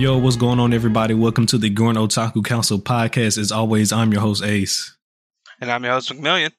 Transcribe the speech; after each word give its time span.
Yo, 0.00 0.16
what's 0.16 0.36
going 0.36 0.58
on, 0.58 0.72
everybody? 0.72 1.12
Welcome 1.12 1.44
to 1.44 1.58
the 1.58 1.68
Gorn 1.68 1.96
Otaku 1.96 2.42
Council 2.42 2.78
podcast. 2.78 3.36
As 3.36 3.52
always, 3.52 3.92
I'm 3.92 4.10
your 4.12 4.22
host, 4.22 4.42
Ace. 4.42 4.96
And 5.60 5.70
I'm 5.70 5.84
your 5.84 5.92
host, 5.92 6.10
McMillian. 6.10 6.52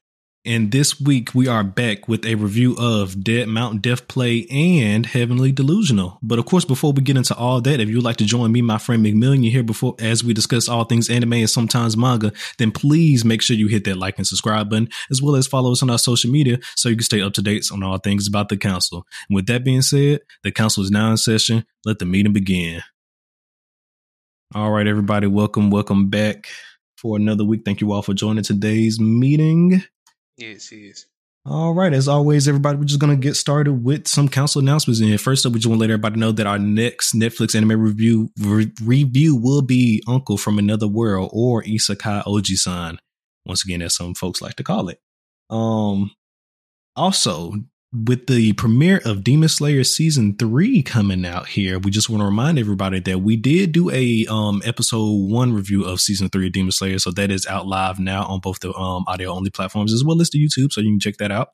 And 0.46 0.72
this 0.72 1.02
week 1.02 1.34
we 1.34 1.48
are 1.48 1.64
back 1.64 2.08
with 2.08 2.24
a 2.24 2.36
review 2.36 2.76
of 2.78 3.24
Dead 3.24 3.48
Mount 3.48 3.82
Death 3.82 4.08
Play 4.08 4.46
and 4.52 5.08
Heavenly 5.08 5.52
Delusional. 5.52 6.20
But 6.22 6.38
of 6.38 6.46
course, 6.46 6.66
before 6.66 6.94
we 6.94 7.02
get 7.02 7.18
into 7.18 7.36
all 7.36 7.62
that, 7.62 7.80
if 7.80 7.90
you'd 7.90 8.04
like 8.04 8.18
to 8.18 8.26
join 8.26 8.52
me, 8.52 8.62
my 8.62 8.78
friend 8.78 9.04
McMillian, 9.04 9.50
here 9.50 9.64
before 9.64 9.96
as 9.98 10.24
we 10.24 10.36
discuss 10.36 10.70
all 10.70 10.84
things 10.84 11.10
anime 11.10 11.34
and 11.34 11.50
sometimes 11.50 11.98
manga, 11.98 12.34
then 12.60 12.72
please 12.72 13.26
make 13.26 13.42
sure 13.42 13.56
you 13.56 13.66
hit 13.66 13.86
that 13.86 13.98
like 13.98 14.20
and 14.20 14.28
subscribe 14.28 14.70
button, 14.70 14.90
as 15.10 15.20
well 15.20 15.36
as 15.36 15.48
follow 15.48 15.72
us 15.72 15.82
on 15.82 15.90
our 15.90 15.98
social 15.98 16.30
media 16.30 16.60
so 16.76 16.90
you 16.90 16.96
can 16.96 17.04
stay 17.04 17.24
up 17.24 17.34
to 17.34 17.42
date 17.42 17.66
on 17.74 17.82
all 17.82 17.98
things 17.98 18.28
about 18.28 18.50
the 18.50 18.58
council. 18.58 19.08
And 19.30 19.36
with 19.36 19.48
that 19.48 19.64
being 19.64 19.82
said, 19.82 20.20
the 20.44 20.52
council 20.52 20.84
is 20.84 20.92
now 20.92 21.10
in 21.10 21.18
session. 21.18 21.66
Let 21.86 21.98
the 21.98 22.06
meeting 22.06 22.34
begin. 22.34 22.84
All 24.54 24.70
right, 24.70 24.86
everybody, 24.86 25.28
welcome, 25.28 25.70
welcome 25.70 26.10
back 26.10 26.48
for 26.98 27.16
another 27.16 27.46
week. 27.46 27.62
Thank 27.64 27.80
you 27.80 27.94
all 27.94 28.02
for 28.02 28.14
joining 28.14 28.44
today's 28.44 29.00
meeting. 29.00 29.82
Yes, 30.36 30.74
yes. 30.74 31.06
All 31.46 31.74
right, 31.74 31.94
as 31.94 32.10
always, 32.10 32.50
everybody, 32.50 32.78
we're 32.78 32.84
just 32.84 33.00
gonna 33.00 33.16
get 33.16 33.38
started 33.38 33.86
with 33.86 34.10
some 34.10 34.28
council 34.28 34.62
announcements. 34.62 35.00
And 35.00 35.22
first 35.22 35.46
up, 35.46 35.54
we 35.54 35.60
just 35.60 35.70
want 35.70 35.78
to 35.78 35.82
let 35.82 35.90
everybody 35.90 36.20
know 36.20 36.34
that 36.34 36.48
our 36.48 36.60
next 36.60 37.16
Netflix 37.16 37.56
anime 37.56 37.82
review 37.82 38.30
re- 38.42 38.74
review 38.84 39.38
will 39.38 39.62
be 39.62 40.04
Uncle 40.06 40.38
from 40.38 40.60
Another 40.60 40.88
World 40.88 41.30
or 41.32 41.64
Isekai 41.64 42.26
Oji-san. 42.26 43.00
Once 43.46 43.64
again, 43.64 43.82
as 43.82 43.96
some 43.96 44.14
folks 44.14 44.42
like 44.42 44.56
to 44.56 44.64
call 44.64 44.90
it. 44.90 45.00
Um, 45.50 46.12
also, 46.98 47.54
with 47.94 48.28
the 48.28 48.54
premiere 48.54 49.02
of 49.04 49.22
Demon 49.22 49.50
Slayer 49.50 49.84
season 49.84 50.38
three 50.38 50.82
coming 50.82 51.26
out 51.26 51.50
here, 51.50 51.78
we 51.78 51.92
just 51.92 52.10
want 52.10 52.22
to 52.22 52.26
remind 52.26 52.58
everybody 52.58 53.02
that 53.02 53.20
we 53.20 53.36
did 53.36 53.74
do 53.74 53.90
a 53.92 54.26
um 54.30 54.62
episode 54.64 55.30
one 55.30 55.52
review 55.52 55.84
of 55.84 56.00
season 56.00 56.30
three 56.30 56.48
of 56.48 56.54
Demon 56.54 56.72
Slayer, 56.72 57.00
so 57.00 57.12
that 57.12 57.30
is 57.30 57.46
out 57.48 57.68
live 57.68 58.00
now 58.00 58.24
on 58.26 58.40
both 58.40 58.62
the 58.62 58.74
um 58.76 59.04
audio 59.08 59.32
only 59.32 59.50
platforms 59.50 59.94
as 59.94 60.06
well 60.06 60.22
as 60.22 60.30
the 60.30 60.40
YouTube, 60.40 60.72
so 60.72 60.80
you 60.80 60.90
can 60.90 61.02
check 61.02 61.18
that 61.18 61.32
out. 61.32 61.52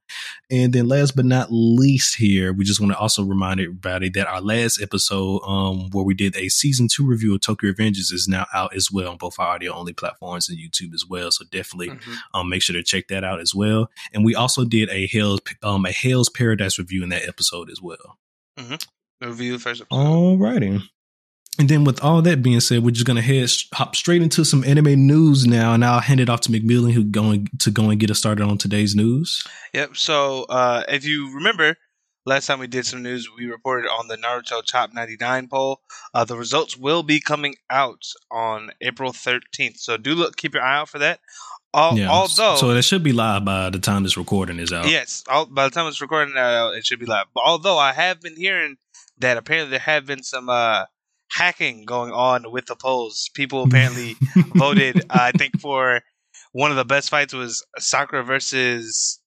And 0.51 0.73
then 0.73 0.87
last 0.87 1.15
but 1.15 1.25
not 1.25 1.47
least, 1.49 2.17
here 2.17 2.53
we 2.53 2.65
just 2.65 2.79
want 2.79 2.91
to 2.91 2.99
also 2.99 3.23
remind 3.23 3.59
everybody 3.59 4.09
that 4.09 4.27
our 4.27 4.41
last 4.41 4.79
episode, 4.79 5.39
um, 5.39 5.89
where 5.91 6.05
we 6.05 6.13
did 6.13 6.35
a 6.35 6.49
season 6.49 6.87
two 6.87 7.07
review 7.07 7.33
of 7.33 7.41
Tokyo 7.41 7.71
Revengers, 7.71 8.13
is 8.13 8.27
now 8.29 8.45
out 8.53 8.75
as 8.75 8.91
well 8.91 9.09
on 9.09 9.17
both 9.17 9.39
our 9.39 9.55
audio 9.55 9.73
only 9.73 9.93
platforms 9.93 10.49
and 10.49 10.59
YouTube 10.59 10.93
as 10.93 11.03
well. 11.09 11.31
So 11.31 11.45
definitely 11.49 11.89
mm-hmm. 11.89 12.13
um 12.35 12.47
make 12.47 12.61
sure 12.61 12.75
to 12.75 12.83
check 12.83 13.07
that 13.07 13.23
out 13.23 13.39
as 13.39 13.55
well. 13.55 13.89
And 14.13 14.23
we 14.23 14.35
also 14.35 14.65
did 14.65 14.89
a 14.91 15.07
Hell's 15.07 15.41
um 15.63 15.85
a 15.87 15.91
Hell's 15.91 16.26
Paradise 16.29 16.79
review 16.79 17.03
in 17.03 17.09
that 17.09 17.27
episode 17.27 17.69
as 17.69 17.81
well. 17.81 18.17
Mm-hmm. 18.57 19.27
Review 19.27 19.59
first 19.59 19.81
episode. 19.81 19.95
Alrighty. 19.95 20.81
And 21.59 21.69
then 21.69 21.83
with 21.83 22.03
all 22.03 22.21
that 22.21 22.43
being 22.43 22.59
said, 22.59 22.83
we're 22.83 22.91
just 22.91 23.07
gonna 23.07 23.21
head 23.21 23.49
hop 23.73 23.95
straight 23.95 24.21
into 24.21 24.45
some 24.45 24.63
anime 24.63 25.07
news 25.07 25.47
now, 25.47 25.73
and 25.73 25.83
I'll 25.83 25.99
hand 25.99 26.19
it 26.19 26.29
off 26.29 26.41
to 26.41 26.51
McMillian, 26.51 26.91
who 26.91 27.03
going 27.03 27.47
to 27.59 27.71
go 27.71 27.89
and 27.89 27.99
get 27.99 28.11
us 28.11 28.19
started 28.19 28.43
on 28.43 28.57
today's 28.57 28.95
news. 28.95 29.43
Yep. 29.73 29.97
So 29.97 30.45
uh, 30.49 30.83
if 30.87 31.03
you 31.03 31.33
remember, 31.33 31.75
last 32.27 32.45
time 32.45 32.59
we 32.59 32.67
did 32.67 32.85
some 32.85 33.01
news, 33.01 33.27
we 33.35 33.47
reported 33.47 33.87
on 33.89 34.07
the 34.07 34.17
Naruto 34.17 34.63
Top 34.63 34.93
99 34.93 35.47
poll. 35.47 35.81
Uh, 36.13 36.25
the 36.25 36.37
results 36.37 36.77
will 36.77 37.01
be 37.01 37.19
coming 37.19 37.55
out 37.71 38.03
on 38.29 38.69
April 38.81 39.11
13th, 39.11 39.77
so 39.77 39.97
do 39.97 40.13
look, 40.13 40.35
keep 40.35 40.53
your 40.53 40.63
eye 40.63 40.77
out 40.77 40.89
for 40.89 40.99
that. 40.99 41.19
All, 41.73 41.97
yeah. 41.97 42.09
Although, 42.09 42.55
so 42.55 42.71
it 42.71 42.81
should 42.83 43.03
be 43.03 43.11
live 43.11 43.45
by 43.45 43.69
the 43.69 43.79
time 43.79 44.03
this 44.03 44.17
recording 44.17 44.57
is 44.57 44.71
out. 44.71 44.87
Yes, 44.87 45.23
all, 45.29 45.45
by 45.45 45.65
the 45.65 45.69
time 45.69 45.87
it's 45.87 46.01
recording 46.01 46.35
out, 46.37 46.75
it 46.75 46.85
should 46.85 46.99
be 46.99 47.05
live. 47.05 47.25
But 47.33 47.43
although 47.45 47.77
I 47.77 47.93
have 47.93 48.21
been 48.21 48.35
hearing 48.35 48.77
that 49.19 49.37
apparently 49.37 49.71
there 49.71 49.79
have 49.79 50.05
been 50.05 50.23
some 50.23 50.49
uh, 50.49 50.85
hacking 51.31 51.85
going 51.85 52.11
on 52.11 52.51
with 52.51 52.65
the 52.67 52.75
polls. 52.75 53.29
People 53.33 53.63
apparently 53.67 54.15
voted. 54.55 54.99
Uh, 55.09 55.17
I 55.19 55.31
think 55.31 55.59
for 55.59 56.01
one 56.51 56.71
of 56.71 56.77
the 56.77 56.85
best 56.85 57.09
fights 57.09 57.33
was 57.33 57.65
Sakura 57.77 58.23
versus 58.23 59.19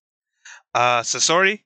uh, 0.74 1.00
Sasori, 1.00 1.60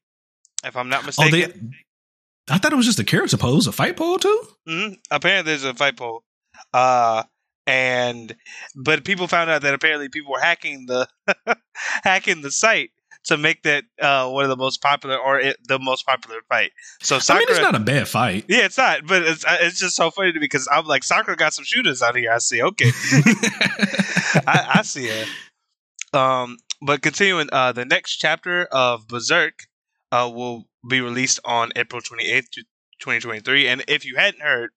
if 0.65 0.77
I'm 0.77 0.89
not 0.89 1.07
mistaken. 1.07 1.35
Oh, 1.35 1.47
they, 1.47 2.55
I 2.55 2.59
thought 2.59 2.73
it 2.73 2.77
was 2.77 2.87
just 2.87 2.99
a 2.99 3.05
character 3.05 3.37
poll. 3.37 3.59
A 3.59 3.73
fight 3.73 3.97
poll 3.97 4.19
too. 4.19 4.43
Mm-hmm. 4.69 4.95
Apparently, 5.11 5.53
there's 5.53 5.65
a 5.65 5.75
fight 5.75 5.97
poll. 5.97 6.25
Uh, 6.73 7.23
and 7.67 8.35
but 8.75 9.05
people 9.05 9.27
found 9.27 9.51
out 9.51 9.63
that 9.63 9.75
apparently 9.75 10.09
people 10.09 10.33
were 10.33 10.41
hacking 10.41 10.87
the 10.87 11.09
hacking 12.03 12.43
the 12.43 12.51
site 12.51 12.91
to 13.25 13.39
make 13.39 13.63
that 13.63 13.85
uh, 14.01 14.29
one 14.29 14.45
of 14.45 14.51
the 14.51 14.57
most 14.57 14.83
popular 14.83 15.17
or 15.17 15.41
it, 15.41 15.57
the 15.67 15.79
most 15.79 16.05
popular 16.05 16.41
fight. 16.49 16.73
So 17.01 17.19
Sakura, 17.19 17.37
I 17.37 17.47
mean, 17.47 17.57
it's 17.57 17.61
not 17.61 17.75
a 17.75 17.85
bad 17.85 18.09
fight. 18.09 18.45
Yeah, 18.49 18.67
it's 18.67 18.77
not, 18.77 19.07
but 19.07 19.23
it's 19.23 19.45
uh, 19.45 19.57
it's 19.61 19.79
just 19.79 19.97
so 19.97 20.11
funny 20.11 20.33
to 20.33 20.39
me 20.39 20.45
because 20.45 20.69
I'm 20.71 20.87
like 20.87 21.05
Sakura 21.05 21.37
got 21.37 21.55
some 21.55 21.65
shooters 21.65 22.03
out 22.03 22.17
here. 22.17 22.31
I 22.31 22.39
see. 22.39 22.63
Okay, 22.63 22.91
I, 24.47 24.73
I, 24.75 24.83
see 24.83 25.07
it. 25.07 25.29
Um, 26.13 26.59
but 26.83 27.03
continuing, 27.03 27.49
uh, 27.51 27.73
the 27.73 27.85
next 27.85 28.17
chapter 28.17 28.65
of 28.67 29.09
Berserk 29.09 29.65
uh, 30.13 30.31
will 30.33 30.65
be 30.89 31.01
released 31.01 31.41
on 31.45 31.73
April 31.77 32.03
28th, 32.03 32.51
2023. 33.01 33.69
And 33.69 33.85
if 33.89 34.05
you 34.05 34.17
hadn't 34.17 34.43
heard, 34.43 34.71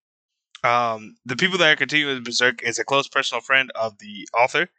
um, 0.64 1.16
the 1.26 1.36
people 1.36 1.58
that 1.60 1.74
are 1.74 1.76
continuing 1.76 2.24
Berserk 2.24 2.64
is 2.64 2.80
a 2.80 2.84
close 2.84 3.08
personal 3.08 3.42
friend 3.42 3.72
of 3.76 3.98
the 4.00 4.28
author, 4.38 4.70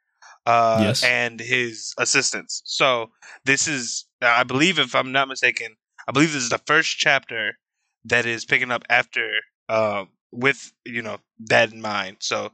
uh, 0.47 0.79
yes. 0.83 1.05
and 1.05 1.41
his 1.41 1.95
assistants. 1.99 2.63
So 2.65 3.11
this 3.45 3.69
is, 3.69 4.07
I 4.23 4.45
believe, 4.45 4.79
if 4.79 4.95
I'm 4.95 5.13
not 5.13 5.29
mistaken, 5.29 5.77
I 6.09 6.13
believe 6.13 6.33
this 6.33 6.43
is 6.43 6.51
the 6.51 6.63
first 6.67 6.99
chapter 6.99 7.59
that 8.05 8.27
is 8.27 8.45
picking 8.45 8.71
up 8.71 8.85
after, 8.89 9.29
uh, 9.69 10.05
with 10.31 10.73
you 10.85 11.03
know 11.03 11.19
that 11.47 11.73
in 11.73 11.81
mind. 11.81 12.19
So 12.21 12.51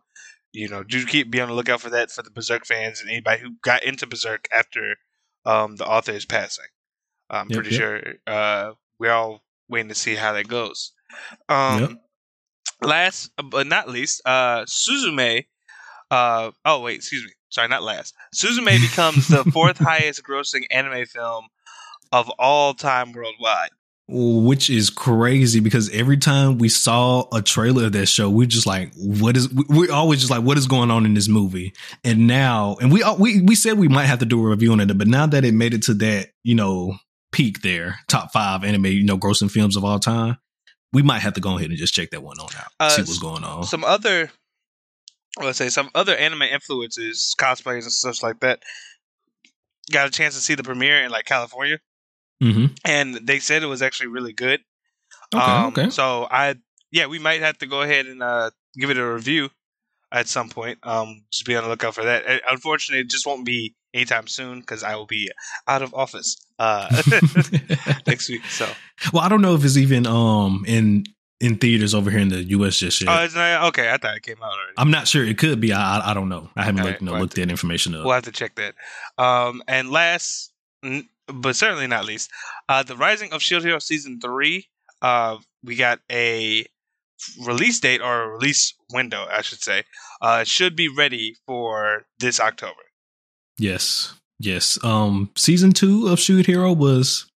you 0.54 0.68
know, 0.68 0.84
do 0.84 1.04
keep 1.04 1.30
be 1.30 1.40
on 1.40 1.48
the 1.48 1.54
lookout 1.54 1.80
for 1.80 1.90
that 1.90 2.10
for 2.10 2.22
the 2.22 2.30
Berserk 2.30 2.64
fans 2.64 3.00
and 3.00 3.10
anybody 3.10 3.42
who 3.42 3.56
got 3.62 3.82
into 3.82 4.06
Berserk 4.06 4.46
after 4.56 4.96
um, 5.44 5.76
the 5.76 5.86
author 5.86 6.12
is 6.12 6.24
passing. 6.24 6.66
I'm 7.28 7.48
yep, 7.50 7.56
pretty 7.56 7.74
yep. 7.74 7.80
sure 7.80 8.02
uh, 8.26 8.72
we're 8.98 9.12
all 9.12 9.42
waiting 9.68 9.88
to 9.88 9.94
see 9.94 10.14
how 10.14 10.32
that 10.32 10.46
goes. 10.46 10.92
Um, 11.48 11.80
yep. 11.80 11.90
Last 12.82 13.30
but 13.50 13.66
not 13.66 13.88
least, 13.88 14.22
uh, 14.24 14.64
Suzume. 14.64 15.46
Uh, 16.10 16.50
oh 16.64 16.80
wait, 16.80 16.96
excuse 16.96 17.24
me. 17.24 17.30
Sorry, 17.48 17.68
not 17.68 17.82
last. 17.82 18.14
Suzume 18.34 18.80
becomes 18.90 19.28
the 19.28 19.44
fourth 19.44 19.78
highest 19.78 20.22
grossing 20.22 20.64
anime 20.70 21.06
film 21.06 21.46
of 22.12 22.30
all 22.38 22.74
time 22.74 23.12
worldwide. 23.12 23.70
Which 24.06 24.68
is 24.68 24.90
crazy 24.90 25.60
because 25.60 25.88
every 25.90 26.18
time 26.18 26.58
we 26.58 26.68
saw 26.68 27.24
a 27.32 27.40
trailer 27.40 27.86
of 27.86 27.92
that 27.92 28.04
show, 28.06 28.28
we're 28.28 28.46
just 28.46 28.66
like, 28.66 28.92
"What 28.96 29.34
is?" 29.34 29.48
We're 29.50 29.90
always 29.90 30.20
just 30.20 30.30
like, 30.30 30.42
"What 30.42 30.58
is 30.58 30.66
going 30.66 30.90
on 30.90 31.06
in 31.06 31.14
this 31.14 31.26
movie?" 31.26 31.72
And 32.04 32.26
now, 32.26 32.76
and 32.82 32.92
we 32.92 33.02
we 33.18 33.40
we 33.40 33.54
said 33.54 33.78
we 33.78 33.88
might 33.88 34.04
have 34.04 34.18
to 34.18 34.26
do 34.26 34.44
a 34.44 34.50
review 34.50 34.72
on 34.72 34.80
it, 34.80 34.98
but 34.98 35.08
now 35.08 35.26
that 35.28 35.46
it 35.46 35.54
made 35.54 35.72
it 35.72 35.84
to 35.84 35.94
that, 35.94 36.32
you 36.42 36.54
know, 36.54 36.98
peak 37.32 37.62
there, 37.62 37.98
top 38.06 38.30
five 38.30 38.62
anime, 38.62 38.86
you 38.86 39.04
know, 39.04 39.16
grossing 39.16 39.50
films 39.50 39.74
of 39.74 39.84
all 39.84 39.98
time, 39.98 40.36
we 40.94 41.02
might 41.02 41.18
have 41.18 41.34
to 41.34 41.40
go 41.40 41.58
ahead 41.58 41.68
and 41.68 41.78
just 41.78 41.92
check 41.92 42.10
that 42.10 42.22
one 42.22 42.38
on 42.38 42.48
out, 42.56 42.72
uh, 42.80 42.88
see 42.88 43.02
what's 43.02 43.18
going 43.18 43.44
on. 43.44 43.64
Some 43.64 43.84
other, 43.84 44.30
let's 45.42 45.58
say, 45.58 45.68
some 45.68 45.90
other 45.94 46.16
anime 46.16 46.42
influences, 46.42 47.34
cosplayers 47.38 47.82
and 47.82 47.92
such 47.92 48.22
like 48.22 48.40
that, 48.40 48.62
got 49.90 50.06
a 50.06 50.10
chance 50.10 50.34
to 50.34 50.40
see 50.40 50.54
the 50.54 50.62
premiere 50.62 51.04
in 51.04 51.10
like 51.10 51.26
California, 51.26 51.78
mm-hmm. 52.42 52.66
and 52.84 53.16
they 53.26 53.40
said 53.40 53.62
it 53.62 53.66
was 53.66 53.82
actually 53.82 54.06
really 54.06 54.32
good. 54.32 54.60
Okay, 55.34 55.44
um, 55.44 55.66
okay. 55.66 55.90
So 55.90 56.28
I, 56.30 56.54
yeah, 56.92 57.06
we 57.06 57.18
might 57.18 57.40
have 57.40 57.58
to 57.58 57.66
go 57.66 57.82
ahead 57.82 58.06
and 58.06 58.22
uh, 58.22 58.50
give 58.76 58.90
it 58.90 58.96
a 58.96 59.04
review 59.04 59.50
at 60.12 60.28
some 60.28 60.48
point. 60.48 60.78
Um, 60.84 61.24
just 61.32 61.44
be 61.44 61.56
on 61.56 61.64
the 61.64 61.70
lookout 61.70 61.96
for 61.96 62.04
that. 62.04 62.42
Unfortunately, 62.48 63.00
it 63.00 63.10
just 63.10 63.26
won't 63.26 63.44
be 63.44 63.74
anytime 63.94 64.26
soon 64.26 64.60
because 64.60 64.82
I 64.82 64.96
will 64.96 65.06
be 65.06 65.30
out 65.66 65.80
of 65.82 65.94
office 65.94 66.36
uh, 66.58 66.88
next 68.06 68.28
week. 68.28 68.44
So, 68.46 68.68
well, 69.12 69.22
I 69.22 69.28
don't 69.28 69.40
know 69.40 69.54
if 69.54 69.64
it's 69.64 69.76
even 69.76 70.06
um 70.06 70.64
in 70.66 71.04
in 71.40 71.56
theaters 71.56 71.94
over 71.94 72.10
here 72.10 72.20
in 72.20 72.28
the 72.28 72.42
U.S. 72.44 72.78
just 72.78 73.00
yet. 73.00 73.08
Oh, 73.10 73.24
it's 73.24 73.34
not, 73.34 73.64
okay. 73.68 73.90
I 73.90 73.96
thought 73.96 74.16
it 74.16 74.22
came 74.22 74.36
out 74.42 74.52
already. 74.52 74.74
I'm 74.76 74.90
not 74.90 75.08
sure. 75.08 75.24
It 75.24 75.38
could 75.38 75.60
be. 75.60 75.72
I 75.72 75.98
I, 75.98 76.10
I 76.10 76.14
don't 76.14 76.28
know. 76.28 76.50
I 76.56 76.64
haven't 76.64 76.84
looked, 76.84 76.94
right, 76.94 77.02
know, 77.02 77.12
we'll 77.12 77.22
looked 77.22 77.34
that 77.36 77.50
information 77.50 77.94
up. 77.94 78.04
We'll 78.04 78.14
have 78.14 78.24
to 78.24 78.32
check 78.32 78.56
that. 78.56 78.74
Um, 79.18 79.62
and 79.68 79.90
last, 79.90 80.52
but 81.28 81.56
certainly 81.56 81.86
not 81.86 82.04
least, 82.04 82.30
uh, 82.68 82.82
the 82.82 82.96
Rising 82.96 83.32
of 83.32 83.42
Shield 83.42 83.64
Hero 83.64 83.78
season 83.78 84.20
three. 84.20 84.68
Uh, 85.02 85.38
we 85.62 85.76
got 85.76 86.00
a 86.10 86.64
release 87.44 87.78
date 87.80 88.00
or 88.00 88.22
a 88.22 88.28
release 88.28 88.74
window, 88.90 89.26
I 89.30 89.42
should 89.42 89.62
say. 89.62 89.84
Uh, 90.20 90.44
should 90.44 90.76
be 90.76 90.88
ready 90.88 91.36
for 91.46 92.06
this 92.18 92.40
October. 92.40 92.83
Yes. 93.58 94.14
Yes. 94.38 94.78
Um 94.82 95.30
season 95.36 95.72
2 95.72 96.08
of 96.08 96.18
Shield 96.18 96.46
Hero 96.46 96.72
was 96.72 97.30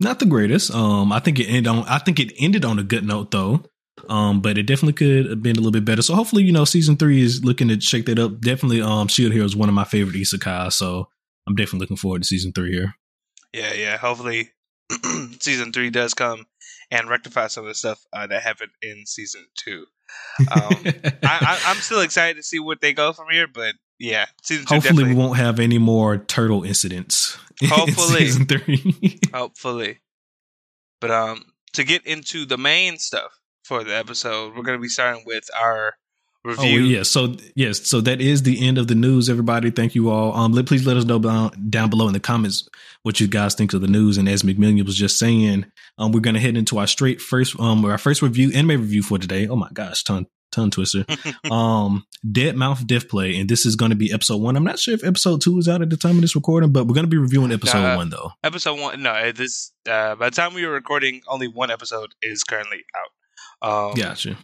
not 0.00 0.18
the 0.18 0.26
greatest. 0.26 0.72
Um 0.72 1.12
I 1.12 1.20
think 1.20 1.38
it 1.38 1.46
ended 1.46 1.66
on 1.66 1.84
I 1.84 1.98
think 1.98 2.20
it 2.20 2.32
ended 2.38 2.64
on 2.64 2.78
a 2.78 2.84
good 2.84 3.04
note 3.04 3.30
though. 3.30 3.64
Um 4.08 4.40
but 4.40 4.58
it 4.58 4.64
definitely 4.64 4.92
could 4.94 5.30
have 5.30 5.42
been 5.42 5.56
a 5.56 5.60
little 5.60 5.72
bit 5.72 5.84
better. 5.84 6.02
So 6.02 6.14
hopefully, 6.14 6.44
you 6.44 6.52
know, 6.52 6.64
season 6.64 6.96
3 6.96 7.20
is 7.20 7.44
looking 7.44 7.68
to 7.68 7.80
shake 7.80 8.06
that 8.06 8.18
up. 8.18 8.40
Definitely 8.40 8.82
um 8.82 9.08
Shield 9.08 9.32
Hero 9.32 9.44
is 9.44 9.56
one 9.56 9.68
of 9.68 9.74
my 9.74 9.84
favorite 9.84 10.16
isekai, 10.16 10.72
so 10.72 11.08
I'm 11.46 11.54
definitely 11.54 11.80
looking 11.80 11.96
forward 11.96 12.22
to 12.22 12.28
season 12.28 12.52
3 12.52 12.72
here. 12.72 12.94
Yeah, 13.52 13.72
yeah. 13.72 13.96
Hopefully 13.96 14.50
season 15.40 15.72
3 15.72 15.90
does 15.90 16.14
come 16.14 16.46
and 16.90 17.08
rectify 17.08 17.48
some 17.48 17.64
of 17.64 17.68
the 17.68 17.74
stuff 17.74 18.04
uh, 18.12 18.26
that 18.26 18.42
happened 18.42 18.70
in 18.82 19.04
season 19.06 19.46
2. 19.64 19.86
Um, 20.40 20.50
I, 21.22 21.60
am 21.66 21.76
still 21.76 22.00
excited 22.00 22.36
to 22.36 22.42
see 22.42 22.60
what 22.60 22.80
they 22.80 22.92
go 22.92 23.12
from 23.12 23.26
here, 23.30 23.48
but 23.52 23.74
yeah, 23.98 24.26
hopefully 24.66 25.04
we 25.04 25.14
won't 25.14 25.36
have 25.36 25.58
any 25.60 25.78
more 25.78 26.18
turtle 26.18 26.64
incidents. 26.64 27.38
Hopefully, 27.64 28.26
season 28.26 28.44
three. 28.44 29.18
hopefully, 29.32 30.00
but 31.00 31.10
um, 31.10 31.42
to 31.72 31.84
get 31.84 32.04
into 32.06 32.44
the 32.44 32.58
main 32.58 32.98
stuff 32.98 33.32
for 33.64 33.82
the 33.82 33.96
episode, 33.96 34.54
we're 34.54 34.62
going 34.62 34.78
to 34.78 34.82
be 34.82 34.88
starting 34.88 35.22
with 35.24 35.48
our 35.58 35.94
Oh, 36.46 36.50
review. 36.50 36.80
Oh 36.80 36.84
yeah, 36.84 37.02
so 37.02 37.34
yes, 37.56 37.88
so 37.88 38.00
that 38.02 38.20
is 38.20 38.44
the 38.44 38.64
end 38.64 38.78
of 38.78 38.86
the 38.86 38.94
news. 38.94 39.28
Everybody, 39.28 39.70
thank 39.72 39.96
you 39.96 40.10
all. 40.10 40.32
Um, 40.32 40.52
let, 40.52 40.66
please 40.66 40.86
let 40.86 40.96
us 40.96 41.04
know 41.04 41.18
down, 41.18 41.50
down 41.70 41.90
below 41.90 42.06
in 42.06 42.12
the 42.12 42.20
comments 42.20 42.68
what 43.02 43.18
you 43.18 43.26
guys 43.26 43.54
think 43.56 43.72
of 43.72 43.80
the 43.80 43.88
news. 43.88 44.16
And 44.16 44.28
as 44.28 44.44
McMillian 44.44 44.86
was 44.86 44.96
just 44.96 45.18
saying, 45.18 45.66
um, 45.98 46.12
we're 46.12 46.20
gonna 46.20 46.38
head 46.38 46.56
into 46.56 46.78
our 46.78 46.86
straight 46.86 47.20
first 47.20 47.58
um 47.58 47.84
our 47.84 47.98
first 47.98 48.22
review 48.22 48.52
anime 48.54 48.80
review 48.80 49.02
for 49.02 49.18
today. 49.18 49.48
Oh 49.48 49.56
my 49.56 49.68
gosh, 49.72 50.04
ton 50.04 50.26
tongue 50.56 50.70
twister. 50.70 51.04
um, 51.50 52.04
Dead 52.30 52.56
Mount 52.56 52.86
Death 52.86 53.08
Play, 53.08 53.36
and 53.36 53.48
this 53.48 53.64
is 53.64 53.76
going 53.76 53.90
to 53.90 53.96
be 53.96 54.12
episode 54.12 54.38
one. 54.38 54.56
I'm 54.56 54.64
not 54.64 54.78
sure 54.78 54.94
if 54.94 55.04
episode 55.04 55.40
two 55.40 55.58
is 55.58 55.68
out 55.68 55.82
at 55.82 55.90
the 55.90 55.96
time 55.96 56.16
of 56.16 56.22
this 56.22 56.34
recording, 56.34 56.72
but 56.72 56.86
we're 56.86 56.94
going 56.94 57.04
to 57.06 57.10
be 57.10 57.16
reviewing 57.16 57.52
episode 57.52 57.84
uh, 57.84 57.96
one 57.96 58.10
though. 58.10 58.32
Episode 58.42 58.80
one, 58.80 59.02
no, 59.02 59.30
this 59.32 59.72
uh, 59.88 60.14
by 60.16 60.30
the 60.30 60.36
time 60.36 60.54
we 60.54 60.66
were 60.66 60.72
recording, 60.72 61.22
only 61.28 61.46
one 61.46 61.70
episode 61.70 62.14
is 62.22 62.42
currently 62.42 62.84
out. 62.96 63.88
Um, 63.88 63.94
gotcha. 63.94 64.36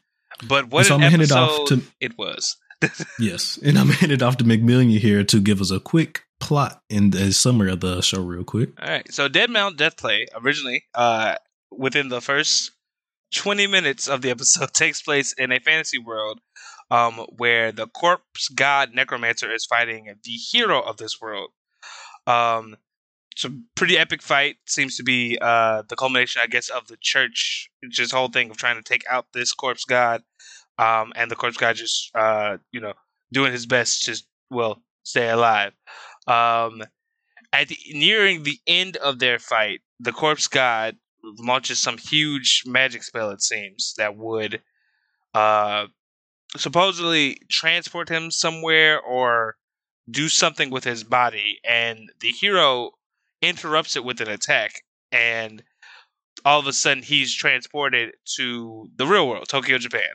But 0.47 0.71
what 0.71 0.87
so 0.87 0.97
an 0.97 1.03
I'm 1.03 1.15
episode 1.15 1.37
off 1.37 1.69
to, 1.69 1.83
it 2.01 2.17
was. 2.17 2.57
yes, 3.19 3.59
and 3.65 3.79
I'm 3.79 3.89
headed 3.89 4.23
off 4.23 4.39
to 4.39 4.45
McMillian 4.45 4.99
here 4.99 5.23
to 5.25 5.41
give 5.41 5.61
us 5.61 5.71
a 5.71 5.79
quick 5.79 6.25
plot 6.41 6.83
and 6.91 7.15
a 7.15 7.33
summary 7.33 7.71
of 7.71 7.81
the 7.81 8.01
show, 8.01 8.21
real 8.23 8.43
quick. 8.45 8.71
All 8.81 8.89
right, 8.89 9.13
so 9.13 9.29
Dead 9.29 9.51
Mount 9.51 9.77
Death 9.77 9.97
Play 9.97 10.27
originally, 10.35 10.85
uh, 10.95 11.37
within 11.71 12.09
the 12.09 12.21
first 12.21 12.73
20 13.33 13.67
minutes 13.67 14.09
of 14.09 14.23
the 14.23 14.31
episode, 14.31 14.73
takes 14.75 15.03
place 15.03 15.33
in 15.33 15.53
a 15.53 15.61
fantasy 15.61 15.99
world, 15.99 16.41
um, 16.91 17.27
where 17.37 17.73
the 17.73 17.87
corpse 17.87 18.49
god 18.49 18.95
necromancer 18.95 19.53
is 19.53 19.65
fighting 19.65 20.15
the 20.25 20.33
hero 20.33 20.81
of 20.81 20.99
this 20.99 21.21
world. 21.21 21.51
Um, 22.27 22.77
it's 23.33 23.45
a 23.45 23.51
pretty 23.75 23.97
epic 23.97 24.23
fight. 24.23 24.57
Seems 24.67 24.97
to 24.97 25.03
be 25.03 25.39
uh, 25.41 25.83
the 25.89 25.97
culmination, 25.97 26.43
I 26.45 26.47
guess, 26.47 26.69
of 26.69 26.87
the 26.89 26.99
church, 27.01 27.71
just 27.91 28.13
whole 28.13 28.29
thing 28.29 28.51
of 28.51 28.59
trying 28.59 28.77
to 28.77 28.83
take 28.83 29.05
out 29.11 29.27
this 29.33 29.53
corpse 29.53 29.85
god, 29.85 30.23
um, 30.79 31.13
and 31.17 31.31
the 31.31 31.37
corpse 31.37 31.57
god 31.57 31.77
just, 31.77 32.11
uh, 32.15 32.59
you 32.73 32.81
know, 32.81 32.93
doing 33.33 33.53
his 33.53 33.67
best 33.67 34.05
to, 34.05 34.23
well, 34.51 34.83
stay 35.03 35.31
alive. 35.31 35.73
Um, 36.27 36.83
at 37.53 37.69
the, 37.69 37.77
nearing 37.93 38.43
the 38.43 38.59
end 38.67 38.97
of 38.99 39.19
their 39.19 39.39
fight, 39.39 39.81
the 39.99 40.13
corpse 40.13 40.49
god 40.49 40.97
launches 41.23 41.79
some 41.79 41.99
huge 41.99 42.63
magic 42.67 43.03
spell. 43.03 43.31
It 43.31 43.43
seems 43.43 43.95
that 43.99 44.17
would, 44.17 44.63
uh, 45.35 45.87
supposedly 46.57 47.39
transport 47.49 48.09
him 48.09 48.31
somewhere 48.31 49.01
or 49.01 49.57
do 50.11 50.29
something 50.29 50.71
with 50.71 50.85
his 50.85 51.05
body, 51.05 51.61
and 51.65 52.11
the 52.21 52.29
hero 52.29 52.91
interrupts 53.41 53.97
it 53.97 54.05
with 54.05 54.21
an 54.21 54.29
attack, 54.29 54.83
and 55.11 55.63
all 56.45 56.59
of 56.59 56.67
a 56.67 56.73
sudden 56.73 57.03
he's 57.03 57.35
transported 57.35 58.15
to 58.37 58.91
the 58.97 59.07
real 59.07 59.29
world, 59.29 59.49
Tokyo, 59.49 59.79
Japan. 59.79 60.11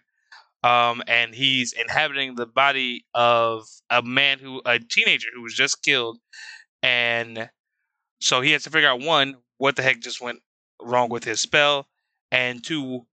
Um, 0.63 1.01
and 1.07 1.33
he's 1.33 1.71
inhabiting 1.71 2.35
the 2.35 2.45
body 2.45 3.05
of 3.13 3.63
a 3.89 4.01
man 4.01 4.39
who, 4.39 4.61
a 4.65 4.79
teenager 4.79 5.29
who 5.33 5.41
was 5.41 5.53
just 5.53 5.83
killed, 5.83 6.19
and 6.83 7.49
so 8.19 8.41
he 8.41 8.51
has 8.51 8.63
to 8.63 8.69
figure 8.69 8.89
out 8.89 8.99
one, 8.99 9.35
what 9.57 9.75
the 9.75 9.83
heck 9.83 10.01
just 10.01 10.21
went 10.21 10.39
wrong 10.81 11.09
with 11.09 11.23
his 11.23 11.39
spell, 11.39 11.87
and 12.31 12.63
two, 12.63 13.05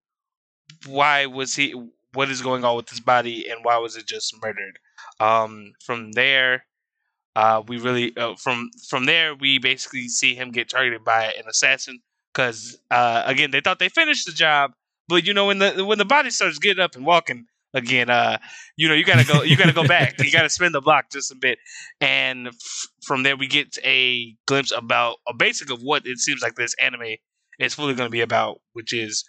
why 0.86 1.26
was 1.26 1.54
he, 1.54 1.74
what 2.12 2.30
is 2.30 2.42
going 2.42 2.64
on 2.64 2.76
with 2.76 2.88
his 2.90 3.00
body, 3.00 3.48
and 3.48 3.64
why 3.64 3.78
was 3.78 3.96
it 3.96 4.06
just 4.06 4.34
murdered? 4.42 4.78
Um, 5.20 5.72
from 5.84 6.12
there, 6.12 6.64
uh, 7.36 7.62
we 7.66 7.78
really 7.78 8.16
uh, 8.16 8.34
from 8.36 8.70
from 8.88 9.06
there 9.06 9.34
we 9.34 9.58
basically 9.58 10.08
see 10.08 10.34
him 10.34 10.52
get 10.52 10.68
targeted 10.68 11.04
by 11.04 11.24
an 11.32 11.44
assassin 11.48 12.00
because 12.32 12.78
uh, 12.90 13.22
again 13.26 13.50
they 13.50 13.60
thought 13.60 13.78
they 13.78 13.88
finished 13.88 14.26
the 14.26 14.32
job, 14.32 14.72
but 15.08 15.26
you 15.26 15.34
know 15.34 15.46
when 15.46 15.58
the 15.58 15.84
when 15.84 15.98
the 15.98 16.04
body 16.04 16.30
starts 16.30 16.58
getting 16.58 16.82
up 16.82 16.96
and 16.96 17.06
walking 17.06 17.46
again, 17.74 18.10
uh, 18.10 18.38
you 18.76 18.88
know 18.88 18.94
you 18.94 19.04
gotta 19.04 19.26
go 19.26 19.42
you 19.42 19.56
gotta 19.56 19.72
go 19.72 19.86
back 19.86 20.20
you 20.22 20.30
gotta 20.30 20.50
spin 20.50 20.72
the 20.72 20.80
block 20.80 21.10
just 21.10 21.32
a 21.32 21.36
bit, 21.36 21.58
and 22.00 22.48
f- 22.48 22.86
from 23.04 23.22
there 23.24 23.36
we 23.36 23.48
get 23.48 23.78
a 23.84 24.36
glimpse 24.46 24.72
about 24.72 25.16
a 25.28 25.34
basic 25.34 25.70
of 25.70 25.82
what 25.82 26.06
it 26.06 26.18
seems 26.18 26.42
like 26.42 26.54
this 26.54 26.74
anime 26.80 27.16
is 27.58 27.74
fully 27.74 27.94
going 27.94 28.06
to 28.06 28.12
be 28.12 28.20
about, 28.20 28.60
which 28.72 28.92
is 28.92 29.24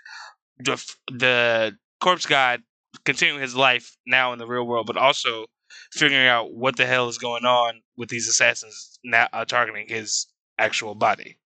the 0.60 0.95
the 1.07 1.77
corpse 2.01 2.25
god 2.25 2.62
continuing 3.04 3.42
his 3.42 3.56
life 3.56 3.95
now 4.07 4.33
in 4.33 4.39
the 4.39 4.48
real 4.48 4.66
world, 4.66 4.88
but 4.88 4.98
also 4.98 5.45
figuring 5.92 6.27
out 6.27 6.54
what 6.54 6.77
the 6.77 6.86
hell 6.86 7.10
is 7.10 7.18
going 7.18 7.45
on 7.45 7.81
with 7.98 8.10
these 8.10 8.27
assassins 8.27 9.00
now 9.04 9.27
uh, 9.33 9.45
targeting 9.45 9.88
his 9.88 10.27
actual 10.57 10.95
body. 10.95 11.38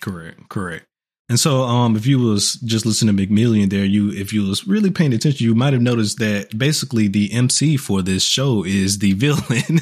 Correct, 0.00 0.48
correct. 0.48 0.86
And 1.32 1.40
so, 1.40 1.62
um, 1.62 1.96
if 1.96 2.04
you 2.04 2.18
was 2.18 2.56
just 2.56 2.84
listening 2.84 3.16
to 3.16 3.26
McMillian 3.26 3.70
there, 3.70 3.86
you 3.86 4.10
if 4.10 4.34
you 4.34 4.46
was 4.46 4.66
really 4.66 4.90
paying 4.90 5.14
attention, 5.14 5.46
you 5.46 5.54
might 5.54 5.72
have 5.72 5.80
noticed 5.80 6.18
that 6.18 6.58
basically 6.58 7.08
the 7.08 7.32
MC 7.32 7.78
for 7.78 8.02
this 8.02 8.22
show 8.22 8.66
is 8.66 8.98
the 8.98 9.12
villain, 9.14 9.80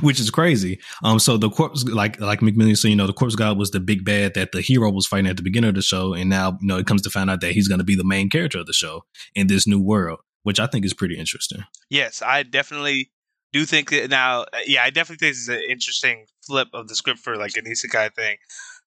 which 0.00 0.20
is 0.20 0.30
crazy. 0.30 0.78
Um, 1.02 1.18
so 1.18 1.36
the 1.36 1.50
corpse, 1.50 1.82
like 1.82 2.20
like 2.20 2.38
McMillian 2.38 2.78
said, 2.78 2.90
you 2.90 2.94
know, 2.94 3.08
the 3.08 3.12
corpse 3.12 3.34
god 3.34 3.58
was 3.58 3.72
the 3.72 3.80
big 3.80 4.04
bad 4.04 4.34
that 4.34 4.52
the 4.52 4.60
hero 4.60 4.92
was 4.92 5.08
fighting 5.08 5.26
at 5.26 5.36
the 5.36 5.42
beginning 5.42 5.70
of 5.70 5.74
the 5.74 5.82
show, 5.82 6.14
and 6.14 6.30
now 6.30 6.56
you 6.60 6.68
know 6.68 6.78
it 6.78 6.86
comes 6.86 7.02
to 7.02 7.10
find 7.10 7.28
out 7.28 7.40
that 7.40 7.50
he's 7.50 7.66
going 7.66 7.80
to 7.80 7.84
be 7.84 7.96
the 7.96 8.04
main 8.04 8.30
character 8.30 8.60
of 8.60 8.66
the 8.66 8.72
show 8.72 9.02
in 9.34 9.48
this 9.48 9.66
new 9.66 9.82
world 9.82 10.20
which 10.42 10.60
I 10.60 10.66
think 10.66 10.84
is 10.84 10.94
pretty 10.94 11.18
interesting. 11.18 11.64
Yes, 11.88 12.22
I 12.22 12.42
definitely 12.44 13.10
do 13.52 13.64
think 13.64 13.90
that 13.90 14.10
now. 14.10 14.46
Yeah, 14.66 14.82
I 14.82 14.90
definitely 14.90 15.26
think 15.26 15.34
this 15.34 15.42
is 15.42 15.48
an 15.48 15.62
interesting 15.68 16.26
flip 16.46 16.68
of 16.72 16.88
the 16.88 16.94
script 16.94 17.18
for 17.18 17.36
like 17.36 17.56
an 17.56 17.64
isekai 17.64 18.14
thing, 18.14 18.36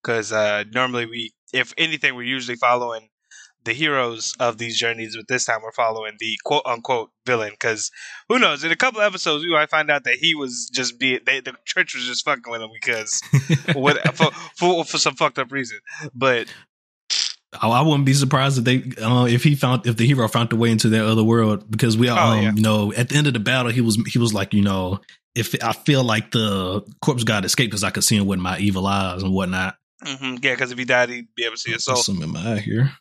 because 0.02 0.32
uh, 0.32 0.64
normally 0.74 1.06
we, 1.06 1.34
if 1.54 1.74
anything, 1.78 2.16
we're 2.16 2.24
usually 2.24 2.58
following 2.58 3.10
the 3.64 3.74
heroes 3.74 4.34
of 4.40 4.58
these 4.58 4.78
journeys, 4.78 5.16
but 5.16 5.28
this 5.28 5.46
time 5.46 5.62
we're 5.64 5.72
following 5.72 6.14
the 6.20 6.38
quote 6.44 6.64
unquote 6.66 7.12
villain. 7.26 7.52
Because 7.52 7.92
who 8.28 8.40
knows? 8.40 8.64
In 8.64 8.72
a 8.72 8.76
couple 8.76 9.02
episodes, 9.02 9.44
we 9.44 9.52
might 9.52 9.70
find 9.70 9.90
out 9.90 10.04
that 10.04 10.16
he 10.16 10.36
was 10.36 10.70
just 10.74 11.00
being 11.00 11.20
they, 11.26 11.40
the 11.40 11.54
church 11.66 11.96
was 11.96 12.06
just 12.06 12.26
fucking 12.26 12.52
with 12.52 12.62
him 12.62 12.72
because 12.74 13.22
what 13.74 13.98
for, 14.16 14.32
for, 14.58 14.84
for 14.84 14.98
some 14.98 15.16
fucked 15.16 15.40
up 15.40 15.52
reason. 15.52 15.80
But 16.14 16.54
I 17.62 17.82
wouldn't 17.82 18.06
be 18.06 18.14
surprised 18.14 18.58
if 18.58 18.64
they 18.64 19.02
uh, 19.02 19.26
if 19.26 19.44
he 19.44 19.56
found 19.56 19.86
if 19.86 19.98
the 19.98 20.08
hero 20.08 20.28
found 20.28 20.52
a 20.52 20.56
way 20.56 20.72
into 20.72 20.90
that 20.90 21.06
other 21.06 21.24
world 21.24 21.70
because 21.70 21.98
we 21.98 22.10
all 22.10 22.18
oh, 22.18 22.38
um, 22.38 22.44
yeah. 22.44 22.52
you 22.54 22.62
know 22.62 22.94
at 22.94 23.10
the 23.10 23.16
end 23.16 23.28
of 23.28 23.34
the 23.34 23.40
battle 23.40 23.72
he 23.72 23.82
was 23.82 23.98
he 24.08 24.20
was 24.20 24.34
like 24.34 24.54
you 24.54 24.62
know 24.62 25.00
if 25.36 25.56
I 25.64 25.74
feel 25.74 26.04
like 26.04 26.32
the 26.32 26.82
corpse 27.02 27.24
god 27.24 27.46
escaped 27.46 27.72
because 27.72 27.84
I 27.84 27.92
could 27.92 28.04
see 28.04 28.18
him 28.18 28.26
with 28.26 28.40
my 28.40 28.58
evil 28.58 28.88
eyes 28.88 29.24
and 29.24 29.34
whatnot. 29.34 29.78
Mm-hmm. 30.04 30.36
Yeah, 30.42 30.54
because 30.54 30.72
if 30.72 30.78
he 30.78 30.86
died, 30.86 31.10
he'd 31.10 31.34
be 31.36 31.46
able 31.46 31.56
to 31.56 31.62
see 31.62 31.72
his 31.72 31.86
soul. 31.86 31.98
Some 31.98 32.22
in 32.22 32.32
my 32.32 32.54
eye 32.54 32.60
here. 32.60 32.92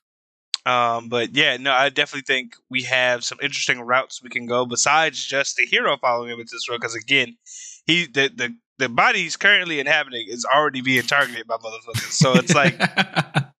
Um, 0.64 1.08
but 1.08 1.34
yeah, 1.34 1.56
no, 1.56 1.72
I 1.72 1.88
definitely 1.88 2.22
think 2.22 2.54
we 2.70 2.82
have 2.82 3.24
some 3.24 3.38
interesting 3.42 3.80
routes 3.80 4.22
we 4.22 4.30
can 4.30 4.46
go 4.46 4.64
besides 4.64 5.24
just 5.24 5.56
the 5.56 5.66
hero 5.66 5.96
following 5.96 6.30
him 6.30 6.38
into 6.38 6.54
this 6.54 6.68
road. 6.68 6.80
Because 6.80 6.94
again, 6.94 7.36
he 7.86 8.06
the 8.06 8.30
the 8.34 8.54
the 8.78 8.88
body 8.88 9.20
he's 9.20 9.36
currently 9.36 9.80
inhabiting 9.80 10.26
is 10.28 10.44
already 10.44 10.80
being 10.80 11.02
targeted 11.02 11.46
by 11.46 11.56
motherfuckers. 11.56 12.12
So 12.12 12.34
it's 12.34 12.54
like 12.54 12.80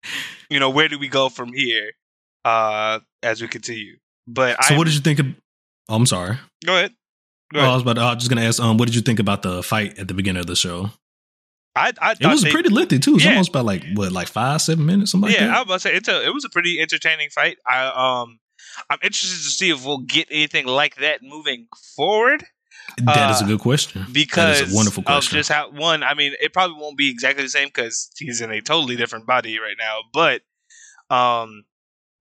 you 0.51 0.61
know, 0.61 0.71
where 0.71 0.89
do 0.89 0.99
we 0.99 1.09
go 1.09 1.29
from 1.29 1.53
here 1.53 1.91
uh, 2.45 3.01
as 3.23 3.43
we 3.43 3.49
continue? 3.49 3.97
But 4.29 4.63
so, 4.65 4.75
I, 4.75 4.79
what 4.79 4.85
did 4.85 4.95
you 4.95 5.01
think 5.01 5.19
of? 5.19 5.27
Oh, 5.89 5.97
I'm 5.97 6.07
sorry. 6.07 6.39
Go 6.65 6.77
ahead. 6.77 6.93
Go 7.53 7.61
oh, 7.61 7.65
I 7.65 7.75
was 7.75 7.83
about. 7.83 7.95
To, 7.95 8.01
I 8.03 8.15
was 8.15 8.19
just 8.19 8.31
gonna 8.31 8.47
ask. 8.47 8.61
Um, 8.61 8.77
what 8.77 8.87
did 8.87 8.95
you 8.95 9.03
think 9.03 9.19
about 9.19 9.43
the 9.43 9.63
fight 9.63 9.99
at 9.99 10.07
the 10.07 10.15
beginning 10.15 10.41
of 10.41 10.47
the 10.47 10.57
show? 10.57 10.91
I, 11.75 11.93
I 12.01 12.13
it 12.13 12.27
was 12.27 12.43
they, 12.43 12.51
pretty 12.51 12.69
lengthy 12.69 12.99
too. 12.99 13.13
It 13.13 13.15
was 13.15 13.25
yeah. 13.25 13.31
almost 13.31 13.51
about 13.51 13.65
like 13.65 13.85
what, 13.95 14.13
like 14.13 14.29
five, 14.29 14.61
seven 14.61 14.85
minutes, 14.85 15.13
something 15.13 15.31
yeah, 15.31 15.39
like 15.39 15.49
that. 15.49 15.57
I 15.57 15.59
was 15.59 15.65
about 15.65 15.75
to 15.75 15.81
say 15.81 15.95
it's 15.95 16.09
a, 16.09 16.27
it 16.27 16.35
was 16.35 16.45
a 16.45 16.51
pretty 16.51 16.81
entertaining 16.81 17.31
fight. 17.31 17.59
I 17.67 17.87
um, 18.23 18.39
I'm 18.91 18.99
interested 19.03 19.37
to 19.37 19.51
see 19.51 19.71
if 19.71 19.85
we'll 19.85 19.99
get 19.99 20.29
anything 20.31 20.67
like 20.67 20.97
that 20.97 21.23
moving 21.23 21.69
forward. 21.97 22.45
That 22.99 23.31
uh, 23.31 23.33
is 23.33 23.41
a 23.41 23.45
uh, 23.45 23.49
good 23.49 23.61
question. 23.61 24.07
Because 24.13 24.59
that 24.59 24.67
is 24.69 24.73
a 24.73 24.77
wonderful 24.77 25.03
question. 25.03 25.39
Of 25.39 25.41
just 25.41 25.51
how 25.51 25.71
one, 25.71 26.03
I 26.03 26.15
mean, 26.15 26.35
it 26.41 26.53
probably 26.53 26.77
won't 26.79 26.99
be 26.99 27.11
exactly 27.11 27.43
the 27.43 27.49
same 27.49 27.69
because 27.69 28.11
he's 28.19 28.41
in 28.41 28.51
a 28.51 28.61
totally 28.61 28.97
different 28.97 29.27
body 29.27 29.59
right 29.59 29.77
now. 29.79 30.01
But 30.13 30.43
um, 31.15 31.65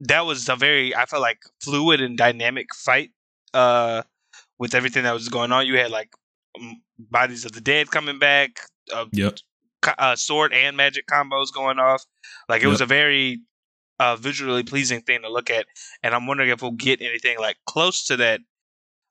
that 0.01 0.25
was 0.25 0.47
a 0.47 0.55
very 0.55 0.95
I 0.95 1.05
felt 1.05 1.21
like 1.21 1.39
fluid 1.61 2.01
and 2.01 2.17
dynamic 2.17 2.73
fight. 2.73 3.11
Uh, 3.53 4.03
with 4.59 4.75
everything 4.75 5.03
that 5.03 5.13
was 5.13 5.27
going 5.27 5.51
on, 5.51 5.65
you 5.65 5.77
had 5.77 5.91
like 5.91 6.13
bodies 6.97 7.45
of 7.45 7.51
the 7.51 7.61
dead 7.61 7.89
coming 7.89 8.19
back. 8.19 8.59
Uh, 8.93 9.05
yep. 9.11 9.37
Uh, 9.97 10.15
sword 10.15 10.53
and 10.53 10.77
magic 10.77 11.07
combos 11.07 11.53
going 11.53 11.79
off. 11.79 12.03
Like 12.47 12.61
it 12.61 12.65
yep. 12.65 12.71
was 12.71 12.81
a 12.81 12.85
very 12.85 13.41
uh, 13.99 14.15
visually 14.15 14.63
pleasing 14.63 15.01
thing 15.01 15.21
to 15.23 15.29
look 15.29 15.49
at, 15.49 15.65
and 16.03 16.13
I'm 16.13 16.27
wondering 16.27 16.49
if 16.49 16.61
we'll 16.61 16.71
get 16.71 17.01
anything 17.01 17.39
like 17.39 17.57
close 17.65 18.05
to 18.07 18.17
that 18.17 18.41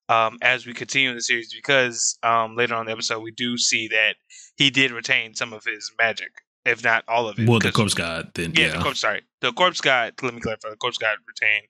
um, 0.08 0.38
as 0.42 0.66
we 0.66 0.74
continue 0.74 1.10
in 1.10 1.16
the 1.16 1.22
series 1.22 1.52
because 1.52 2.18
um, 2.22 2.56
later 2.56 2.74
on 2.74 2.86
the 2.86 2.92
episode 2.92 3.20
we 3.20 3.32
do 3.32 3.56
see 3.56 3.88
that 3.88 4.16
he 4.56 4.70
did 4.70 4.90
retain 4.90 5.34
some 5.34 5.52
of 5.52 5.64
his 5.64 5.90
magic 5.98 6.30
if 6.64 6.84
not 6.84 7.04
all 7.08 7.28
of 7.28 7.38
it. 7.38 7.48
Well, 7.48 7.58
the 7.58 7.72
corpse 7.72 7.94
god, 7.94 8.30
then 8.34 8.52
yeah, 8.54 8.66
yeah, 8.66 8.76
the 8.76 8.82
corpse. 8.82 9.00
Sorry, 9.00 9.22
the 9.40 9.52
corpse 9.52 9.80
god. 9.80 10.14
Let 10.22 10.34
me 10.34 10.40
clarify. 10.40 10.70
The 10.70 10.76
corpse 10.76 10.98
god 10.98 11.16
retained 11.26 11.66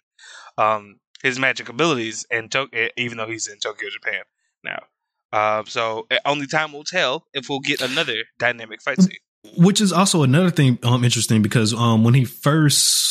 um, 0.58 1.00
his 1.22 1.38
magic 1.38 1.68
abilities 1.68 2.26
in 2.30 2.48
Tokyo, 2.48 2.88
even 2.96 3.18
though 3.18 3.28
he's 3.28 3.46
in 3.46 3.58
Tokyo, 3.58 3.88
Japan 3.90 4.22
now. 4.64 4.82
Uh, 5.32 5.64
so 5.66 6.06
eh, 6.10 6.18
only 6.24 6.46
time 6.46 6.72
will 6.72 6.84
tell 6.84 7.26
if 7.32 7.48
we'll 7.48 7.60
get 7.60 7.80
another 7.80 8.24
dynamic 8.38 8.82
fight 8.82 9.00
scene. 9.00 9.16
Which 9.56 9.80
is 9.80 9.92
also 9.92 10.22
another 10.22 10.50
thing 10.50 10.78
um 10.82 11.02
interesting 11.02 11.40
because 11.40 11.72
um 11.72 12.04
when 12.04 12.14
he 12.14 12.24
first 12.24 13.10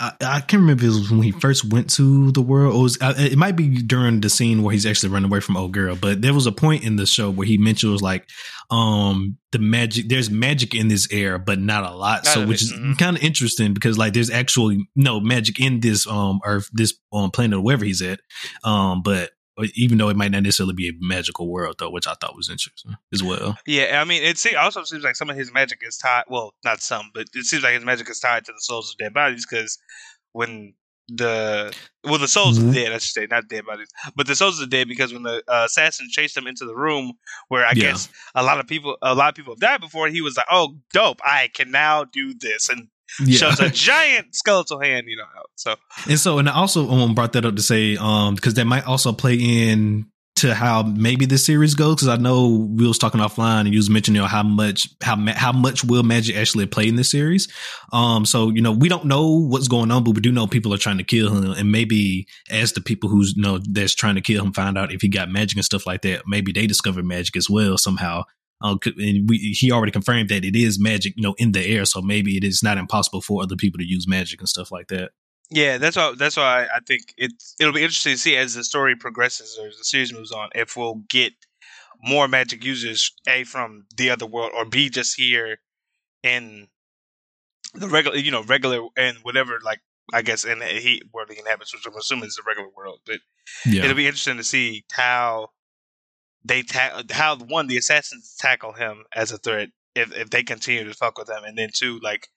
I, 0.00 0.12
I 0.20 0.40
can't 0.40 0.62
remember 0.62 0.84
if 0.84 0.90
it 0.90 0.98
was 0.98 1.10
when 1.10 1.22
he 1.22 1.30
first 1.30 1.70
went 1.70 1.90
to 1.90 2.32
the 2.32 2.40
world. 2.40 2.74
Or 2.74 2.78
it, 2.78 2.82
was, 2.82 2.98
it 3.00 3.36
might 3.36 3.54
be 3.54 3.82
during 3.82 4.20
the 4.20 4.30
scene 4.30 4.62
where 4.62 4.72
he's 4.72 4.86
actually 4.86 5.10
running 5.10 5.30
away 5.30 5.40
from 5.40 5.58
old 5.58 5.72
girl. 5.72 5.94
But 5.94 6.22
there 6.22 6.32
was 6.32 6.46
a 6.46 6.52
point 6.52 6.84
in 6.84 6.96
the 6.96 7.04
show 7.04 7.30
where 7.30 7.46
he 7.46 7.58
mentioned 7.58 7.92
was 7.92 8.00
like, 8.00 8.26
um, 8.70 9.36
the 9.52 9.58
magic. 9.58 10.08
There's 10.08 10.30
magic 10.30 10.74
in 10.74 10.88
this 10.88 11.06
air, 11.12 11.38
but 11.38 11.58
not 11.58 11.84
a 11.84 11.94
lot. 11.94 12.24
Not 12.24 12.34
so, 12.34 12.46
which 12.46 12.62
is 12.62 12.72
mm-hmm. 12.72 12.94
kind 12.94 13.16
of 13.16 13.22
interesting 13.22 13.74
because 13.74 13.98
like 13.98 14.14
there's 14.14 14.30
actually 14.30 14.88
no 14.96 15.20
magic 15.20 15.60
in 15.60 15.80
this 15.80 16.06
um 16.06 16.40
Earth, 16.44 16.70
this 16.72 16.94
um 17.12 17.30
planet 17.30 17.58
or 17.58 17.62
wherever 17.62 17.84
he's 17.84 18.00
at. 18.00 18.20
Um, 18.64 19.02
but 19.02 19.30
even 19.74 19.98
though 19.98 20.08
it 20.08 20.16
might 20.16 20.30
not 20.30 20.42
necessarily 20.42 20.74
be 20.74 20.88
a 20.88 20.92
magical 21.00 21.50
world 21.50 21.76
though, 21.78 21.90
which 21.90 22.06
I 22.06 22.14
thought 22.14 22.36
was 22.36 22.50
interesting 22.50 22.94
as 23.12 23.22
well. 23.22 23.56
Yeah, 23.66 24.00
I 24.00 24.04
mean, 24.04 24.22
it 24.22 24.56
also 24.56 24.84
seems 24.84 25.04
like 25.04 25.16
some 25.16 25.30
of 25.30 25.36
his 25.36 25.52
magic 25.52 25.80
is 25.82 25.96
tied. 25.96 26.24
Well, 26.28 26.54
not 26.64 26.80
some, 26.80 27.10
but 27.14 27.26
it 27.34 27.44
seems 27.44 27.62
like 27.62 27.74
his 27.74 27.84
magic 27.84 28.08
is 28.10 28.20
tied 28.20 28.44
to 28.46 28.52
the 28.52 28.60
souls 28.60 28.90
of 28.90 28.98
dead 28.98 29.14
bodies 29.14 29.46
because 29.46 29.78
when 30.32 30.74
the 31.08 31.74
well, 32.04 32.18
the 32.18 32.28
souls 32.28 32.58
mm-hmm. 32.58 32.68
of 32.68 32.74
dead, 32.74 32.92
I 32.92 32.98
should 32.98 33.12
say, 33.12 33.26
not 33.28 33.48
dead 33.48 33.66
bodies, 33.66 33.88
but 34.14 34.26
the 34.26 34.36
souls 34.36 34.60
of 34.60 34.70
the 34.70 34.76
dead 34.76 34.88
because 34.88 35.12
when 35.12 35.24
the 35.24 35.42
uh, 35.48 35.64
assassin 35.66 36.06
chased 36.10 36.34
them 36.34 36.46
into 36.46 36.64
the 36.64 36.74
room 36.74 37.12
where 37.48 37.66
I 37.66 37.72
yeah. 37.74 37.90
guess 37.90 38.08
a 38.34 38.42
lot 38.42 38.60
of 38.60 38.66
people, 38.66 38.96
a 39.02 39.14
lot 39.14 39.28
of 39.28 39.34
people 39.34 39.54
have 39.54 39.60
died 39.60 39.80
before, 39.80 40.08
he 40.08 40.20
was 40.20 40.36
like, 40.36 40.46
"Oh, 40.50 40.76
dope! 40.92 41.20
I 41.24 41.50
can 41.52 41.70
now 41.70 42.04
do 42.04 42.32
this," 42.34 42.68
and 42.68 42.88
yeah. 43.24 43.38
shows 43.38 43.60
a 43.60 43.68
giant 43.70 44.34
skeletal 44.34 44.80
hand, 44.80 45.06
you 45.08 45.16
know. 45.16 45.24
So 45.56 45.76
and 46.08 46.18
so 46.18 46.38
and 46.38 46.48
I 46.48 46.54
also 46.54 46.88
um, 46.88 47.14
brought 47.14 47.32
that 47.34 47.44
up 47.44 47.56
to 47.56 47.62
say 47.62 47.96
um 47.96 48.34
because 48.34 48.54
that 48.54 48.64
might 48.64 48.86
also 48.86 49.12
play 49.12 49.36
in 49.36 50.06
to 50.40 50.54
how 50.54 50.82
maybe 50.82 51.26
the 51.26 51.36
series 51.36 51.74
goes 51.74 51.96
because 51.96 52.08
I 52.08 52.16
know 52.16 52.66
we 52.74 52.86
was 52.88 52.96
talking 52.96 53.20
offline 53.20 53.60
and 53.60 53.74
you 53.74 53.78
was 53.78 53.90
mentioning 53.90 54.16
you 54.16 54.22
know, 54.22 54.26
how 54.26 54.42
much 54.42 54.88
how 55.02 55.16
how 55.34 55.52
much 55.52 55.84
will 55.84 56.02
Magic 56.02 56.34
actually 56.34 56.64
play 56.64 56.88
in 56.88 56.96
this 56.96 57.10
series. 57.10 57.46
Um, 57.92 58.24
so 58.24 58.48
you 58.48 58.62
know 58.62 58.72
we 58.72 58.88
don't 58.88 59.04
know 59.04 59.38
what's 59.38 59.68
going 59.68 59.90
on, 59.90 60.02
but 60.02 60.14
we 60.14 60.22
do 60.22 60.32
know 60.32 60.46
people 60.46 60.72
are 60.72 60.78
trying 60.78 60.96
to 60.96 61.04
kill 61.04 61.30
him, 61.30 61.52
and 61.52 61.70
maybe 61.70 62.26
as 62.50 62.72
the 62.72 62.80
people 62.80 63.10
who's 63.10 63.34
you 63.36 63.42
know 63.42 63.60
that's 63.70 63.94
trying 63.94 64.14
to 64.14 64.22
kill 64.22 64.42
him 64.42 64.54
find 64.54 64.78
out 64.78 64.92
if 64.92 65.02
he 65.02 65.08
got 65.08 65.30
magic 65.30 65.58
and 65.58 65.64
stuff 65.64 65.86
like 65.86 66.00
that, 66.02 66.22
maybe 66.26 66.52
they 66.52 66.66
discover 66.66 67.02
magic 67.02 67.36
as 67.36 67.50
well 67.50 67.76
somehow. 67.76 68.24
Uh, 68.62 68.76
and 68.98 69.28
we, 69.28 69.38
he 69.38 69.72
already 69.72 69.92
confirmed 69.92 70.28
that 70.28 70.44
it 70.44 70.54
is 70.54 70.78
magic, 70.78 71.14
you 71.16 71.22
know, 71.22 71.34
in 71.38 71.52
the 71.52 71.64
air. 71.64 71.84
So 71.84 72.02
maybe 72.02 72.36
it 72.36 72.44
is 72.44 72.62
not 72.62 72.78
impossible 72.78 73.22
for 73.22 73.42
other 73.42 73.56
people 73.56 73.78
to 73.78 73.86
use 73.86 74.06
magic 74.06 74.40
and 74.40 74.48
stuff 74.48 74.70
like 74.70 74.88
that. 74.88 75.12
Yeah, 75.50 75.78
that's 75.78 75.96
why. 75.96 76.14
That's 76.16 76.36
why 76.36 76.68
I 76.72 76.78
think 76.86 77.12
it 77.16 77.32
it'll 77.58 77.72
be 77.72 77.82
interesting 77.82 78.12
to 78.12 78.18
see 78.18 78.36
as 78.36 78.54
the 78.54 78.62
story 78.62 78.94
progresses 78.94 79.58
or 79.60 79.66
as 79.66 79.78
the 79.78 79.84
series 79.84 80.12
moves 80.12 80.30
on 80.30 80.48
if 80.54 80.76
we'll 80.76 81.02
get 81.08 81.32
more 82.02 82.28
magic 82.28 82.64
users 82.64 83.12
a 83.26 83.44
from 83.44 83.84
the 83.96 84.10
other 84.10 84.26
world 84.26 84.52
or 84.54 84.64
b 84.64 84.88
just 84.88 85.16
here 85.16 85.58
in 86.22 86.68
the 87.74 87.88
regular, 87.88 88.16
you 88.16 88.30
know, 88.30 88.44
regular 88.44 88.86
and 88.96 89.18
whatever 89.22 89.58
like 89.64 89.80
I 90.12 90.22
guess 90.22 90.44
in 90.44 90.60
the 90.60 90.66
heat 90.66 91.04
world 91.12 91.30
he 91.30 91.38
inhabits, 91.38 91.74
which 91.74 91.86
I'm 91.86 91.96
assuming 91.96 92.26
is 92.26 92.36
the 92.36 92.42
regular 92.46 92.68
world. 92.76 93.00
But 93.04 93.18
yeah. 93.66 93.84
it'll 93.84 93.96
be 93.96 94.06
interesting 94.06 94.36
to 94.36 94.44
see 94.44 94.84
how 94.92 95.50
they 96.44 96.62
ta- 96.62 97.02
how 97.10 97.36
one 97.36 97.66
the 97.66 97.76
assassins 97.76 98.36
tackle 98.38 98.72
him 98.72 99.04
as 99.14 99.32
a 99.32 99.38
threat 99.38 99.68
if 99.94 100.14
if 100.16 100.30
they 100.30 100.42
continue 100.42 100.84
to 100.84 100.94
fuck 100.94 101.18
with 101.18 101.28
him, 101.28 101.44
and 101.44 101.56
then 101.56 101.70
two 101.72 101.98
like 102.00 102.28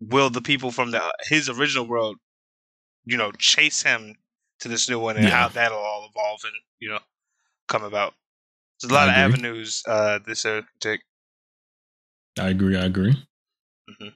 will 0.00 0.30
the 0.30 0.42
people 0.42 0.70
from 0.70 0.90
the 0.90 1.02
his 1.22 1.48
original 1.48 1.86
world, 1.86 2.16
you 3.04 3.16
know, 3.16 3.32
chase 3.32 3.82
him 3.82 4.14
to 4.60 4.68
this 4.68 4.88
new 4.88 4.98
one, 4.98 5.16
and 5.16 5.26
yeah. 5.26 5.30
how 5.30 5.48
that'll 5.48 5.78
all 5.78 6.08
evolve 6.10 6.40
and 6.44 6.52
you 6.80 6.88
know 6.88 7.00
come 7.68 7.84
about. 7.84 8.14
There's 8.80 8.90
a 8.90 8.94
lot 8.94 9.08
of 9.08 9.14
avenues 9.14 9.82
uh, 9.88 10.18
this 10.26 10.44
uh, 10.44 10.62
take. 10.80 11.00
I 12.38 12.48
agree. 12.48 12.76
I 12.76 12.84
agree. 12.84 13.12
Mm-hmm. 13.88 14.08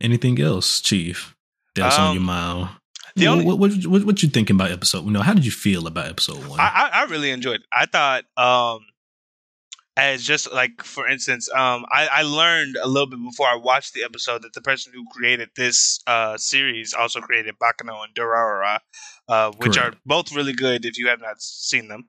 Anything 0.00 0.40
else, 0.40 0.80
Chief? 0.80 1.34
That's 1.74 1.98
um, 1.98 2.04
on 2.04 2.14
your 2.14 2.22
mind. 2.22 2.70
The 3.16 3.28
only, 3.28 3.44
what, 3.44 3.58
what, 3.58 3.72
what, 3.86 4.04
what, 4.04 4.22
you 4.22 4.28
thinking 4.28 4.56
about 4.56 4.72
episode? 4.72 5.04
You 5.04 5.12
know, 5.12 5.22
how 5.22 5.34
did 5.34 5.44
you 5.44 5.52
feel 5.52 5.86
about 5.86 6.08
episode 6.08 6.44
one? 6.48 6.58
I, 6.58 6.90
I, 6.92 7.00
I 7.00 7.04
really 7.04 7.30
enjoyed 7.30 7.60
it. 7.60 7.66
I 7.72 7.86
thought, 7.86 8.24
um, 8.36 8.80
as 9.96 10.24
just 10.24 10.52
like 10.52 10.82
for 10.82 11.08
instance, 11.08 11.48
um, 11.52 11.84
I, 11.92 12.08
I 12.10 12.22
learned 12.22 12.76
a 12.82 12.88
little 12.88 13.08
bit 13.08 13.22
before 13.22 13.46
I 13.46 13.54
watched 13.54 13.94
the 13.94 14.02
episode 14.02 14.42
that 14.42 14.52
the 14.52 14.60
person 14.60 14.92
who 14.92 15.04
created 15.12 15.50
this 15.56 16.00
uh 16.06 16.36
series 16.36 16.94
also 16.94 17.20
created 17.20 17.54
Baccano 17.62 18.02
and 18.04 18.14
Durarara, 18.14 18.80
uh, 19.28 19.52
which 19.58 19.76
Correct. 19.76 19.94
are 19.94 19.98
both 20.04 20.34
really 20.34 20.52
good 20.52 20.84
if 20.84 20.98
you 20.98 21.08
have 21.08 21.20
not 21.20 21.40
seen 21.40 21.88
them. 21.88 22.08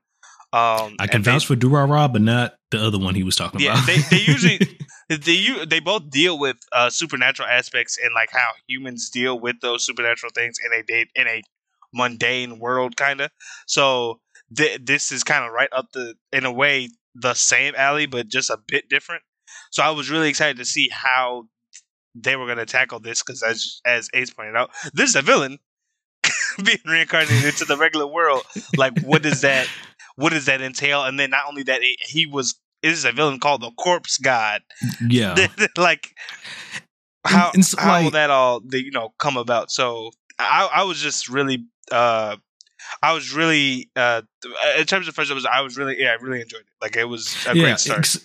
Um, 0.52 0.96
I 0.98 1.06
can 1.06 1.22
vouch 1.22 1.46
they, 1.46 1.54
for 1.54 1.60
Durarara, 1.60 2.12
but 2.12 2.22
not 2.22 2.54
the 2.70 2.78
other 2.82 2.98
one 2.98 3.14
he 3.14 3.22
was 3.22 3.36
talking 3.36 3.60
yeah, 3.60 3.74
about. 3.74 3.86
they, 3.86 3.98
they 3.98 4.20
usually 4.22 4.58
they 5.08 5.64
they 5.68 5.80
both 5.80 6.10
deal 6.10 6.38
with 6.38 6.56
uh, 6.72 6.90
supernatural 6.90 7.48
aspects 7.48 7.98
and 8.02 8.12
like 8.14 8.30
how 8.32 8.50
humans 8.66 9.10
deal 9.10 9.38
with 9.38 9.60
those 9.60 9.84
supernatural 9.84 10.32
things 10.34 10.58
in 10.64 10.72
a 10.78 10.82
day 10.82 11.06
in 11.14 11.26
a 11.26 11.42
mundane 11.92 12.58
world, 12.58 12.96
kind 12.96 13.20
of. 13.20 13.30
So 13.66 14.20
th- 14.56 14.80
this 14.82 15.12
is 15.12 15.24
kind 15.24 15.44
of 15.44 15.52
right 15.52 15.70
up 15.72 15.92
the 15.92 16.14
in 16.32 16.44
a 16.44 16.52
way 16.52 16.90
the 17.14 17.34
same 17.34 17.74
alley, 17.76 18.06
but 18.06 18.28
just 18.28 18.50
a 18.50 18.58
bit 18.66 18.88
different. 18.88 19.22
So 19.70 19.82
I 19.82 19.90
was 19.90 20.10
really 20.10 20.28
excited 20.28 20.58
to 20.58 20.64
see 20.64 20.88
how 20.90 21.48
they 22.14 22.36
were 22.36 22.46
going 22.46 22.58
to 22.58 22.66
tackle 22.66 23.00
this 23.00 23.22
because, 23.22 23.42
as 23.42 23.80
as 23.84 24.08
Ace 24.14 24.30
pointed 24.30 24.56
out, 24.56 24.70
this 24.92 25.10
is 25.10 25.16
a 25.16 25.22
villain 25.22 25.58
being 26.64 26.78
reincarnated 26.84 27.44
into 27.44 27.64
the 27.64 27.76
regular 27.76 28.06
world. 28.06 28.42
Like, 28.76 28.98
what 29.00 29.22
does 29.22 29.42
that? 29.42 29.68
What 30.16 30.32
does 30.32 30.46
that 30.46 30.62
entail? 30.62 31.04
And 31.04 31.20
then 31.20 31.30
not 31.30 31.44
only 31.48 31.62
that, 31.64 31.82
it, 31.82 31.98
he 32.00 32.26
was 32.26 32.58
is 32.82 33.04
a 33.04 33.12
villain 33.12 33.40
called 33.40 33.62
the 33.62 33.70
Corpse 33.72 34.18
God. 34.18 34.62
Yeah, 35.08 35.46
like 35.76 36.14
how 37.24 37.46
and, 37.46 37.56
and 37.56 37.64
so, 37.64 37.80
how 37.80 37.92
like, 37.92 38.04
will 38.04 38.10
that 38.12 38.30
all 38.30 38.62
you 38.72 38.90
know 38.90 39.14
come 39.18 39.36
about? 39.36 39.70
So 39.70 40.10
I, 40.38 40.68
I 40.72 40.82
was 40.84 41.00
just 41.00 41.28
really 41.28 41.64
uh 41.90 42.36
I 43.02 43.12
was 43.12 43.32
really 43.34 43.90
uh 43.96 44.22
in 44.78 44.84
terms 44.86 45.08
of 45.08 45.14
first 45.14 45.30
episode, 45.30 45.48
I 45.52 45.62
was 45.62 45.76
really 45.76 46.00
yeah, 46.00 46.10
I 46.10 46.22
really 46.22 46.40
enjoyed 46.40 46.60
it. 46.60 46.66
Like 46.80 46.96
it 46.96 47.04
was 47.04 47.34
a 47.46 47.56
yeah, 47.56 47.62
great 47.62 47.78
start. 47.78 48.16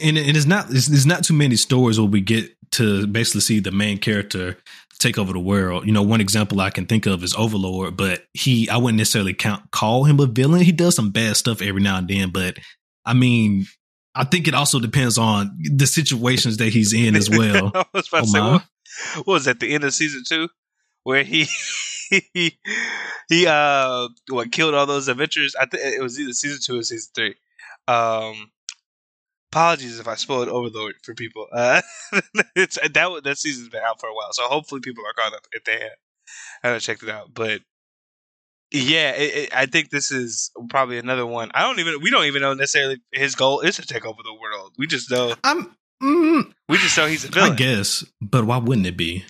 And 0.00 0.16
it 0.16 0.36
is 0.36 0.46
not 0.46 0.68
there's 0.68 1.06
not 1.06 1.24
too 1.24 1.34
many 1.34 1.56
stories 1.56 1.98
where 1.98 2.08
we 2.08 2.20
get 2.20 2.54
to 2.72 3.06
basically 3.06 3.40
see 3.40 3.60
the 3.60 3.72
main 3.72 3.98
character 3.98 4.56
take 4.98 5.18
over 5.18 5.32
the 5.32 5.40
world. 5.40 5.86
You 5.86 5.92
know, 5.92 6.02
one 6.02 6.20
example 6.20 6.60
I 6.60 6.70
can 6.70 6.86
think 6.86 7.06
of 7.06 7.22
is 7.22 7.34
Overlord, 7.34 7.96
but 7.96 8.24
he 8.34 8.68
I 8.68 8.76
wouldn't 8.76 8.98
necessarily 8.98 9.34
count 9.34 9.70
call 9.70 10.04
him 10.04 10.20
a 10.20 10.26
villain. 10.26 10.62
He 10.62 10.72
does 10.72 10.94
some 10.94 11.10
bad 11.10 11.36
stuff 11.36 11.62
every 11.62 11.82
now 11.82 11.98
and 11.98 12.08
then, 12.08 12.30
but 12.30 12.58
I 13.04 13.14
mean, 13.14 13.66
I 14.18 14.24
think 14.24 14.48
it 14.48 14.54
also 14.54 14.80
depends 14.80 15.16
on 15.16 15.56
the 15.62 15.86
situations 15.86 16.56
that 16.56 16.72
he's 16.72 16.92
in 16.92 17.14
as 17.14 17.30
well. 17.30 17.70
I 17.74 17.84
was 17.94 18.08
about 18.08 18.22
oh, 18.22 18.24
to 18.24 18.26
say, 18.26 18.40
what, 18.40 18.62
what 19.26 19.32
was 19.34 19.46
at 19.46 19.60
the 19.60 19.72
end 19.72 19.84
of 19.84 19.94
season 19.94 20.24
two 20.26 20.48
where 21.04 21.22
he 21.22 21.46
he 22.34 22.58
he 23.28 23.46
uh 23.46 24.08
what 24.28 24.50
killed 24.50 24.74
all 24.74 24.86
those 24.86 25.06
adventurers? 25.06 25.54
I 25.54 25.66
think 25.66 25.84
it 25.84 26.02
was 26.02 26.18
either 26.18 26.32
season 26.32 26.58
two 26.60 26.80
or 26.80 26.82
season 26.82 27.10
three. 27.14 27.34
Um, 27.86 28.50
apologies 29.52 30.00
if 30.00 30.08
I 30.08 30.16
spoiled 30.16 30.48
Overlord 30.48 30.96
for 31.02 31.14
people. 31.14 31.46
Uh, 31.58 31.80
it's 32.56 32.76
that 32.76 33.20
that 33.24 33.38
season's 33.38 33.68
been 33.68 33.82
out 33.82 34.00
for 34.00 34.08
a 34.08 34.14
while, 34.14 34.32
so 34.32 34.48
hopefully 34.48 34.80
people 34.80 35.04
are 35.06 35.12
caught 35.12 35.34
up 35.34 35.46
if 35.52 35.64
they 35.64 35.78
have, 35.80 35.98
haven't 36.62 36.80
checked 36.80 37.02
it 37.04 37.08
out. 37.08 37.32
But 37.32 37.60
yeah, 38.70 39.12
it, 39.12 39.34
it, 39.34 39.56
I 39.56 39.66
think 39.66 39.90
this 39.90 40.10
is 40.10 40.50
probably 40.68 40.98
another 40.98 41.26
one. 41.26 41.50
I 41.54 41.62
don't 41.62 41.78
even 41.78 42.00
we 42.02 42.10
don't 42.10 42.26
even 42.26 42.42
know 42.42 42.54
necessarily 42.54 43.00
his 43.12 43.34
goal 43.34 43.60
is 43.60 43.76
to 43.76 43.82
take 43.82 44.04
over 44.04 44.22
the 44.22 44.34
world. 44.34 44.74
We 44.76 44.86
just 44.86 45.10
know 45.10 45.34
I'm 45.42 45.74
mm, 46.02 46.52
we 46.68 46.76
just 46.78 46.96
know 46.96 47.06
he's 47.06 47.24
a 47.24 47.28
villain. 47.28 47.52
I 47.52 47.56
guess, 47.56 48.04
but 48.20 48.44
why 48.44 48.58
wouldn't 48.58 48.86
it 48.86 48.96
be? 48.96 49.24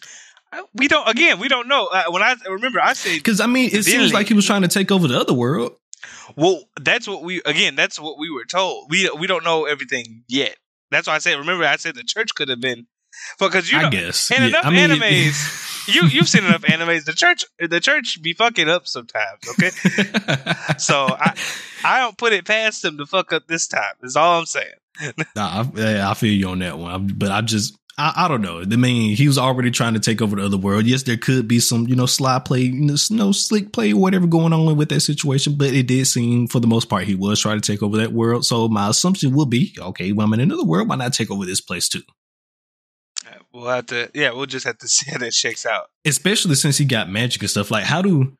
Uh, 0.52 0.62
we 0.74 0.88
don't. 0.88 1.08
Again, 1.08 1.38
we 1.38 1.48
don't 1.48 1.68
know. 1.68 1.86
Uh, 1.86 2.04
when 2.10 2.22
I 2.22 2.34
remember, 2.48 2.80
I 2.80 2.94
said 2.94 3.14
because 3.14 3.40
I 3.40 3.46
mean, 3.46 3.70
it 3.72 3.84
seems 3.84 4.12
like 4.12 4.28
he 4.28 4.34
was 4.34 4.46
trying 4.46 4.62
to 4.62 4.68
take 4.68 4.90
over 4.90 5.06
the 5.06 5.18
other 5.18 5.34
world. 5.34 5.76
Well, 6.36 6.64
that's 6.80 7.06
what 7.06 7.22
we 7.22 7.40
again. 7.44 7.76
That's 7.76 8.00
what 8.00 8.18
we 8.18 8.30
were 8.30 8.44
told. 8.44 8.90
We 8.90 9.10
we 9.10 9.26
don't 9.26 9.44
know 9.44 9.66
everything 9.66 10.24
yet. 10.28 10.56
That's 10.90 11.06
why 11.06 11.14
I 11.14 11.18
said. 11.18 11.38
Remember, 11.38 11.64
I 11.64 11.76
said 11.76 11.94
the 11.94 12.02
church 12.02 12.34
could 12.34 12.48
have 12.48 12.60
been 12.60 12.86
because 13.38 13.70
you 13.70 13.78
know, 13.78 13.86
I 13.86 13.90
guess 13.90 14.30
and 14.30 14.42
yeah, 14.42 14.48
enough 14.48 14.66
I 14.66 14.70
mean, 14.70 14.90
animes. 14.90 15.64
you 15.88 16.06
you've 16.06 16.28
seen 16.28 16.44
enough 16.44 16.62
animes. 16.62 17.04
The 17.04 17.12
church 17.12 17.44
the 17.58 17.80
church 17.80 18.18
be 18.22 18.32
fucking 18.32 18.68
up 18.68 18.86
sometimes. 18.86 19.40
Okay, 19.50 19.70
so 20.78 21.06
I 21.08 21.34
I 21.84 22.00
don't 22.00 22.16
put 22.16 22.32
it 22.32 22.44
past 22.44 22.82
them 22.82 22.98
to 22.98 23.06
fuck 23.06 23.32
up 23.32 23.46
this 23.46 23.66
time. 23.66 23.94
Is 24.02 24.16
all 24.16 24.38
I'm 24.38 24.46
saying. 24.46 24.66
nah, 25.36 25.64
I, 25.76 26.10
I 26.10 26.14
feel 26.14 26.32
you 26.32 26.48
on 26.48 26.58
that 26.60 26.78
one, 26.78 27.12
but 27.16 27.30
I 27.30 27.40
just 27.40 27.78
I, 27.98 28.12
I, 28.16 28.28
don't 28.28 28.42
know. 28.42 28.60
I 28.60 28.64
mean, 28.64 29.16
he 29.16 29.26
was 29.26 29.38
already 29.38 29.72
trying 29.72 29.94
to 29.94 30.00
take 30.00 30.22
over 30.22 30.36
the 30.36 30.44
other 30.44 30.56
world. 30.56 30.86
Yes, 30.86 31.02
there 31.02 31.16
could 31.16 31.48
be 31.48 31.58
some, 31.58 31.88
you 31.88 31.96
know, 31.96 32.06
sly 32.06 32.38
play, 32.38 32.60
you 32.60 32.72
know, 32.72 32.96
no 33.10 33.32
slick 33.32 33.72
play, 33.72 33.92
whatever 33.92 34.28
going 34.28 34.52
on 34.52 34.76
with 34.76 34.88
that 34.90 35.00
situation. 35.00 35.56
But 35.56 35.72
it 35.72 35.88
did 35.88 36.06
seem, 36.06 36.46
for 36.46 36.60
the 36.60 36.68
most 36.68 36.88
part, 36.88 37.04
he 37.04 37.16
was 37.16 37.40
trying 37.40 37.60
to 37.60 37.72
take 37.72 37.82
over 37.82 37.96
that 37.96 38.12
world. 38.12 38.46
So 38.46 38.68
my 38.68 38.88
assumption 38.88 39.34
will 39.34 39.46
be, 39.46 39.74
okay, 39.76 40.12
well, 40.12 40.26
I'm 40.26 40.32
in 40.34 40.40
another 40.40 40.64
world. 40.64 40.88
Why 40.88 40.94
not 40.94 41.12
take 41.12 41.30
over 41.30 41.44
this 41.44 41.60
place 41.60 41.88
too? 41.88 42.02
We'll 43.58 43.70
have 43.70 43.86
to. 43.86 44.10
Yeah, 44.14 44.32
we'll 44.32 44.46
just 44.46 44.66
have 44.66 44.78
to 44.78 44.88
see 44.88 45.10
how 45.10 45.18
that 45.18 45.34
shakes 45.34 45.66
out. 45.66 45.90
Especially 46.04 46.54
since 46.54 46.78
he 46.78 46.84
got 46.84 47.08
magic 47.10 47.42
and 47.42 47.50
stuff. 47.50 47.70
Like, 47.70 47.84
how 47.84 48.02
do 48.02 48.34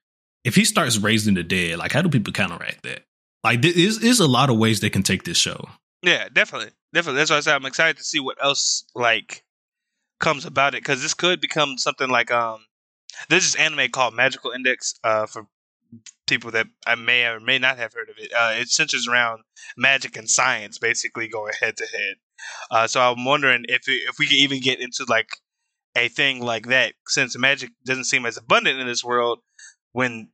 if 0.45 0.55
he 0.55 0.65
starts 0.65 0.99
raising 0.99 1.35
the 1.35 1.43
dead? 1.43 1.79
Like, 1.79 1.93
how 1.93 2.03
do 2.03 2.09
people 2.09 2.33
counteract 2.33 2.83
that? 2.85 3.03
Like, 3.45 3.63
there 3.63 3.73
is 3.75 4.03
is 4.03 4.21
a 4.21 4.27
lot 4.27 4.51
of 4.51 4.59
ways 4.59 4.81
they 4.81 4.91
can 4.91 5.03
take 5.03 5.25
this 5.25 5.37
show. 5.37 5.69
Yeah, 6.03 6.29
definitely, 6.33 6.71
definitely. 6.93 7.19
That's 7.19 7.31
why 7.31 7.39
I 7.39 7.41
said 7.41 7.55
I'm 7.55 7.67
excited 7.67 7.97
to 7.97 8.05
see 8.05 8.21
what 8.21 8.43
else 8.43 8.85
like 8.95 9.43
comes 10.21 10.45
about 10.45 10.75
it 10.75 10.83
because 10.83 11.03
this 11.03 11.15
could 11.15 11.41
become 11.41 11.79
something 11.79 12.09
like 12.09 12.31
um. 12.31 12.65
There's 13.29 13.51
this 13.51 13.61
anime 13.61 13.91
called 13.91 14.15
Magical 14.15 14.53
Index. 14.53 14.95
Uh, 15.03 15.27
for 15.27 15.49
people 16.27 16.51
that 16.53 16.67
I 16.87 16.95
may 16.95 17.27
or 17.27 17.41
may 17.41 17.59
not 17.59 17.79
have 17.79 17.95
heard 17.95 18.11
of 18.11 18.17
it. 18.19 18.33
Uh, 18.33 18.55
it 18.61 18.69
centers 18.69 19.09
around 19.09 19.43
magic 19.77 20.17
and 20.17 20.29
science, 20.29 20.79
basically 20.79 21.29
going 21.29 21.55
head 21.59 21.77
to 21.79 21.87
head. 21.87 22.17
Uh, 22.71 22.87
so 22.87 23.01
I'm 23.01 23.25
wondering 23.25 23.65
if 23.69 23.83
if 23.87 24.19
we 24.19 24.27
can 24.27 24.37
even 24.39 24.61
get 24.61 24.81
into 24.81 25.05
like 25.09 25.29
a 25.97 26.09
thing 26.09 26.41
like 26.41 26.67
that, 26.67 26.95
since 27.07 27.37
magic 27.39 27.71
doesn't 27.85 28.05
seem 28.05 28.27
as 28.27 28.37
abundant 28.37 28.81
in 28.81 28.87
this 28.87 29.05
world. 29.05 29.41
When 29.93 30.29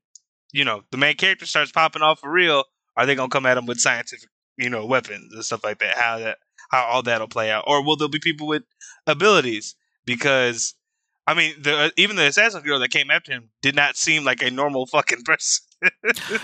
you 0.53 0.65
know 0.65 0.83
the 0.91 0.99
main 0.99 1.17
character 1.17 1.47
starts 1.47 1.73
popping 1.73 2.03
off 2.03 2.21
for 2.21 2.31
real, 2.31 2.65
are 2.97 3.07
they 3.07 3.15
gonna 3.15 3.29
come 3.29 3.47
at 3.47 3.59
him 3.59 3.67
with 3.67 3.81
scientific, 3.81 4.29
you 4.57 4.71
know, 4.71 4.87
weapons 4.87 5.33
and 5.33 5.45
stuff 5.45 5.65
like 5.65 5.79
that? 5.79 5.97
How 5.97 6.19
that 6.19 6.39
how 6.71 6.85
all 6.85 7.03
that'll 7.03 7.29
play 7.29 7.51
out, 7.51 7.65
or 7.67 7.85
will 7.85 7.97
there 7.97 8.09
be 8.09 8.19
people 8.19 8.47
with 8.47 8.65
abilities? 9.07 9.75
Because 10.05 10.75
I 11.27 11.35
mean, 11.35 11.55
the 11.63 11.93
even 11.97 12.17
the 12.17 12.27
assassin 12.27 12.63
girl 12.63 12.79
that 12.81 12.91
came 12.91 13.11
after 13.11 13.33
him 13.33 13.51
did 13.63 13.75
not 13.75 13.97
seem 13.97 14.25
like 14.25 14.43
a 14.43 14.51
normal 14.51 14.87
fucking 14.87 15.23
person. 15.25 15.65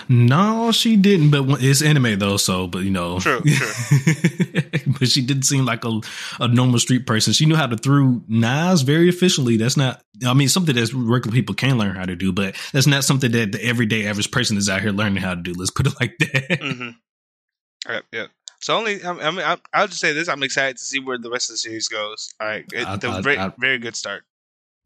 No, 0.09 0.71
she 0.71 0.95
didn't. 0.95 1.31
But 1.31 1.61
it's 1.61 1.81
anime 1.81 2.19
though, 2.19 2.37
so 2.37 2.67
but 2.67 2.83
you 2.83 2.91
know, 2.91 3.19
true, 3.19 3.41
true. 3.41 4.61
but 4.99 5.07
she 5.07 5.21
didn't 5.21 5.43
seem 5.43 5.65
like 5.65 5.85
a 5.85 5.99
a 6.39 6.47
normal 6.47 6.79
street 6.79 7.05
person. 7.05 7.33
She 7.33 7.45
knew 7.45 7.55
how 7.55 7.67
to 7.67 7.77
throw 7.77 8.21
knives 8.27 8.81
very 8.81 9.09
efficiently. 9.09 9.57
That's 9.57 9.77
not. 9.77 10.01
I 10.25 10.33
mean, 10.33 10.49
something 10.49 10.75
that 10.75 10.93
regular 10.93 11.33
people 11.33 11.55
can 11.55 11.77
learn 11.77 11.95
how 11.95 12.05
to 12.05 12.15
do, 12.15 12.31
but 12.31 12.55
that's 12.73 12.87
not 12.87 13.03
something 13.03 13.31
that 13.31 13.51
the 13.51 13.63
everyday 13.63 14.07
average 14.07 14.31
person 14.31 14.57
is 14.57 14.69
out 14.69 14.81
here 14.81 14.91
learning 14.91 15.21
how 15.21 15.35
to 15.35 15.41
do. 15.41 15.53
Let's 15.55 15.71
put 15.71 15.87
it 15.87 15.93
like 15.99 16.17
that. 16.19 16.59
Mm-hmm. 16.61 16.89
Yep, 17.91 18.03
yep. 18.11 18.29
So 18.61 18.77
only, 18.77 19.03
I 19.03 19.13
mean, 19.13 19.39
I, 19.39 19.57
I'll 19.73 19.87
just 19.87 19.99
say 19.99 20.13
this: 20.13 20.29
I'm 20.29 20.43
excited 20.43 20.77
to 20.77 20.83
see 20.83 20.99
where 20.99 21.17
the 21.17 21.31
rest 21.31 21.49
of 21.49 21.55
the 21.55 21.57
series 21.57 21.87
goes. 21.87 22.33
All 22.39 22.47
right, 22.47 22.65
it, 22.71 22.85
I, 22.85 22.93
I, 22.93 23.21
very, 23.21 23.37
I, 23.37 23.51
very 23.57 23.79
good 23.79 23.95
start. 23.95 24.23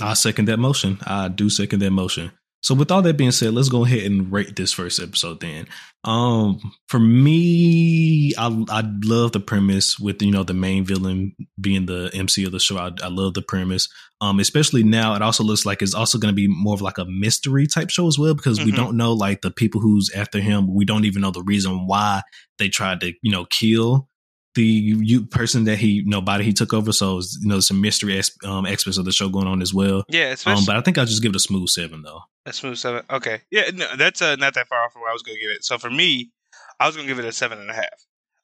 I 0.01 0.13
second 0.13 0.45
that 0.45 0.57
motion. 0.57 0.97
I 1.05 1.27
do 1.27 1.49
second 1.49 1.79
that 1.79 1.91
motion. 1.91 2.31
So 2.65 2.73
with 2.73 2.89
all 2.89 3.03
that 3.03 3.15
being 3.15 3.29
said, 3.29 3.53
let's 3.53 3.69
go 3.69 3.85
ahead 3.85 4.11
and 4.11 4.31
rate 4.31 4.55
this 4.55 4.73
first 4.73 4.99
episode 4.99 5.39
then. 5.39 5.67
Um, 6.03 6.59
for 6.87 6.99
me, 6.99 8.33
I 8.39 8.65
I 8.69 8.83
love 9.03 9.33
the 9.33 9.39
premise 9.39 9.99
with 9.99 10.19
you 10.23 10.31
know 10.31 10.41
the 10.41 10.55
main 10.55 10.83
villain 10.83 11.35
being 11.61 11.85
the 11.85 12.09
MC 12.11 12.43
of 12.43 12.53
the 12.53 12.59
show. 12.59 12.77
I, 12.77 12.89
I 13.03 13.09
love 13.09 13.35
the 13.35 13.43
premise. 13.43 13.87
Um, 14.19 14.39
especially 14.39 14.81
now, 14.81 15.13
it 15.13 15.21
also 15.21 15.43
looks 15.43 15.63
like 15.63 15.83
it's 15.83 15.93
also 15.93 16.17
going 16.17 16.31
to 16.31 16.35
be 16.35 16.47
more 16.47 16.73
of 16.73 16.81
like 16.81 16.97
a 16.97 17.05
mystery 17.05 17.67
type 17.67 17.91
show 17.91 18.07
as 18.07 18.17
well 18.17 18.33
because 18.33 18.57
mm-hmm. 18.57 18.71
we 18.71 18.75
don't 18.75 18.97
know 18.97 19.13
like 19.13 19.41
the 19.41 19.51
people 19.51 19.79
who's 19.79 20.09
after 20.15 20.39
him. 20.39 20.73
We 20.73 20.85
don't 20.85 21.05
even 21.05 21.21
know 21.21 21.29
the 21.29 21.43
reason 21.43 21.85
why 21.85 22.23
they 22.57 22.69
tried 22.69 23.01
to 23.01 23.13
you 23.21 23.31
know 23.31 23.45
kill 23.45 24.09
the 24.55 24.63
you 24.63 25.25
person 25.25 25.65
that 25.65 25.77
he 25.77 26.01
nobody 26.05 26.43
he 26.43 26.53
took 26.53 26.73
over. 26.73 26.91
So 26.91 27.21
you 27.41 27.47
know 27.47 27.59
some 27.59 27.81
mystery 27.81 28.19
um, 28.43 28.65
aspects 28.65 28.97
of 28.97 29.05
the 29.05 29.11
show 29.11 29.29
going 29.29 29.47
on 29.47 29.61
as 29.61 29.73
well. 29.73 30.03
Yeah, 30.09 30.35
um, 30.45 30.63
but 30.65 30.75
I 30.75 30.81
think 30.81 30.97
I'll 30.97 31.05
just 31.05 31.21
give 31.21 31.31
it 31.31 31.35
a 31.35 31.39
smooth 31.39 31.69
seven 31.69 32.01
though. 32.01 32.21
A 32.45 32.53
smooth 32.53 32.77
seven. 32.77 33.03
Okay, 33.09 33.41
yeah, 33.51 33.69
no, 33.73 33.95
that's 33.97 34.21
uh, 34.21 34.35
not 34.35 34.53
that 34.55 34.67
far 34.67 34.83
off 34.83 34.93
from 34.93 35.01
where 35.01 35.11
I 35.11 35.13
was 35.13 35.21
going 35.21 35.37
to 35.37 35.41
give 35.41 35.51
it. 35.51 35.63
So 35.63 35.77
for 35.77 35.89
me, 35.89 36.31
I 36.79 36.87
was 36.87 36.95
going 36.95 37.07
to 37.07 37.13
give 37.13 37.23
it 37.23 37.27
a 37.27 37.31
seven 37.31 37.59
and 37.59 37.69
a 37.69 37.73
half. 37.73 37.85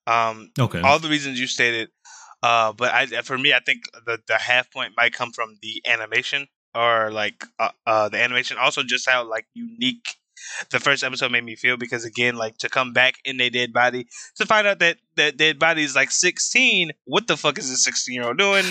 Um, 0.08 0.52
okay, 0.60 0.82
all 0.82 1.00
the 1.00 1.10
reasons 1.10 1.40
you 1.40 1.48
stated. 1.48 1.90
Uh, 2.44 2.74
but 2.74 2.92
I 2.92 3.06
for 3.22 3.38
me, 3.38 3.54
I 3.54 3.60
think 3.60 3.84
the 4.06 4.20
the 4.28 4.38
half 4.38 4.72
point 4.72 4.94
might 4.98 5.14
come 5.14 5.32
from 5.32 5.58
the 5.62 5.82
animation 5.86 6.48
or 6.74 7.12
like 7.12 7.44
uh, 7.60 7.70
uh 7.86 8.10
the 8.10 8.22
animation. 8.22 8.58
Also, 8.58 8.84
just 8.84 9.10
how 9.10 9.24
like 9.24 9.46
unique 9.54 10.16
the 10.70 10.80
first 10.80 11.04
episode 11.04 11.32
made 11.32 11.44
me 11.44 11.56
feel 11.56 11.78
because 11.78 12.06
again, 12.06 12.36
like 12.36 12.58
to 12.60 12.70
come 12.70 12.94
back 12.94 13.16
in 13.26 13.40
a 13.42 13.50
dead 13.50 13.74
body 13.74 14.08
to 14.36 14.46
find 14.46 14.68
out 14.68 14.80
that 14.80 14.98
that 15.16 15.38
dead 15.38 15.60
body 15.60 15.84
is 15.84 15.96
like 15.96 16.12
sixteen. 16.12 16.92
What 17.06 17.28
the 17.28 17.38
fuck 17.38 17.58
is 17.58 17.70
this 17.70 17.84
sixteen 17.84 18.16
year 18.16 18.26
old 18.26 18.38
doing? 18.38 18.66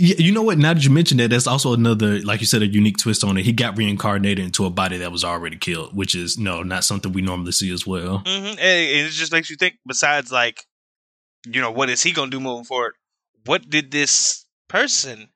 You 0.00 0.30
know 0.30 0.42
what? 0.42 0.58
Now 0.58 0.74
that 0.74 0.84
you 0.84 0.90
mentioned 0.90 1.18
that, 1.18 1.30
that's 1.30 1.48
also 1.48 1.72
another, 1.74 2.20
like 2.20 2.40
you 2.40 2.46
said, 2.46 2.62
a 2.62 2.66
unique 2.68 2.98
twist 2.98 3.24
on 3.24 3.36
it. 3.36 3.44
He 3.44 3.52
got 3.52 3.76
reincarnated 3.76 4.44
into 4.44 4.64
a 4.64 4.70
body 4.70 4.96
that 4.98 5.10
was 5.10 5.24
already 5.24 5.56
killed, 5.56 5.92
which 5.92 6.14
is 6.14 6.38
no, 6.38 6.62
not 6.62 6.84
something 6.84 7.12
we 7.12 7.20
normally 7.20 7.50
see 7.50 7.72
as 7.72 7.84
well. 7.84 8.22
Mm-hmm. 8.24 8.46
And 8.46 8.60
it 8.60 9.10
just 9.10 9.32
makes 9.32 9.50
you 9.50 9.56
think. 9.56 9.74
Besides, 9.88 10.30
like, 10.30 10.64
you 11.46 11.60
know, 11.60 11.72
what 11.72 11.90
is 11.90 12.00
he 12.00 12.12
gonna 12.12 12.30
do 12.30 12.38
moving 12.38 12.64
forward? 12.64 12.94
What 13.44 13.68
did 13.68 13.90
this 13.90 14.46
person, 14.68 15.30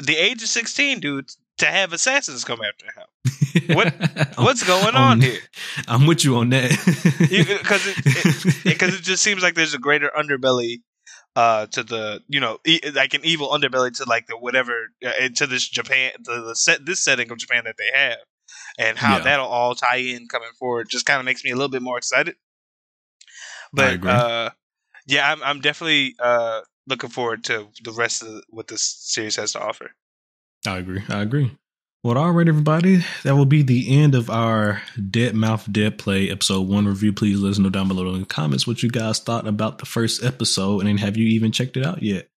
the 0.00 0.16
age 0.16 0.42
of 0.42 0.48
sixteen, 0.48 0.98
dude, 0.98 1.30
to 1.62 1.70
have 1.70 1.92
assassins 1.92 2.44
come 2.44 2.60
after 2.62 2.86
him. 2.86 3.06
What 3.76 3.94
what's 4.36 4.62
going 4.62 4.94
on 4.94 5.20
here? 5.20 5.38
I'm 5.86 6.06
with 6.06 6.24
you 6.24 6.36
on 6.36 6.48
that 6.50 6.70
because 6.70 7.86
it, 7.86 8.64
because 8.64 8.94
it, 8.94 9.00
it, 9.00 9.02
just 9.02 9.22
seems 9.22 9.42
like 9.42 9.54
there's 9.54 9.74
a 9.74 9.78
greater 9.78 10.10
underbelly 10.16 10.80
uh, 11.36 11.66
to 11.66 11.82
the 11.82 12.22
you 12.28 12.40
know 12.40 12.58
e- 12.66 12.80
like 12.94 13.12
an 13.12 13.20
evil 13.24 13.50
underbelly 13.50 13.94
to 13.98 14.08
like 14.08 14.26
the 14.26 14.38
whatever 14.38 14.88
uh, 15.04 15.28
to 15.34 15.46
this 15.46 15.68
Japan 15.68 16.12
to 16.24 16.40
the 16.40 16.56
set 16.56 16.86
this 16.86 17.04
setting 17.04 17.30
of 17.30 17.36
Japan 17.36 17.64
that 17.64 17.76
they 17.76 17.90
have 17.94 18.20
and 18.78 18.96
how 18.96 19.18
yeah. 19.18 19.24
that'll 19.24 19.46
all 19.46 19.74
tie 19.74 19.96
in 19.96 20.28
coming 20.28 20.50
forward 20.58 20.88
just 20.88 21.04
kind 21.04 21.18
of 21.18 21.26
makes 21.26 21.44
me 21.44 21.50
a 21.50 21.54
little 21.54 21.68
bit 21.68 21.82
more 21.82 21.98
excited. 21.98 22.36
But 23.74 24.04
uh, 24.04 24.50
yeah, 25.06 25.30
I'm 25.30 25.42
I'm 25.42 25.60
definitely 25.60 26.14
uh, 26.18 26.62
looking 26.86 27.10
forward 27.10 27.44
to 27.44 27.68
the 27.84 27.92
rest 27.92 28.22
of 28.22 28.42
what 28.48 28.68
this 28.68 28.82
series 28.82 29.36
has 29.36 29.52
to 29.52 29.60
offer. 29.60 29.90
I 30.66 30.78
agree. 30.78 31.02
I 31.08 31.22
agree. 31.22 31.50
Well, 32.04 32.18
all 32.18 32.32
right, 32.32 32.48
everybody. 32.48 33.04
That 33.22 33.36
will 33.36 33.46
be 33.46 33.62
the 33.62 34.00
end 34.00 34.14
of 34.14 34.28
our 34.28 34.82
Dead 35.10 35.34
Mount 35.34 35.72
Death 35.72 35.98
Play 35.98 36.30
episode 36.30 36.68
one 36.68 36.86
review. 36.86 37.12
Please 37.12 37.38
let 37.38 37.50
us 37.50 37.58
know 37.58 37.70
down 37.70 37.88
below 37.88 38.12
in 38.14 38.20
the 38.20 38.26
comments 38.26 38.66
what 38.66 38.82
you 38.82 38.90
guys 38.90 39.20
thought 39.20 39.46
about 39.46 39.78
the 39.78 39.86
first 39.86 40.24
episode, 40.24 40.84
and 40.84 40.98
have 40.98 41.16
you 41.16 41.28
even 41.28 41.52
checked 41.52 41.76
it 41.76 41.86
out 41.86 42.02
yet? 42.02 42.28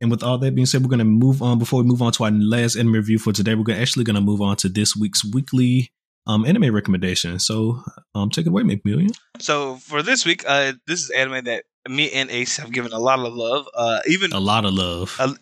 And 0.00 0.10
with 0.10 0.22
all 0.22 0.38
that 0.38 0.54
being 0.54 0.66
said, 0.66 0.82
we're 0.82 0.88
going 0.88 1.00
to 1.00 1.04
move 1.04 1.42
on. 1.42 1.58
Before 1.58 1.82
we 1.82 1.88
move 1.88 2.02
on 2.02 2.12
to 2.12 2.24
our 2.24 2.30
last 2.30 2.76
anime 2.76 2.94
review 2.94 3.18
for 3.18 3.32
today, 3.32 3.54
we're 3.54 3.74
actually 3.74 4.04
going 4.04 4.14
to 4.14 4.20
move 4.20 4.40
on 4.40 4.56
to 4.58 4.68
this 4.68 4.96
week's 4.96 5.24
weekly 5.24 5.92
um, 6.26 6.44
anime 6.46 6.72
recommendation. 6.72 7.38
So, 7.38 7.82
um, 8.14 8.30
take 8.30 8.46
it 8.46 8.50
away, 8.50 8.62
McMillian. 8.62 9.14
So 9.40 9.76
for 9.76 10.02
this 10.02 10.24
week, 10.24 10.44
uh, 10.46 10.74
this 10.86 11.02
is 11.02 11.10
anime 11.10 11.44
that 11.44 11.64
me 11.88 12.10
and 12.12 12.30
Ace 12.30 12.56
have 12.58 12.72
given 12.72 12.92
a 12.92 12.98
lot 12.98 13.18
of 13.18 13.34
love. 13.34 13.66
Uh, 13.74 14.00
even 14.06 14.32
a 14.32 14.40
lot 14.40 14.64
of 14.64 14.72
love. 14.72 15.16
Uh, 15.18 15.34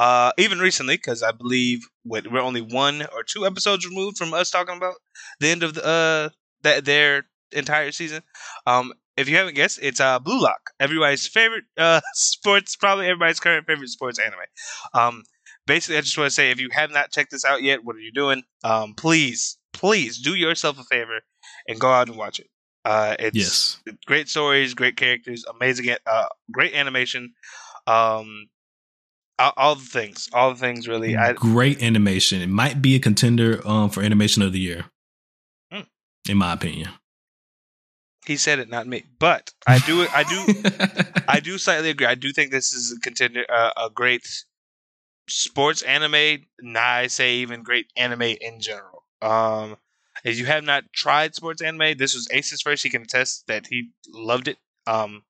uh, 0.00 0.32
even 0.38 0.60
recently, 0.60 0.96
because 0.96 1.22
I 1.22 1.30
believe 1.30 1.86
what, 2.04 2.26
we're 2.32 2.40
only 2.40 2.62
one 2.62 3.02
or 3.14 3.22
two 3.22 3.44
episodes 3.44 3.86
removed 3.86 4.16
from 4.16 4.32
us 4.32 4.50
talking 4.50 4.78
about 4.78 4.94
the 5.40 5.48
end 5.48 5.62
of 5.62 5.74
the 5.74 5.84
uh 5.84 6.28
that 6.62 6.86
their 6.86 7.24
entire 7.52 7.92
season. 7.92 8.22
Um, 8.66 8.94
if 9.18 9.28
you 9.28 9.36
haven't 9.36 9.56
guessed, 9.56 9.78
it's 9.82 10.00
uh 10.00 10.18
Blue 10.18 10.40
Lock, 10.40 10.70
everybody's 10.80 11.26
favorite 11.26 11.64
uh 11.76 12.00
sports, 12.14 12.76
probably 12.76 13.08
everybody's 13.08 13.40
current 13.40 13.66
favorite 13.66 13.90
sports 13.90 14.18
anime. 14.18 14.38
Um, 14.94 15.22
basically, 15.66 15.98
I 15.98 16.00
just 16.00 16.16
want 16.16 16.28
to 16.28 16.34
say 16.34 16.50
if 16.50 16.58
you 16.58 16.70
have 16.72 16.90
not 16.90 17.12
checked 17.12 17.32
this 17.32 17.44
out 17.44 17.62
yet, 17.62 17.84
what 17.84 17.94
are 17.94 18.00
you 18.00 18.12
doing? 18.12 18.42
Um, 18.64 18.94
please, 18.94 19.58
please 19.74 20.18
do 20.18 20.34
yourself 20.34 20.80
a 20.80 20.84
favor 20.84 21.20
and 21.68 21.78
go 21.78 21.90
out 21.90 22.08
and 22.08 22.16
watch 22.16 22.40
it. 22.40 22.46
Uh, 22.86 23.16
it's 23.18 23.36
yes. 23.36 23.94
great 24.06 24.30
stories, 24.30 24.72
great 24.72 24.96
characters, 24.96 25.44
amazing, 25.44 25.94
uh, 26.06 26.28
great 26.50 26.72
animation. 26.72 27.34
Um, 27.86 28.46
all, 29.40 29.52
all, 29.56 29.74
the 29.74 29.84
things, 29.84 30.28
all 30.32 30.50
the 30.50 30.58
things, 30.58 30.86
really. 30.86 31.16
I, 31.16 31.32
Great 31.32 31.82
animation. 31.82 32.42
It 32.42 32.48
might 32.48 32.82
be 32.82 32.94
a 32.94 32.98
contender 32.98 33.66
um, 33.66 33.90
for 33.90 34.02
animation 34.02 34.42
of 34.42 34.52
the 34.52 34.60
year, 34.60 34.84
hmm. 35.72 35.80
in 36.28 36.36
my 36.36 36.52
opinion. 36.52 36.90
He 38.26 38.36
said 38.36 38.58
it, 38.58 38.68
not 38.68 38.86
me. 38.86 39.04
But 39.18 39.52
I 39.66 39.78
do, 39.78 40.06
I 40.12 40.22
do, 40.24 41.22
I 41.28 41.40
do 41.40 41.58
slightly 41.58 41.90
agree. 41.90 42.06
I 42.06 42.14
do 42.14 42.32
think 42.32 42.50
this 42.50 42.72
is 42.72 42.92
a 42.92 43.00
contender, 43.00 43.44
uh, 43.48 43.70
a 43.76 43.90
great 43.90 44.28
sports 45.28 45.82
anime. 45.82 46.44
Nah, 46.60 46.80
I 46.80 47.06
say 47.06 47.36
even 47.36 47.62
great 47.62 47.86
anime 47.96 48.22
in 48.22 48.60
general. 48.60 49.04
Um, 49.22 49.76
if 50.24 50.38
you 50.38 50.44
have 50.46 50.64
not 50.64 50.84
tried 50.92 51.34
sports 51.34 51.62
anime, 51.62 51.96
this 51.96 52.14
was 52.14 52.28
Ace's 52.30 52.60
first. 52.60 52.82
He 52.82 52.90
can 52.90 53.02
attest 53.02 53.46
that 53.46 53.66
he 53.66 53.90
loved 54.12 54.48
it. 54.48 54.58
Um, 54.86 55.22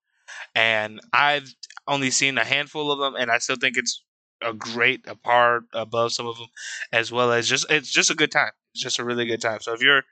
and 0.54 1.00
I've 1.12 1.54
only 1.86 2.10
seen 2.10 2.38
a 2.38 2.44
handful 2.44 2.92
of 2.92 2.98
them, 2.98 3.20
and 3.20 3.30
I 3.30 3.38
still 3.38 3.56
think 3.56 3.76
it's 3.76 4.02
a 4.42 4.52
great 4.52 5.06
a 5.06 5.14
par 5.14 5.62
above 5.72 6.12
some 6.12 6.26
of 6.26 6.38
them, 6.38 6.48
as 6.92 7.12
well 7.12 7.32
as 7.32 7.48
just 7.48 7.66
it's 7.70 7.90
just 7.90 8.10
a 8.10 8.14
good 8.14 8.32
time. 8.32 8.52
It's 8.74 8.82
just 8.82 8.98
a 8.98 9.04
really 9.04 9.26
good 9.26 9.40
time. 9.40 9.60
So 9.60 9.72
if 9.72 9.82
you're 9.82 10.02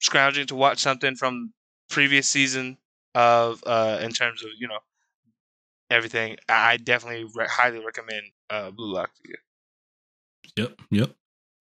scrounging 0.00 0.46
to 0.46 0.54
watch 0.54 0.78
something 0.78 1.16
from 1.16 1.52
previous 1.90 2.28
season 2.28 2.78
of 3.14 3.62
uh 3.66 3.98
in 4.02 4.12
terms 4.12 4.44
of 4.44 4.50
you 4.58 4.68
know 4.68 4.78
everything, 5.90 6.36
I 6.48 6.76
definitely 6.76 7.24
re- 7.34 7.46
highly 7.48 7.84
recommend 7.84 8.22
uh 8.50 8.70
Blue 8.70 8.92
Lock 8.92 9.10
to 9.14 9.28
you. 9.28 9.36
Yep, 10.56 10.80
yep. 10.90 11.14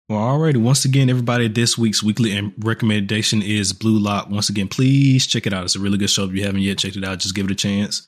Well, 0.10 0.20
alrighty. 0.20 0.58
Once 0.58 0.86
again, 0.86 1.10
everybody, 1.10 1.48
this 1.48 1.78
week's 1.78 2.02
weekly 2.02 2.52
recommendation 2.58 3.44
is 3.44 3.74
Blue 3.74 4.00
Lock. 4.00 4.30
Once 4.30 4.50
again, 4.50 4.68
please 4.68 5.28
check 5.28 5.46
it 5.46 5.54
out. 5.54 5.66
It's 5.66 5.76
a 5.76 5.80
really 5.80 6.00
good 6.00 6.10
show. 6.10 6.24
If 6.24 6.32
you 6.32 6.44
haven't 6.44 6.62
yet 6.62 6.80
checked 6.80 6.96
it 6.96 7.04
out, 7.04 7.20
just 7.20 7.36
give 7.36 7.46
it 7.46 7.52
a 7.52 7.56
chance. 7.56 8.08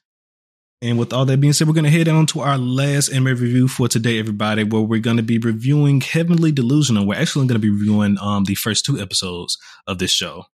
And 0.83 0.97
with 0.97 1.13
all 1.13 1.25
that 1.25 1.39
being 1.39 1.53
said, 1.53 1.67
we're 1.67 1.75
going 1.75 1.83
to 1.83 1.91
head 1.91 2.07
on 2.07 2.25
to 2.27 2.39
our 2.39 2.57
last 2.57 3.09
anime 3.09 3.25
review 3.25 3.67
for 3.67 3.87
today, 3.87 4.17
everybody, 4.17 4.63
where 4.63 4.81
we're 4.81 4.99
going 4.99 5.17
to 5.17 5.23
be 5.23 5.37
reviewing 5.37 6.01
Heavenly 6.01 6.51
Delusional. 6.51 7.05
We're 7.05 7.19
actually 7.19 7.45
going 7.45 7.61
to 7.61 7.67
be 7.67 7.69
reviewing 7.69 8.17
um, 8.19 8.45
the 8.45 8.55
first 8.55 8.83
two 8.83 8.99
episodes 8.99 9.59
of 9.85 9.99
this 9.99 10.09
show. 10.09 10.45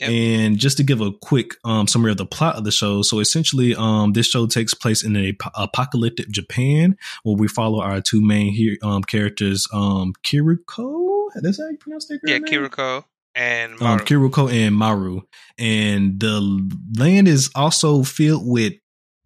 Yep. 0.00 0.10
And 0.10 0.58
just 0.58 0.78
to 0.78 0.84
give 0.84 1.02
a 1.02 1.12
quick 1.12 1.54
um, 1.64 1.86
summary 1.86 2.10
of 2.10 2.16
the 2.16 2.24
plot 2.26 2.56
of 2.56 2.64
the 2.64 2.72
show, 2.72 3.02
so 3.02 3.20
essentially, 3.20 3.76
um, 3.76 4.14
this 4.14 4.26
show 4.26 4.46
takes 4.46 4.72
place 4.72 5.04
in 5.04 5.16
a 5.16 5.36
apocalyptic 5.54 6.30
Japan, 6.30 6.96
where 7.22 7.36
we 7.36 7.46
follow 7.46 7.80
our 7.80 8.00
two 8.00 8.20
main 8.20 8.52
he- 8.54 8.78
um, 8.82 9.02
characters, 9.04 9.68
um, 9.72 10.14
Kiriko. 10.24 11.28
That's 11.42 11.60
how 11.60 11.68
you 11.68 11.76
pronounce 11.76 12.06
that? 12.08 12.20
Yeah, 12.24 12.38
name? 12.38 12.46
Kiriko 12.46 13.04
and 13.34 13.74
um, 13.74 13.78
Maru. 13.80 13.92
Um, 13.92 13.98
Kiriko 14.00 14.52
and 14.52 14.74
Maru, 14.74 15.20
and 15.58 16.18
the 16.18 16.70
land 16.98 17.28
is 17.28 17.50
also 17.54 18.02
filled 18.02 18.46
with 18.46 18.72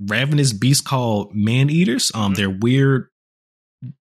ravenous 0.01 0.53
beasts 0.53 0.87
called 0.87 1.35
man 1.35 1.71
eaters. 1.71 2.11
Um, 2.15 2.21
mm-hmm. 2.21 2.35
they're 2.35 2.51
weird, 2.51 3.09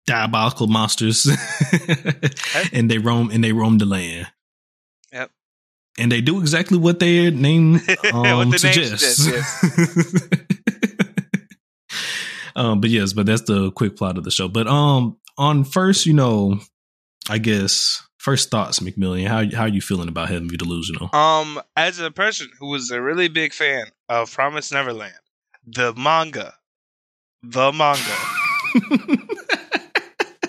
diabolical 0.06 0.66
monsters, 0.66 1.26
and 2.72 2.90
they 2.90 2.98
roam 2.98 3.30
and 3.30 3.42
they 3.42 3.52
roam 3.52 3.78
the 3.78 3.86
land. 3.86 4.28
Yep. 5.12 5.30
And 5.98 6.10
they 6.10 6.20
do 6.20 6.40
exactly 6.40 6.78
what 6.78 6.98
their 6.98 7.30
name 7.30 7.74
um, 8.12 8.50
the 8.50 8.58
suggests. 8.58 9.26
Name 9.26 9.42
suggests 9.42 10.22
yes. 10.26 10.84
um, 12.56 12.80
but 12.80 12.90
yes, 12.90 13.12
but 13.12 13.26
that's 13.26 13.42
the 13.42 13.70
quick 13.72 13.96
plot 13.96 14.18
of 14.18 14.24
the 14.24 14.30
show. 14.30 14.48
But 14.48 14.66
um, 14.66 15.18
on 15.38 15.64
first, 15.64 16.06
you 16.06 16.14
know, 16.14 16.60
I 17.28 17.38
guess 17.38 18.02
first 18.18 18.50
thoughts, 18.50 18.80
McMillian. 18.80 19.28
How 19.28 19.44
how 19.56 19.64
are 19.64 19.68
you 19.68 19.80
feeling 19.80 20.08
about 20.08 20.28
Heavenly 20.28 20.56
Delusional? 20.56 21.14
Um, 21.14 21.60
as 21.76 22.00
a 22.00 22.10
person 22.10 22.48
who 22.58 22.68
was 22.68 22.90
a 22.90 23.00
really 23.00 23.28
big 23.28 23.52
fan 23.52 23.84
of 24.08 24.32
Promise 24.32 24.72
Neverland, 24.72 25.14
the 25.66 25.94
manga, 25.94 26.54
the 27.42 27.72
manga. 27.72 28.16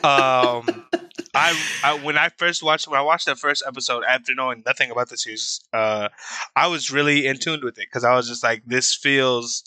um, 0.03 0.85
I, 1.33 1.59
I 1.83 1.99
when 2.01 2.17
I 2.17 2.29
first 2.29 2.63
watched 2.63 2.87
when 2.87 2.99
I 2.99 3.03
watched 3.03 3.25
that 3.25 3.37
first 3.37 3.63
episode 3.67 4.03
after 4.07 4.33
knowing 4.33 4.63
nothing 4.65 4.91
about 4.91 5.09
the 5.09 5.17
series, 5.17 5.59
uh, 5.73 6.09
I 6.55 6.67
was 6.67 6.91
really 6.91 7.27
in 7.27 7.37
tune 7.37 7.61
with 7.63 7.77
it 7.77 7.87
because 7.87 8.03
I 8.03 8.15
was 8.15 8.27
just 8.27 8.43
like, 8.43 8.63
this 8.65 8.95
feels 8.95 9.63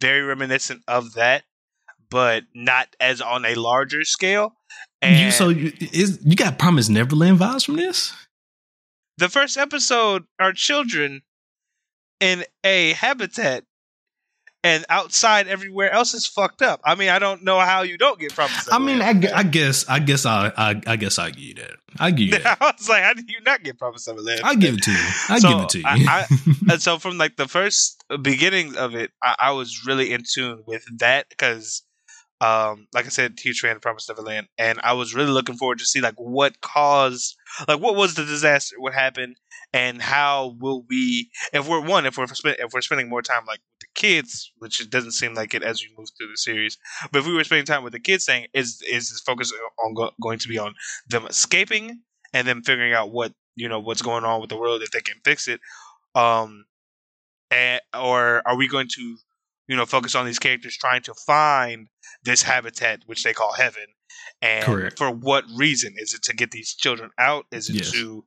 very 0.00 0.22
reminiscent 0.22 0.82
of 0.86 1.14
that, 1.14 1.44
but 2.10 2.44
not 2.54 2.94
as 3.00 3.20
on 3.20 3.44
a 3.44 3.54
larger 3.54 4.04
scale. 4.04 4.52
And 5.00 5.18
you 5.18 5.30
so 5.30 5.48
you, 5.48 5.72
is 5.92 6.20
you 6.22 6.36
got 6.36 6.58
Promise 6.58 6.88
Neverland 6.88 7.38
vibes 7.38 7.64
from 7.64 7.76
this? 7.76 8.12
The 9.18 9.28
first 9.30 9.56
episode 9.56 10.24
are 10.38 10.52
children 10.52 11.22
in 12.20 12.44
a 12.62 12.92
habitat 12.92 13.64
and 14.66 14.84
outside 14.88 15.46
everywhere 15.46 15.92
else 15.92 16.12
is 16.12 16.26
fucked 16.26 16.60
up. 16.60 16.80
I 16.84 16.96
mean, 16.96 17.08
I 17.08 17.20
don't 17.20 17.44
know 17.44 17.60
how 17.60 17.82
you 17.82 17.96
don't 17.96 18.18
get 18.18 18.34
promised. 18.34 18.68
I 18.72 18.80
mean, 18.80 19.00
I, 19.00 19.10
I, 19.32 19.44
guess, 19.44 19.88
I 19.88 20.00
guess, 20.00 20.26
I, 20.26 20.50
I, 20.56 20.80
I 20.88 20.96
guess 20.96 21.20
I 21.20 21.30
give 21.30 21.38
you 21.40 21.54
that. 21.54 21.76
I 22.00 22.10
give 22.10 22.26
you 22.26 22.38
that. 22.40 22.58
I 22.60 22.72
was 22.76 22.88
like, 22.88 23.04
how 23.04 23.12
do 23.12 23.22
you 23.28 23.40
not 23.46 23.62
get 23.62 23.78
promised 23.78 24.08
of 24.08 24.18
land? 24.18 24.40
I 24.42 24.56
give 24.56 24.74
it 24.74 24.82
to 24.82 24.90
you. 24.90 25.08
I 25.28 25.38
so 25.38 25.48
give 25.50 25.60
it 25.60 25.68
to 25.68 25.78
you. 25.78 25.84
I, 25.86 26.26
I, 26.28 26.36
and 26.72 26.82
so 26.82 26.98
from 26.98 27.16
like 27.16 27.36
the 27.36 27.46
first 27.46 28.02
beginning 28.20 28.76
of 28.76 28.96
it, 28.96 29.12
I, 29.22 29.36
I 29.38 29.50
was 29.52 29.86
really 29.86 30.12
in 30.12 30.24
tune 30.28 30.64
with 30.66 30.84
that 30.98 31.28
because 31.28 31.82
um, 32.40 32.88
like 32.92 33.06
I 33.06 33.10
said, 33.10 33.38
huge 33.38 33.60
fan 33.60 33.76
of 33.76 33.82
Promised 33.82 34.08
Neverland, 34.08 34.48
and 34.58 34.80
I 34.82 34.94
was 34.94 35.14
really 35.14 35.30
looking 35.30 35.56
forward 35.56 35.78
to 35.78 35.86
see 35.86 36.00
like 36.00 36.16
what 36.16 36.60
caused, 36.60 37.36
like 37.68 37.80
what 37.80 37.94
was 37.94 38.14
the 38.14 38.24
disaster, 38.24 38.76
what 38.78 38.92
happened, 38.92 39.36
and 39.72 40.02
how 40.02 40.56
will 40.58 40.84
we, 40.90 41.30
if 41.52 41.68
we're 41.68 41.80
one, 41.80 42.04
if 42.04 42.18
we're 42.18 42.26
if 42.44 42.72
we're 42.74 42.80
spending 42.82 43.08
more 43.08 43.22
time 43.22 43.44
like 43.46 43.60
kids, 43.96 44.52
which 44.58 44.80
it 44.80 44.90
doesn't 44.90 45.12
seem 45.12 45.34
like 45.34 45.54
it 45.54 45.62
as 45.62 45.82
we 45.82 45.92
move 45.98 46.08
through 46.16 46.28
the 46.28 46.36
series, 46.36 46.78
but 47.10 47.18
if 47.18 47.26
we 47.26 47.34
were 47.34 47.44
spending 47.44 47.66
time 47.66 47.82
with 47.82 47.92
the 47.92 48.00
kids, 48.00 48.24
saying 48.24 48.46
is 48.52 48.80
is 48.88 49.10
this 49.10 49.20
focus 49.20 49.52
on 49.84 49.94
go, 49.94 50.10
going 50.22 50.38
to 50.38 50.48
be 50.48 50.58
on 50.58 50.74
them 51.08 51.26
escaping 51.26 52.02
and 52.32 52.46
then 52.46 52.62
figuring 52.62 52.92
out 52.92 53.10
what 53.10 53.32
you 53.56 53.68
know 53.68 53.80
what's 53.80 54.02
going 54.02 54.24
on 54.24 54.40
with 54.40 54.50
the 54.50 54.56
world 54.56 54.82
if 54.82 54.92
they 54.92 55.00
can 55.00 55.16
fix 55.24 55.48
it, 55.48 55.60
um, 56.14 56.66
and, 57.50 57.80
or 57.92 58.46
are 58.46 58.56
we 58.56 58.68
going 58.68 58.88
to 58.94 59.16
you 59.68 59.76
know, 59.76 59.86
focus 59.86 60.14
on 60.14 60.26
these 60.26 60.38
characters 60.38 60.76
trying 60.76 61.02
to 61.02 61.14
find 61.14 61.88
this 62.22 62.42
habitat, 62.42 63.00
which 63.06 63.24
they 63.24 63.32
call 63.32 63.52
heaven. 63.52 63.86
And 64.40 64.64
Correct. 64.64 64.98
for 64.98 65.10
what 65.10 65.44
reason? 65.54 65.94
Is 65.96 66.14
it 66.14 66.22
to 66.24 66.34
get 66.34 66.50
these 66.50 66.74
children 66.74 67.10
out? 67.18 67.46
Is 67.50 67.68
it 67.68 67.76
yes. 67.76 67.90
to 67.92 68.24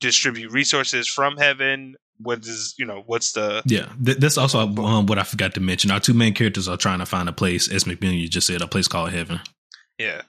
distribute 0.00 0.52
resources 0.52 1.08
from 1.08 1.36
heaven? 1.36 1.94
What 2.22 2.40
is, 2.40 2.74
you 2.78 2.86
know, 2.86 3.02
what's 3.06 3.32
the. 3.32 3.62
Yeah, 3.66 3.88
th- 4.04 4.18
that's 4.18 4.38
also 4.38 4.60
um, 4.60 5.06
what 5.06 5.18
I 5.18 5.22
forgot 5.22 5.54
to 5.54 5.60
mention. 5.60 5.90
Our 5.90 6.00
two 6.00 6.14
main 6.14 6.34
characters 6.34 6.68
are 6.68 6.76
trying 6.76 7.00
to 7.00 7.06
find 7.06 7.28
a 7.28 7.32
place, 7.32 7.70
as 7.70 7.84
McMillian 7.84 8.28
just 8.30 8.46
said, 8.46 8.62
a 8.62 8.66
place 8.66 8.88
called 8.88 9.10
heaven. 9.10 9.40
Yeah. 9.98 10.22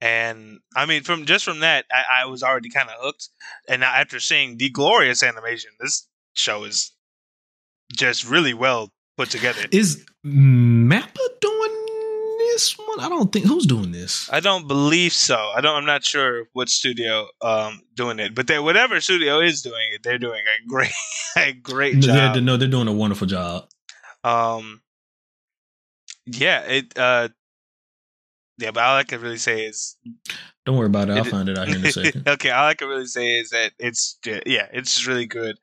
And 0.00 0.60
I 0.74 0.86
mean, 0.86 1.02
from 1.02 1.26
just 1.26 1.44
from 1.44 1.60
that, 1.60 1.84
I, 1.92 2.22
I 2.22 2.24
was 2.26 2.42
already 2.42 2.70
kind 2.70 2.88
of 2.88 2.94
hooked. 2.98 3.28
And 3.68 3.80
now 3.80 3.92
after 3.92 4.18
seeing 4.18 4.56
the 4.56 4.70
glorious 4.70 5.22
animation, 5.22 5.70
this 5.78 6.08
show 6.32 6.64
is 6.64 6.92
just 7.92 8.26
really 8.28 8.54
well 8.54 8.90
put 9.18 9.30
together. 9.30 9.60
Is 9.70 10.04
Mappa 10.24 11.29
this 12.60 12.78
one? 12.78 13.00
I 13.00 13.08
don't 13.08 13.32
think 13.32 13.46
who's 13.46 13.66
doing 13.66 13.92
this. 13.92 14.28
I 14.32 14.40
don't 14.40 14.68
believe 14.68 15.12
so. 15.12 15.36
I 15.36 15.60
don't. 15.60 15.76
I'm 15.76 15.86
not 15.86 16.04
sure 16.04 16.44
what 16.52 16.68
studio 16.68 17.26
um 17.40 17.82
doing 17.94 18.18
it, 18.18 18.34
but 18.34 18.46
they 18.46 18.58
whatever 18.58 19.00
studio 19.00 19.40
is 19.40 19.62
doing 19.62 19.88
it, 19.92 20.02
they're 20.02 20.18
doing 20.18 20.40
a 20.40 20.68
great 20.68 20.92
a 21.36 21.52
great 21.52 21.96
no, 21.96 22.00
job. 22.00 22.34
They're, 22.34 22.42
no, 22.42 22.56
they're 22.56 22.68
doing 22.68 22.88
a 22.88 22.92
wonderful 22.92 23.26
job. 23.26 23.68
Um. 24.24 24.82
Yeah. 26.26 26.60
It. 26.62 26.98
Uh. 26.98 27.28
Yeah, 28.58 28.72
but 28.72 28.82
all 28.84 28.96
I 28.96 29.04
can 29.04 29.22
really 29.22 29.38
say 29.38 29.64
is, 29.64 29.96
don't 30.66 30.76
worry 30.76 30.88
about 30.88 31.08
it. 31.08 31.12
I'll 31.12 31.26
it, 31.26 31.30
find 31.30 31.48
it 31.48 31.56
out 31.56 31.66
here 31.66 31.78
in 31.78 31.86
a 31.86 31.92
second. 31.92 32.28
okay, 32.28 32.50
all 32.50 32.66
I 32.66 32.74
can 32.74 32.88
really 32.88 33.06
say 33.06 33.38
is 33.38 33.50
that 33.50 33.72
it's 33.78 34.18
yeah, 34.24 34.66
it's 34.70 35.06
really 35.06 35.24
good. 35.24 35.56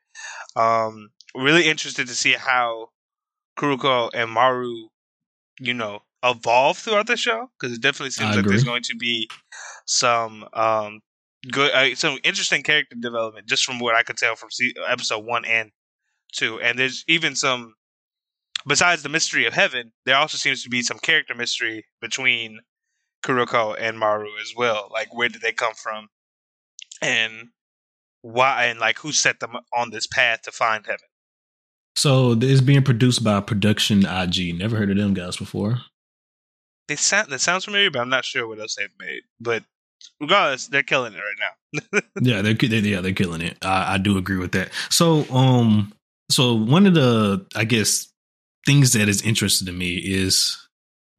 Um, 0.56 1.10
really 1.36 1.68
interested 1.68 2.08
to 2.08 2.16
see 2.16 2.34
how 2.34 2.90
Kuroko 3.60 4.10
and 4.16 4.32
Maru, 4.32 4.88
you 5.60 5.76
know, 5.76 6.02
evolve 6.24 6.78
throughout 6.78 7.08
the 7.08 7.18
show 7.18 7.50
because 7.60 7.76
it 7.76 7.82
definitely 7.82 8.12
seems 8.12 8.30
I 8.30 8.32
like 8.32 8.40
agree. 8.40 8.52
there's 8.52 8.64
going 8.64 8.84
to 8.84 8.96
be 8.96 9.30
some 9.86 10.46
um 10.54 11.02
good, 11.52 11.72
uh, 11.72 11.96
some 11.96 12.18
interesting 12.24 12.64
character 12.64 12.96
development 13.00 13.48
just 13.48 13.64
from 13.64 13.80
what 13.80 13.96
I 13.96 14.04
could 14.04 14.18
tell 14.18 14.36
from 14.36 14.50
episode 14.88 15.26
one 15.26 15.46
and 15.46 15.72
two, 16.34 16.60
and 16.60 16.78
there's 16.78 17.04
even 17.08 17.36
some. 17.36 17.74
Besides 18.66 19.02
the 19.02 19.10
mystery 19.10 19.46
of 19.46 19.54
heaven, 19.54 19.94
there 20.06 20.18
also 20.18 20.38
seems 20.38 20.62
to 20.64 20.70
be 20.70 20.82
some 20.82 21.00
character 21.00 21.34
mystery 21.34 21.86
between 22.02 22.60
Kuroko 23.24 23.76
and 23.80 23.98
Maru 23.98 24.28
as 24.42 24.54
well. 24.58 24.90
Like, 24.92 25.16
where 25.16 25.30
did 25.30 25.42
they 25.42 25.54
come 25.54 25.74
from, 25.74 26.10
and 27.02 27.50
why, 28.22 28.66
and 28.66 28.80
like 28.80 28.98
who 29.00 29.12
set 29.14 29.40
them 29.40 29.56
on 29.74 29.92
this 29.92 30.08
path 30.08 30.42
to 30.42 30.52
find 30.52 30.86
heaven. 30.86 31.00
So 31.96 32.38
it's 32.40 32.62
being 32.62 32.84
produced 32.84 33.24
by 33.24 33.40
Production 33.40 34.06
IG. 34.06 34.58
Never 34.58 34.76
heard 34.76 34.92
of 34.92 34.98
them 34.98 35.14
guys 35.14 35.38
before. 35.38 35.80
They 36.88 36.96
sound 36.96 37.30
that 37.32 37.42
sounds 37.42 37.66
familiar, 37.66 37.92
but 37.92 38.00
I'm 38.00 38.10
not 38.10 38.26
sure 38.26 38.48
what 38.48 38.60
else 38.60 38.76
they've 38.76 38.90
made. 39.00 39.24
But 39.40 39.64
regardless, 40.20 40.68
they're 40.68 40.84
killing 40.84 41.14
it 41.14 41.18
right 41.18 41.36
now. 41.40 42.00
yeah, 42.22 42.42
they're, 42.42 42.54
they, 42.54 42.80
yeah 42.80 43.02
they're 43.02 43.14
killing 43.14 43.42
it. 43.42 43.58
I, 43.64 43.96
I 43.96 43.98
do 43.98 44.18
agree 44.18 44.38
with 44.38 44.54
that. 44.54 44.72
So 44.90 45.26
um, 45.34 45.94
so 46.30 46.54
one 46.54 46.86
of 46.86 46.94
the 46.94 47.46
I 47.56 47.66
guess 47.66 48.12
things 48.66 48.94
that 48.94 49.10
is 49.10 49.22
interesting 49.22 49.68
to 49.68 49.74
me 49.74 49.96
is 49.96 50.58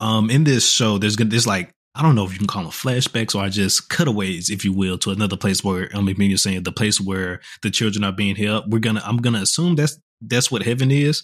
um 0.01 0.31
in 0.31 0.45
this 0.45 0.71
show 0.71 0.99
there's 0.99 1.17
gonna 1.17 1.31
there's 1.31 1.47
like 1.47 1.71
I 1.95 2.03
don't 2.03 2.15
know 2.15 2.25
if 2.25 2.33
you 2.33 2.39
can 2.39 2.47
call 2.47 2.63
them 2.63 2.71
flashbacks 2.71 3.35
or 3.35 3.49
just 3.49 3.89
cutaways, 3.89 4.51
if 4.51 4.65
you 4.65 4.73
will, 4.73 4.99
to 4.99 5.11
another 5.11 5.37
place 5.37 5.65
where 5.65 5.91
I 5.95 6.01
mean 6.01 6.31
you're 6.31 6.39
saying 6.39 6.63
the 6.63 6.73
place 6.73 7.01
where 7.01 7.41
the 7.63 7.71
children 7.71 8.05
are 8.05 8.13
being 8.13 8.37
held. 8.37 8.73
We're 8.73 8.79
gonna 8.79 9.03
I'm 9.05 9.19
gonna 9.19 9.43
assume 9.43 9.75
that's 9.75 9.99
that's 10.21 10.51
what 10.51 10.63
heaven 10.63 10.91
is. 10.91 11.23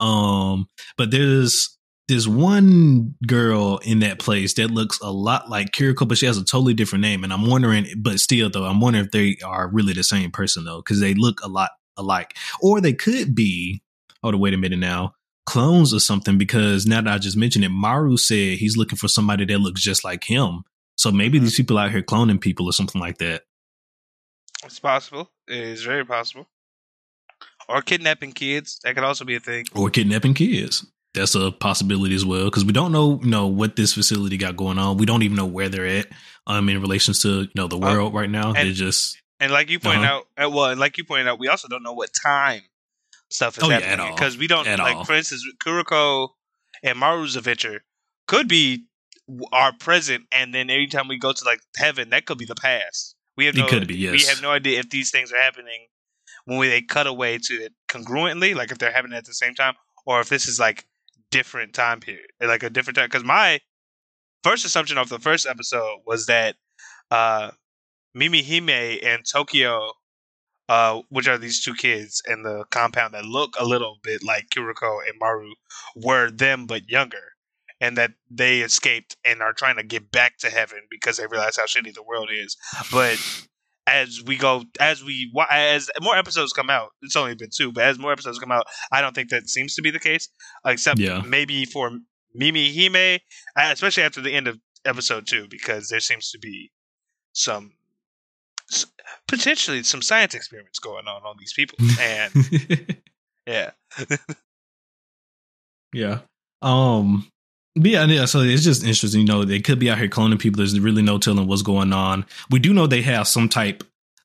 Um, 0.00 0.68
but 0.96 1.10
there's 1.10 1.76
there's 2.12 2.28
one 2.28 3.14
girl 3.26 3.78
in 3.78 4.00
that 4.00 4.18
place 4.18 4.52
that 4.54 4.70
looks 4.70 5.00
a 5.00 5.10
lot 5.10 5.48
like 5.48 5.70
Kiriko, 5.70 6.06
but 6.06 6.18
she 6.18 6.26
has 6.26 6.36
a 6.36 6.44
totally 6.44 6.74
different 6.74 7.00
name. 7.00 7.24
And 7.24 7.32
I'm 7.32 7.46
wondering, 7.46 7.86
but 7.96 8.20
still 8.20 8.50
though, 8.50 8.64
I'm 8.64 8.80
wondering 8.80 9.06
if 9.06 9.12
they 9.12 9.38
are 9.42 9.66
really 9.66 9.94
the 9.94 10.04
same 10.04 10.30
person 10.30 10.64
though, 10.64 10.76
because 10.76 11.00
they 11.00 11.14
look 11.14 11.42
a 11.42 11.48
lot 11.48 11.70
alike, 11.96 12.36
or 12.60 12.82
they 12.82 12.92
could 12.92 13.34
be. 13.34 13.82
Oh, 14.22 14.36
wait 14.36 14.52
a 14.52 14.58
minute 14.58 14.78
now, 14.78 15.14
clones 15.46 15.94
or 15.94 16.00
something. 16.00 16.36
Because 16.36 16.86
now 16.86 17.00
that 17.00 17.12
I 17.12 17.16
just 17.16 17.36
mentioned 17.36 17.64
it, 17.64 17.70
Maru 17.70 18.18
said 18.18 18.58
he's 18.58 18.76
looking 18.76 18.98
for 18.98 19.08
somebody 19.08 19.46
that 19.46 19.58
looks 19.58 19.80
just 19.80 20.04
like 20.04 20.24
him. 20.24 20.64
So 20.96 21.10
maybe 21.10 21.38
mm-hmm. 21.38 21.46
these 21.46 21.56
people 21.56 21.78
out 21.78 21.92
here 21.92 22.02
cloning 22.02 22.40
people 22.40 22.66
or 22.66 22.72
something 22.74 23.00
like 23.00 23.18
that. 23.18 23.44
It's 24.64 24.78
possible. 24.78 25.30
It 25.48 25.56
is 25.56 25.82
very 25.82 26.04
possible 26.04 26.46
or 27.68 27.82
kidnapping 27.82 28.32
kids. 28.32 28.78
That 28.84 28.94
could 28.94 29.04
also 29.04 29.24
be 29.24 29.36
a 29.36 29.40
thing. 29.40 29.64
Or 29.74 29.90
kidnapping 29.90 30.34
kids. 30.34 30.86
That's 31.14 31.34
a 31.34 31.52
possibility 31.52 32.14
as 32.14 32.24
well 32.24 32.44
because 32.44 32.64
we 32.64 32.72
don't 32.72 32.90
know, 32.90 33.20
you 33.22 33.28
know, 33.28 33.46
what 33.46 33.76
this 33.76 33.92
facility 33.92 34.38
got 34.38 34.56
going 34.56 34.78
on. 34.78 34.96
We 34.96 35.04
don't 35.04 35.22
even 35.22 35.36
know 35.36 35.46
where 35.46 35.68
they're 35.68 35.86
at. 35.86 36.06
Um, 36.46 36.68
in 36.68 36.80
relations 36.80 37.22
to 37.22 37.42
you 37.42 37.50
know 37.54 37.68
the 37.68 37.76
uh, 37.76 37.80
world 37.80 38.14
right 38.14 38.28
now, 38.28 38.48
and, 38.48 38.56
they're 38.56 38.72
just 38.72 39.16
and 39.38 39.52
like 39.52 39.70
you 39.70 39.78
pointed 39.78 40.04
uh-huh. 40.04 40.22
out, 40.38 40.46
uh, 40.46 40.50
well, 40.50 40.66
and 40.66 40.80
like 40.80 40.98
you 40.98 41.04
pointed 41.04 41.28
out, 41.28 41.38
we 41.38 41.48
also 41.48 41.68
don't 41.68 41.82
know 41.82 41.92
what 41.92 42.10
time 42.12 42.62
stuff 43.30 43.58
is 43.58 43.64
oh, 43.64 43.68
happening 43.68 44.12
because 44.14 44.34
yeah, 44.34 44.40
we 44.40 44.46
don't 44.46 44.66
at 44.66 44.78
like 44.78 44.96
all. 44.96 45.04
for 45.04 45.14
instance, 45.14 45.44
Kuroko 45.62 46.30
and 46.82 46.98
Maru's 46.98 47.36
adventure 47.36 47.82
could 48.26 48.48
be 48.48 48.86
our 49.52 49.72
present, 49.72 50.24
and 50.32 50.54
then 50.54 50.70
anytime 50.70 51.08
we 51.08 51.18
go 51.18 51.32
to 51.32 51.44
like 51.44 51.60
heaven, 51.76 52.10
that 52.10 52.26
could 52.26 52.38
be 52.38 52.44
the 52.44 52.54
past. 52.54 53.14
We 53.36 53.46
have 53.46 53.56
no, 53.56 53.66
it 53.66 53.70
could 53.70 53.88
be. 53.88 53.96
Yes. 53.96 54.12
We 54.12 54.22
have 54.28 54.42
no 54.42 54.50
idea 54.50 54.80
if 54.80 54.90
these 54.90 55.10
things 55.10 55.32
are 55.32 55.40
happening 55.40 55.86
when 56.44 56.58
we, 56.58 56.68
they 56.68 56.82
cut 56.82 57.06
away 57.06 57.38
to 57.38 57.54
it 57.54 57.72
congruently, 57.88 58.54
like 58.54 58.70
if 58.72 58.78
they're 58.78 58.92
happening 58.92 59.16
at 59.16 59.24
the 59.24 59.34
same 59.34 59.54
time, 59.54 59.74
or 60.06 60.20
if 60.20 60.28
this 60.28 60.46
is 60.46 60.58
like 60.58 60.84
different 61.32 61.72
time 61.72 61.98
period, 61.98 62.26
like 62.40 62.62
a 62.62 62.70
different 62.70 62.96
time. 62.96 63.06
Because 63.06 63.24
my 63.24 63.58
first 64.44 64.64
assumption 64.64 64.98
of 64.98 65.08
the 65.08 65.18
first 65.18 65.46
episode 65.46 65.98
was 66.06 66.26
that 66.26 66.54
uh, 67.10 67.50
Mimi 68.14 68.42
Hime 68.42 69.00
and 69.02 69.24
Tokio, 69.24 69.92
uh, 70.68 71.00
which 71.08 71.26
are 71.26 71.38
these 71.38 71.64
two 71.64 71.74
kids 71.74 72.22
in 72.28 72.42
the 72.42 72.64
compound 72.70 73.14
that 73.14 73.24
look 73.24 73.54
a 73.58 73.64
little 73.64 73.98
bit 74.04 74.22
like 74.22 74.50
Kuriko 74.50 75.00
and 75.08 75.18
Maru, 75.18 75.50
were 75.96 76.30
them 76.30 76.66
but 76.66 76.88
younger, 76.88 77.32
and 77.80 77.96
that 77.96 78.12
they 78.30 78.60
escaped 78.60 79.16
and 79.24 79.42
are 79.42 79.52
trying 79.52 79.76
to 79.76 79.82
get 79.82 80.12
back 80.12 80.38
to 80.38 80.50
heaven 80.50 80.82
because 80.90 81.16
they 81.16 81.26
realize 81.26 81.56
how 81.56 81.64
shitty 81.64 81.94
the 81.94 82.02
world 82.02 82.28
is. 82.32 82.56
But 82.92 83.18
as 83.86 84.22
we 84.24 84.36
go, 84.36 84.64
as 84.80 85.02
we 85.02 85.32
as 85.50 85.90
more 86.00 86.16
episodes 86.16 86.52
come 86.52 86.70
out, 86.70 86.90
it's 87.02 87.16
only 87.16 87.34
been 87.34 87.50
two, 87.54 87.72
but 87.72 87.84
as 87.84 87.98
more 87.98 88.12
episodes 88.12 88.38
come 88.38 88.52
out, 88.52 88.66
I 88.92 89.00
don't 89.00 89.14
think 89.14 89.30
that 89.30 89.48
seems 89.48 89.74
to 89.74 89.82
be 89.82 89.90
the 89.90 89.98
case, 89.98 90.28
except 90.64 90.98
yeah. 90.98 91.22
maybe 91.26 91.64
for 91.64 91.90
Mimi 92.34 92.72
Hime, 92.72 93.18
especially 93.56 94.04
after 94.04 94.20
the 94.20 94.32
end 94.32 94.48
of 94.48 94.58
episode 94.84 95.26
two, 95.26 95.46
because 95.48 95.88
there 95.88 96.00
seems 96.00 96.30
to 96.30 96.38
be 96.38 96.70
some 97.32 97.72
potentially 99.26 99.82
some 99.82 100.02
science 100.02 100.34
experiments 100.34 100.78
going 100.78 101.06
on 101.08 101.22
on 101.22 101.36
these 101.38 101.52
people, 101.52 101.78
and 102.00 103.02
yeah, 103.46 103.70
yeah. 105.92 106.20
Um, 106.62 107.28
yeah, 107.74 108.04
yeah, 108.04 108.26
so 108.26 108.40
it's 108.40 108.64
just 108.64 108.84
interesting. 108.84 109.20
You 109.22 109.26
know, 109.26 109.44
they 109.44 109.60
could 109.60 109.78
be 109.78 109.90
out 109.90 109.98
here 109.98 110.08
cloning 110.08 110.38
people. 110.38 110.58
There's 110.58 110.78
really 110.78 111.02
no 111.02 111.18
telling 111.18 111.46
what's 111.46 111.62
going 111.62 111.92
on. 111.92 112.26
We 112.50 112.58
do 112.58 112.74
know 112.74 112.86
they 112.86 113.02
have 113.02 113.26
some 113.26 113.48
type 113.48 113.82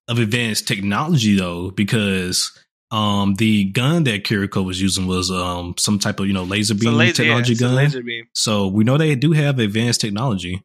of 0.08 0.20
advanced 0.20 0.68
technology 0.68 1.36
though, 1.38 1.72
because 1.72 2.58
um 2.90 3.36
the 3.36 3.66
gun 3.66 4.06
that 4.06 4.24
Kiriko 4.24 4.66
was 4.66 4.82
using 4.82 5.08
was 5.08 5.30
um 5.30 5.76
some 5.78 6.00
type 6.00 6.20
of 6.20 6.28
you 6.28 6.34
know 6.34 6.44
laser 6.44 6.76
beam 6.76 6.94
laser, 6.94 7.24
technology 7.24 7.54
yeah, 7.54 7.60
gun. 7.60 7.76
Laser 7.76 8.04
beam. 8.04 8.26
So 8.34 8.68
we 8.68 8.84
know 8.84 8.98
they 8.98 9.16
do 9.16 9.32
have 9.32 9.60
advanced 9.60 10.02
technology. 10.02 10.64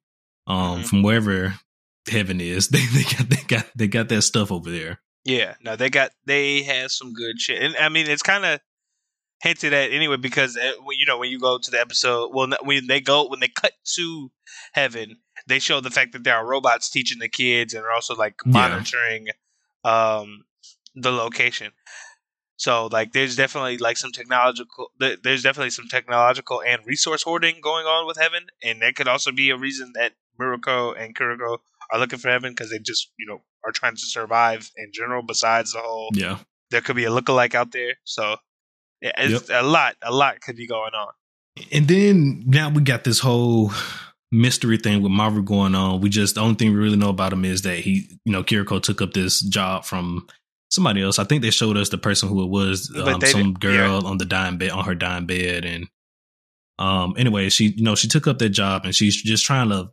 Um, 0.49 0.57
mm-hmm. 0.57 0.83
from 0.83 1.03
wherever 1.05 1.55
heaven 2.11 2.41
is, 2.41 2.69
they 2.69 2.85
they 2.87 3.03
got 3.05 3.29
they 3.29 3.43
got 3.47 3.67
they 3.77 3.89
got 3.89 4.09
that 4.09 4.23
stuff 4.23 4.51
over 4.51 4.71
there. 4.71 5.01
Yeah, 5.25 5.55
no, 5.63 5.77
they 5.77 5.89
got 5.89 6.11
they 6.27 6.63
have 6.63 6.91
some 6.91 7.13
good 7.13 7.41
shit, 7.41 7.63
and 7.63 7.77
I 7.77 7.89
mean 7.91 8.09
it's 8.09 8.23
kind 8.23 8.45
of 8.45 8.61
hinted 9.43 9.73
at 9.73 9.91
anyway 9.91 10.17
because 10.17 10.57
uh, 10.57 10.73
you 10.97 11.05
know 11.05 11.19
when 11.19 11.31
you 11.31 11.39
go 11.39 11.59
to 11.59 11.71
the 11.71 11.81
episode, 11.81 12.31
well, 12.33 12.49
when 12.63 12.87
they 12.87 13.01
go 13.01 13.29
when 13.29 13.41
they 13.41 13.49
cut 13.49 13.73
to 13.97 14.31
heaven, 14.73 15.17
they 15.47 15.59
show 15.59 15.81
the 15.81 15.91
fact 15.91 16.13
that 16.13 16.25
there 16.25 16.37
are 16.37 16.47
robots 16.47 16.89
teaching 16.89 17.19
the 17.19 17.29
kids 17.29 17.75
and 17.75 17.85
are 17.85 17.93
also 17.93 18.15
like 18.15 18.37
monitoring 18.47 19.27
yeah. 19.85 20.19
um, 20.19 20.45
the 20.95 21.11
location. 21.11 21.73
So 22.57 22.87
like, 22.93 23.13
there's 23.13 23.35
definitely 23.35 23.79
like 23.79 23.97
some 23.97 24.13
technological, 24.13 24.93
there's 25.01 25.43
definitely 25.43 25.71
some 25.71 25.89
technological 25.89 26.63
and 26.63 26.87
resource 26.87 27.25
hoarding 27.25 27.57
going 27.61 27.87
on 27.87 28.07
with 28.07 28.19
heaven, 28.19 28.47
and 28.63 28.81
that 28.83 28.95
could 28.95 29.09
also 29.09 29.33
be 29.33 29.51
a 29.51 29.57
reason 29.57 29.93
that 29.97 30.13
Murako 30.41 30.95
and 30.97 31.17
Kuriko 31.17 31.59
are 31.93 31.99
looking 31.99 32.21
for 32.21 32.29
heaven 32.29 32.53
because 32.53 32.71
they 32.71 32.79
just 32.79 33.11
you 33.19 33.27
know 33.27 33.43
are 33.65 33.73
trying 33.73 33.97
to 33.97 34.07
survive 34.07 34.71
in 34.77 34.93
general. 34.95 35.23
Besides 35.23 35.73
the 35.73 35.81
whole, 35.81 36.11
yeah, 36.15 36.39
there 36.71 36.81
could 36.81 36.95
be 36.95 37.05
a 37.05 37.11
lookalike 37.11 37.57
out 37.57 37.73
there. 37.73 37.95
So 38.05 38.37
it's 39.03 39.49
yep. 39.51 39.63
a 39.63 39.67
lot, 39.67 39.97
a 40.03 40.13
lot 40.13 40.41
could 40.41 40.57
be 40.57 40.67
going 40.67 40.95
on. 40.95 41.13
And 41.71 41.87
then 41.87 42.45
now 42.47 42.71
we 42.71 42.81
got 42.81 43.05
this 43.05 43.19
whole 43.19 43.73
mystery 44.31 44.79
thing 44.79 45.03
with 45.03 45.13
Maru 45.13 45.43
going 45.43 45.75
on. 45.75 46.01
We 46.01 46.09
just 46.09 46.37
the 46.37 46.41
only 46.41 46.55
thing 46.55 46.73
we 46.73 46.79
really 46.79 46.97
know 46.97 47.11
about 47.11 47.33
him 47.33 47.45
is 47.45 47.63
that 47.63 47.79
he, 47.79 48.19
you 48.25 48.33
know, 48.33 48.43
Kiriko 48.43 48.83
took 48.83 49.03
up 49.03 49.13
this 49.13 49.41
job 49.41 49.85
from 49.85 50.27
somebody 50.71 51.03
else. 51.03 51.19
I 51.19 51.25
think 51.25 51.43
they 51.43 51.51
showed 51.51 51.77
us 51.77 51.91
the 51.91 51.99
person 51.99 52.31
who 52.31 52.43
it 52.43 52.49
was, 52.49 52.91
um, 52.97 53.21
some 53.21 53.53
girl 53.53 54.01
yeah. 54.03 54.09
on 54.09 54.17
the 54.17 54.25
dying 54.25 54.57
bed, 54.57 54.71
on 54.71 54.87
her 54.87 54.95
dying 54.95 55.27
bed, 55.27 55.67
and 55.67 55.89
um, 56.79 57.15
anyway, 57.19 57.51
she, 57.51 57.67
you 57.67 57.85
know, 57.85 57.95
she 57.95 58.09
took 58.09 58.27
up 58.27 58.39
that 58.39 58.49
job 58.49 58.87
and 58.87 58.95
she's 58.95 59.21
just 59.23 59.45
trying 59.45 59.69
to 59.69 59.91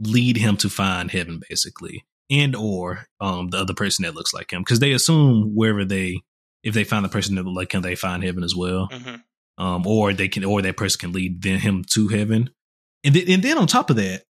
lead 0.00 0.38
him 0.38 0.56
to 0.56 0.70
find 0.70 1.10
heaven, 1.10 1.42
basically, 1.48 2.06
and 2.30 2.56
or 2.56 3.06
um 3.20 3.50
the 3.50 3.58
other 3.58 3.74
person 3.74 4.04
that 4.04 4.14
looks 4.14 4.32
like 4.32 4.50
him, 4.52 4.62
because 4.62 4.80
they 4.80 4.92
assume 4.92 5.54
wherever 5.54 5.84
they 5.84 6.22
if 6.62 6.74
they 6.74 6.84
find 6.84 7.04
the 7.04 7.08
person 7.08 7.34
that 7.34 7.46
like 7.46 7.70
can 7.70 7.82
they 7.82 7.94
find 7.94 8.22
heaven 8.22 8.44
as 8.44 8.54
well. 8.54 8.88
Mm-hmm. 8.90 9.16
Um, 9.58 9.86
or 9.86 10.12
they 10.12 10.28
can, 10.28 10.44
or 10.44 10.62
that 10.62 10.76
person 10.78 10.98
can 10.98 11.12
lead 11.12 11.44
him 11.44 11.84
to 11.90 12.08
heaven. 12.08 12.50
And 13.04 13.14
then, 13.14 13.24
and 13.28 13.42
then 13.42 13.58
on 13.58 13.66
top 13.66 13.90
of 13.90 13.96
that, 13.96 14.24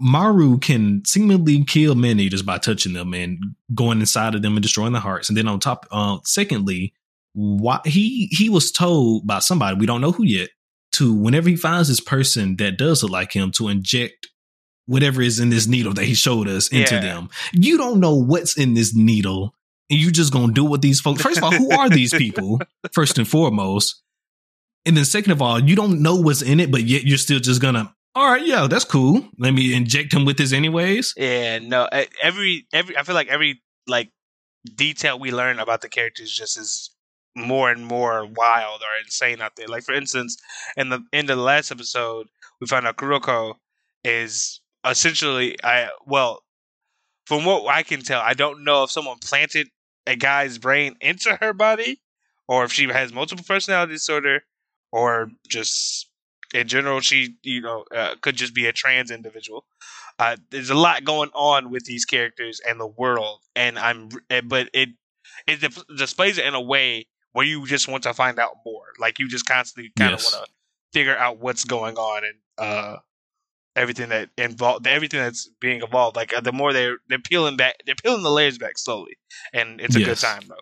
Maru 0.00 0.58
can 0.58 1.04
seemingly 1.04 1.64
kill 1.64 1.94
man 1.94 2.20
eaters 2.20 2.42
by 2.42 2.58
touching 2.58 2.92
them 2.92 3.12
and 3.14 3.38
going 3.74 4.00
inside 4.00 4.34
of 4.34 4.42
them 4.42 4.56
and 4.56 4.62
destroying 4.62 4.92
their 4.92 5.02
hearts. 5.02 5.28
And 5.28 5.36
then 5.36 5.48
on 5.48 5.60
top, 5.60 5.86
uh, 5.90 6.18
secondly, 6.24 6.94
why 7.34 7.80
he 7.84 8.28
he 8.30 8.50
was 8.50 8.72
told 8.72 9.26
by 9.26 9.38
somebody 9.38 9.78
we 9.78 9.86
don't 9.86 10.00
know 10.00 10.12
who 10.12 10.24
yet 10.24 10.50
to 10.92 11.14
whenever 11.14 11.48
he 11.48 11.56
finds 11.56 11.88
this 11.88 12.00
person 12.00 12.56
that 12.56 12.76
does 12.76 13.02
look 13.02 13.12
like 13.12 13.32
him 13.32 13.50
to 13.52 13.68
inject 13.68 14.28
whatever 14.86 15.22
is 15.22 15.38
in 15.38 15.48
this 15.48 15.66
needle 15.66 15.94
that 15.94 16.04
he 16.04 16.14
showed 16.14 16.48
us 16.48 16.68
into 16.68 16.96
yeah. 16.96 17.00
them. 17.00 17.30
You 17.52 17.78
don't 17.78 18.00
know 18.00 18.16
what's 18.16 18.58
in 18.58 18.74
this 18.74 18.94
needle 18.94 19.54
and 19.90 19.98
you 19.98 20.10
just 20.10 20.32
gonna 20.32 20.52
do 20.52 20.64
what 20.64 20.82
these 20.82 21.00
folks. 21.00 21.22
First 21.22 21.38
of 21.38 21.44
all, 21.44 21.52
who 21.52 21.70
are 21.70 21.88
these 21.88 22.12
people? 22.14 22.60
First 22.92 23.18
and 23.18 23.28
foremost, 23.28 24.02
and 24.84 24.96
then 24.96 25.04
second 25.04 25.32
of 25.32 25.42
all, 25.42 25.60
you 25.60 25.76
don't 25.76 26.02
know 26.02 26.16
what's 26.16 26.42
in 26.42 26.60
it, 26.60 26.70
but 26.70 26.82
yet 26.82 27.04
you're 27.04 27.18
still 27.18 27.40
just 27.40 27.60
gonna. 27.60 27.94
All 28.14 28.30
right, 28.30 28.46
yeah, 28.46 28.66
that's 28.66 28.84
cool. 28.84 29.26
Let 29.38 29.52
me 29.52 29.74
inject 29.74 30.12
him 30.12 30.24
with 30.24 30.36
this 30.36 30.52
anyways. 30.52 31.14
Yeah, 31.16 31.60
no, 31.60 31.88
every 32.22 32.66
every 32.72 32.96
I 32.96 33.02
feel 33.04 33.14
like 33.14 33.28
every 33.28 33.62
like 33.86 34.10
detail 34.76 35.18
we 35.18 35.32
learn 35.32 35.58
about 35.58 35.80
the 35.80 35.88
characters 35.88 36.32
just 36.32 36.58
is 36.58 36.90
more 37.34 37.70
and 37.70 37.86
more 37.86 38.26
wild 38.26 38.82
or 38.82 39.02
insane 39.02 39.40
out 39.40 39.56
there. 39.56 39.68
Like 39.68 39.84
for 39.84 39.94
instance, 39.94 40.36
in 40.76 40.90
the 40.90 41.02
end 41.12 41.30
of 41.30 41.38
the 41.38 41.42
last 41.42 41.70
episode, 41.70 42.26
we 42.60 42.66
found 42.66 42.86
out 42.86 42.96
Kuroko 42.96 43.54
is 44.04 44.60
essentially 44.86 45.56
I 45.64 45.88
well, 46.06 46.42
from 47.26 47.44
what 47.44 47.66
I 47.68 47.82
can 47.82 48.00
tell, 48.02 48.20
I 48.20 48.34
don't 48.34 48.64
know 48.64 48.84
if 48.84 48.90
someone 48.90 49.18
planted 49.18 49.68
a 50.06 50.16
guy's 50.16 50.58
brain 50.58 50.96
into 51.00 51.36
her 51.40 51.52
body, 51.52 52.00
or 52.48 52.64
if 52.64 52.72
she 52.72 52.88
has 52.88 53.12
multiple 53.12 53.44
personality 53.46 53.94
disorder, 53.94 54.44
or 54.90 55.30
just 55.48 56.08
in 56.54 56.68
general 56.68 57.00
she 57.00 57.36
you 57.42 57.60
know 57.60 57.84
uh, 57.94 58.14
could 58.20 58.36
just 58.36 58.54
be 58.54 58.66
a 58.66 58.72
trans 58.72 59.10
individual. 59.10 59.64
Uh, 60.18 60.36
there's 60.50 60.70
a 60.70 60.74
lot 60.74 61.04
going 61.04 61.30
on 61.34 61.70
with 61.70 61.84
these 61.84 62.04
characters 62.04 62.60
and 62.68 62.78
the 62.78 62.86
world, 62.86 63.40
and 63.56 63.78
I'm 63.78 64.10
eh, 64.30 64.42
but 64.42 64.68
it 64.72 64.90
it 65.46 65.74
displays 65.96 66.38
it 66.38 66.44
in 66.44 66.54
a 66.54 66.60
way 66.60 67.06
where 67.32 67.46
you 67.46 67.66
just 67.66 67.88
want 67.88 68.02
to 68.02 68.12
find 68.12 68.38
out 68.38 68.56
more. 68.64 68.84
Like 68.98 69.18
you 69.18 69.28
just 69.28 69.46
constantly 69.46 69.92
kind 69.96 70.12
of 70.12 70.20
yes. 70.20 70.34
want 70.34 70.46
to 70.46 70.52
figure 70.92 71.16
out 71.16 71.38
what's 71.38 71.64
going 71.64 71.96
on 71.96 72.22
and 72.24 72.34
uh 72.58 72.96
everything 73.76 74.10
that 74.10 74.30
involved 74.36 74.86
everything 74.86 75.20
that's 75.20 75.48
being 75.60 75.82
evolved. 75.82 76.16
Like 76.16 76.34
uh, 76.34 76.40
the 76.40 76.52
more 76.52 76.72
they're 76.72 76.98
they're 77.08 77.18
peeling 77.18 77.56
back, 77.56 77.76
they're 77.86 77.94
peeling 77.94 78.22
the 78.22 78.30
layers 78.30 78.58
back 78.58 78.78
slowly, 78.78 79.16
and 79.52 79.80
it's 79.80 79.96
a 79.96 80.00
yes. 80.00 80.08
good 80.08 80.26
time 80.26 80.42
though. 80.48 80.54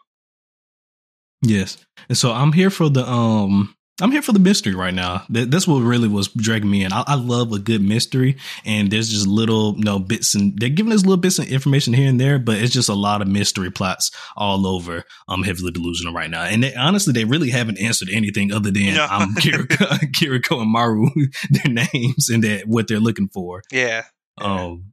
Yes, 1.42 1.78
and 2.08 2.18
so 2.18 2.32
I'm 2.32 2.52
here 2.52 2.70
for 2.70 2.88
the 2.88 3.08
um 3.08 3.74
I'm 4.00 4.12
here 4.12 4.22
for 4.22 4.32
the 4.32 4.38
mystery 4.38 4.74
right 4.74 4.94
now. 4.94 5.24
That's 5.28 5.66
what 5.66 5.80
really 5.80 6.08
was 6.08 6.28
dragging 6.28 6.70
me 6.70 6.84
in. 6.84 6.92
I, 6.92 7.04
I, 7.06 7.14
love 7.14 7.52
a 7.52 7.58
good 7.58 7.82
mystery, 7.82 8.36
and 8.64 8.90
there's 8.90 9.08
just 9.08 9.26
little, 9.26 9.74
you 9.76 9.84
know, 9.84 9.98
bits 9.98 10.34
and 10.34 10.58
they're 10.58 10.68
giving 10.68 10.92
us 10.92 11.02
little 11.02 11.16
bits 11.16 11.38
of 11.38 11.48
information 11.48 11.92
here 11.92 12.08
and 12.08 12.20
there, 12.20 12.38
but 12.38 12.58
it's 12.58 12.72
just 12.72 12.88
a 12.88 12.94
lot 12.94 13.22
of 13.22 13.28
mystery 13.28 13.70
plots 13.70 14.10
all 14.36 14.66
over. 14.66 15.04
I'm 15.28 15.40
um, 15.40 15.42
heavily 15.42 15.70
delusional 15.70 16.14
right 16.14 16.30
now, 16.30 16.42
and 16.44 16.64
they, 16.64 16.74
honestly, 16.74 17.12
they 17.12 17.24
really 17.24 17.50
haven't 17.50 17.80
answered 17.80 18.08
anything 18.10 18.52
other 18.52 18.70
than 18.70 18.94
no. 18.94 19.06
um, 19.10 19.34
Kiriko, 19.38 19.76
Kiriko 20.14 20.62
and 20.62 20.70
Maru, 20.70 21.08
their 21.50 21.72
names 21.72 22.28
and 22.28 22.42
that 22.44 22.66
what 22.66 22.88
they're 22.88 23.00
looking 23.00 23.28
for. 23.28 23.62
Yeah. 23.70 24.04
Um. 24.40 24.92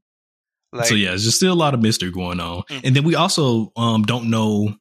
Like, 0.74 0.88
so 0.88 0.96
yeah, 0.96 1.10
there's 1.10 1.24
just 1.24 1.38
still 1.38 1.54
a 1.54 1.56
lot 1.56 1.74
of 1.74 1.82
mystery 1.82 2.12
going 2.12 2.42
on, 2.42 2.64
mm-hmm. 2.64 2.86
and 2.86 2.96
then 2.96 3.06
we 3.06 3.16
also 3.16 3.72
um 3.78 4.04
don't 4.04 4.30
know 4.30 4.76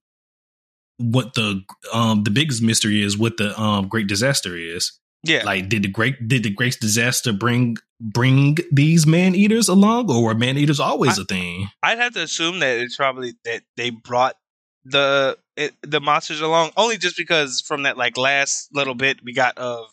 what 0.99 1.35
the 1.35 1.63
um 1.93 2.25
the 2.25 2.31
biggest 2.31 2.63
mystery 2.63 3.03
is 3.03 3.19
what 3.19 3.37
the 3.37 3.59
um 3.61 3.89
great 3.89 4.07
disaster 4.07 4.57
is. 4.57 4.99
Yeah. 5.23 5.43
Like 5.45 5.69
did 5.69 5.83
the 5.83 5.89
great 5.89 6.29
did 6.29 6.43
the 6.43 6.51
great 6.51 6.79
disaster 6.81 7.33
bring 7.33 7.77
bring 8.01 8.59
these 8.71 9.07
man 9.07 9.35
eaters 9.35 9.69
along 9.69 10.11
or 10.11 10.23
were 10.23 10.35
man 10.35 10.57
eaters 10.57 10.81
always 10.81 11.19
I, 11.19 11.23
a 11.23 11.25
thing? 11.25 11.69
I'd 11.83 11.99
have 11.99 12.15
to 12.15 12.23
assume 12.23 12.61
that 12.61 12.79
it's 12.79 12.97
probably 12.97 13.35
that 13.45 13.63
they 13.77 13.91
brought 13.91 14.37
the 14.85 15.37
it, 15.57 15.75
the 15.83 16.01
monsters 16.01 16.41
along 16.41 16.71
only 16.77 16.97
just 16.97 17.17
because 17.17 17.61
from 17.61 17.83
that 17.85 17.97
like 17.97 18.17
last 18.17 18.69
little 18.73 18.95
bit 18.95 19.19
we 19.25 19.33
got 19.33 19.59
of 19.59 19.87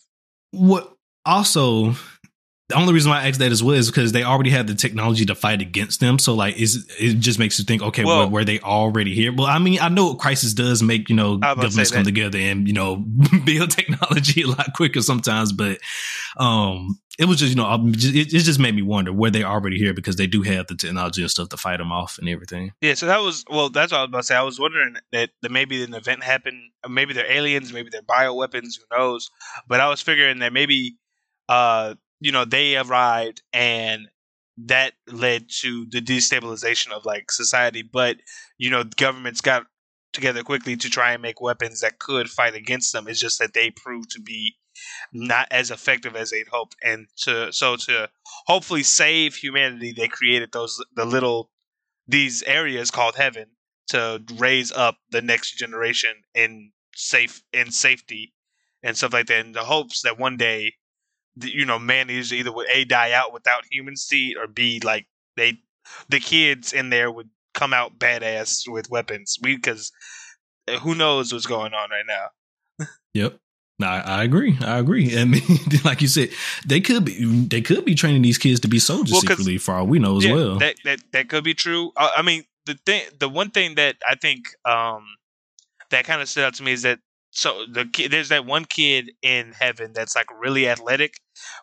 what 0.52 0.94
also 1.26 1.94
the 2.68 2.76
only 2.76 2.94
reason 2.94 3.10
why 3.10 3.20
I 3.20 3.28
asked 3.28 3.40
that 3.40 3.52
as 3.52 3.62
well 3.62 3.74
is 3.74 3.90
because 3.90 4.12
they 4.12 4.22
already 4.22 4.48
have 4.50 4.66
the 4.66 4.74
technology 4.74 5.26
to 5.26 5.34
fight 5.34 5.60
against 5.60 6.00
them. 6.00 6.18
So 6.18 6.34
like, 6.34 6.56
is 6.56 6.90
it 6.98 7.18
just 7.18 7.38
makes 7.38 7.58
you 7.58 7.64
think, 7.66 7.82
okay, 7.82 8.04
well, 8.04 8.20
well, 8.20 8.30
were 8.30 8.44
they 8.44 8.58
already 8.60 9.14
here? 9.14 9.34
Well, 9.34 9.46
I 9.46 9.58
mean, 9.58 9.80
I 9.80 9.90
know 9.90 10.14
Crisis 10.14 10.54
does 10.54 10.82
make 10.82 11.10
you 11.10 11.16
know 11.16 11.36
governments 11.36 11.90
come 11.90 12.04
together 12.04 12.38
and 12.38 12.66
you 12.66 12.72
know 12.72 12.96
build 13.44 13.70
technology 13.70 14.42
a 14.42 14.46
lot 14.46 14.72
quicker 14.74 15.02
sometimes, 15.02 15.52
but 15.52 15.78
um, 16.38 16.98
it 17.18 17.26
was 17.26 17.38
just 17.38 17.50
you 17.50 17.56
know 17.56 17.70
it, 17.86 18.32
it 18.32 18.44
just 18.44 18.58
made 18.58 18.74
me 18.74 18.80
wonder 18.82 19.12
were 19.12 19.30
they 19.30 19.44
already 19.44 19.76
here 19.76 19.92
because 19.92 20.16
they 20.16 20.26
do 20.26 20.40
have 20.40 20.66
the 20.66 20.74
technology 20.74 21.20
and 21.20 21.30
stuff 21.30 21.50
to 21.50 21.58
fight 21.58 21.76
them 21.76 21.92
off 21.92 22.16
and 22.18 22.30
everything. 22.30 22.72
Yeah, 22.80 22.94
so 22.94 23.04
that 23.06 23.18
was 23.18 23.44
well, 23.50 23.68
that's 23.68 23.92
what 23.92 23.98
I 23.98 24.02
was 24.04 24.08
about 24.08 24.18
to 24.18 24.24
say. 24.24 24.36
I 24.36 24.42
was 24.42 24.58
wondering 24.58 24.96
that, 25.12 25.28
that 25.42 25.52
maybe 25.52 25.84
an 25.84 25.92
event 25.92 26.24
happened, 26.24 26.70
maybe 26.88 27.12
they're 27.12 27.30
aliens, 27.30 27.74
maybe 27.74 27.90
they're 27.92 28.00
bioweapons, 28.00 28.78
who 28.78 28.96
knows? 28.96 29.30
But 29.68 29.80
I 29.80 29.90
was 29.90 30.00
figuring 30.00 30.38
that 30.38 30.54
maybe 30.54 30.96
uh 31.46 31.94
you 32.24 32.32
know 32.32 32.44
they 32.44 32.76
arrived 32.76 33.42
and 33.52 34.08
that 34.56 34.92
led 35.08 35.46
to 35.48 35.86
the 35.90 36.00
destabilization 36.00 36.92
of 36.92 37.04
like 37.04 37.30
society 37.30 37.82
but 37.82 38.16
you 38.56 38.70
know 38.70 38.84
governments 38.96 39.40
got 39.40 39.66
together 40.14 40.42
quickly 40.42 40.76
to 40.76 40.88
try 40.88 41.12
and 41.12 41.20
make 41.20 41.40
weapons 41.40 41.80
that 41.80 41.98
could 41.98 42.30
fight 42.30 42.54
against 42.54 42.92
them. 42.92 43.08
It's 43.08 43.20
just 43.20 43.40
that 43.40 43.52
they 43.52 43.70
proved 43.70 44.10
to 44.12 44.22
be 44.22 44.54
not 45.12 45.48
as 45.50 45.70
effective 45.70 46.16
as 46.16 46.30
they'd 46.30 46.48
hoped 46.48 46.76
and 46.82 47.06
to 47.16 47.52
so 47.52 47.76
to 47.76 48.08
hopefully 48.46 48.82
save 48.82 49.36
humanity 49.36 49.92
they 49.92 50.08
created 50.08 50.50
those 50.52 50.82
the 50.96 51.04
little 51.04 51.48
these 52.08 52.42
areas 52.42 52.90
called 52.90 53.14
heaven 53.14 53.46
to 53.86 54.20
raise 54.34 54.72
up 54.72 54.96
the 55.10 55.22
next 55.22 55.56
generation 55.56 56.12
in 56.34 56.72
safe 56.96 57.40
in 57.52 57.70
safety 57.70 58.34
and 58.82 58.96
stuff 58.96 59.12
like 59.12 59.26
that 59.26 59.46
in 59.46 59.52
the 59.52 59.60
hopes 59.60 60.02
that 60.02 60.18
one 60.18 60.36
day 60.36 60.72
you 61.40 61.64
know, 61.64 61.78
man 61.78 62.10
is 62.10 62.32
either 62.32 62.52
would 62.52 62.68
a 62.70 62.84
die 62.84 63.12
out 63.12 63.32
without 63.32 63.64
human 63.70 63.96
seed 63.96 64.36
or 64.36 64.46
b 64.46 64.80
like 64.84 65.06
they 65.36 65.58
the 66.08 66.20
kids 66.20 66.72
in 66.72 66.90
there 66.90 67.10
would 67.10 67.28
come 67.54 67.72
out 67.72 67.98
badass 67.98 68.68
with 68.68 68.90
weapons. 68.90 69.38
We 69.42 69.56
because 69.56 69.92
uh, 70.68 70.78
who 70.78 70.94
knows 70.94 71.32
what's 71.32 71.46
going 71.46 71.74
on 71.74 71.90
right 71.90 72.04
now. 72.06 72.86
yep. 73.14 73.38
I, 73.82 74.00
I 74.00 74.24
agree. 74.24 74.56
I 74.60 74.78
agree. 74.78 75.18
I 75.18 75.24
mean, 75.24 75.42
like 75.84 76.00
you 76.00 76.06
said, 76.06 76.30
they 76.66 76.80
could 76.80 77.04
be 77.04 77.46
they 77.46 77.60
could 77.60 77.84
be 77.84 77.94
training 77.94 78.22
these 78.22 78.38
kids 78.38 78.60
to 78.60 78.68
be 78.68 78.78
soldiers 78.78 79.12
well, 79.12 79.20
secretly, 79.22 79.58
for 79.58 79.74
all 79.74 79.86
we 79.86 79.98
know 79.98 80.18
as 80.18 80.24
yeah, 80.24 80.32
well. 80.32 80.58
That 80.58 80.76
that 80.84 81.00
that 81.12 81.28
could 81.28 81.42
be 81.42 81.54
true. 81.54 81.90
Uh, 81.96 82.10
I 82.16 82.22
mean, 82.22 82.44
the 82.66 82.78
thing, 82.86 83.02
the 83.18 83.28
one 83.28 83.50
thing 83.50 83.74
that 83.74 83.96
I 84.08 84.14
think 84.14 84.46
um, 84.64 85.04
that 85.90 86.04
kind 86.04 86.22
of 86.22 86.28
stood 86.28 86.44
out 86.44 86.54
to 86.54 86.62
me 86.62 86.72
is 86.72 86.82
that 86.82 87.00
so 87.34 87.64
the 87.70 87.84
kid, 87.84 88.12
there's 88.12 88.28
that 88.28 88.46
one 88.46 88.64
kid 88.64 89.10
in 89.20 89.52
heaven 89.52 89.92
that's 89.92 90.14
like 90.14 90.28
really 90.40 90.68
athletic, 90.68 91.18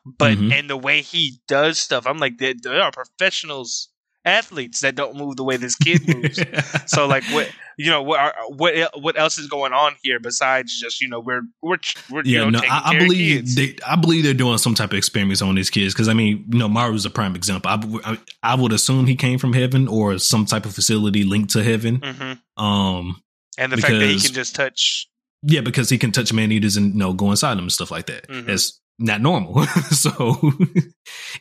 but 0.05 0.37
mm-hmm. 0.37 0.51
and 0.51 0.69
the 0.69 0.77
way 0.77 1.01
he 1.01 1.39
does 1.47 1.79
stuff, 1.79 2.05
I'm 2.05 2.17
like, 2.17 2.37
there, 2.37 2.53
there 2.61 2.81
are 2.81 2.91
professionals 2.91 3.89
athletes 4.23 4.81
that 4.81 4.95
don't 4.95 5.15
move 5.15 5.35
the 5.35 5.43
way 5.43 5.57
this 5.57 5.75
kid 5.75 6.01
moves. 6.07 6.39
so 6.85 7.07
like 7.07 7.23
what 7.31 7.49
you 7.77 7.89
know 7.89 8.03
what 8.03 8.19
are, 8.19 8.33
what 8.49 8.75
what 9.01 9.17
else 9.17 9.39
is 9.39 9.47
going 9.47 9.73
on 9.73 9.95
here 10.03 10.19
besides 10.19 10.79
just 10.79 11.01
you 11.01 11.07
know 11.07 11.19
we're 11.19 11.41
we're, 11.63 11.77
we're 12.11 12.21
yeah 12.23 12.43
you 12.43 12.51
know, 12.51 12.59
no 12.59 12.67
I, 12.69 12.91
I 12.91 12.99
believe 12.99 13.55
they 13.55 13.75
I 13.87 13.95
believe 13.95 14.23
they're 14.23 14.33
doing 14.35 14.59
some 14.59 14.75
type 14.75 14.91
of 14.91 14.97
experiments 14.97 15.41
on 15.41 15.55
these 15.55 15.71
kids 15.71 15.93
because 15.93 16.07
I 16.07 16.13
mean 16.13 16.45
you 16.51 16.59
know 16.59 16.67
Maru's 16.67 17.05
a 17.05 17.09
prime 17.09 17.35
example. 17.35 17.71
I, 17.71 18.11
I, 18.11 18.19
I 18.43 18.55
would 18.55 18.73
assume 18.73 19.07
he 19.07 19.15
came 19.15 19.39
from 19.39 19.53
heaven 19.53 19.87
or 19.87 20.19
some 20.19 20.45
type 20.45 20.65
of 20.65 20.75
facility 20.75 21.23
linked 21.23 21.51
to 21.51 21.63
heaven. 21.63 21.99
Mm-hmm. 21.99 22.63
Um, 22.63 23.23
and 23.57 23.71
the 23.71 23.77
fact 23.77 23.93
that 23.93 24.07
he 24.07 24.19
can 24.19 24.33
just 24.33 24.55
touch 24.55 25.07
yeah, 25.43 25.61
because 25.61 25.89
he 25.89 25.97
can 25.97 26.11
touch 26.11 26.33
man 26.33 26.51
eaters 26.51 26.77
and 26.77 26.93
you 26.93 26.99
know 26.99 27.13
go 27.13 27.31
inside 27.31 27.55
them 27.55 27.65
and 27.65 27.71
stuff 27.71 27.91
like 27.91 28.07
that. 28.07 28.27
Mm-hmm. 28.27 28.47
That's 28.47 28.79
not 28.99 29.21
normal. 29.21 29.65
so 29.89 30.37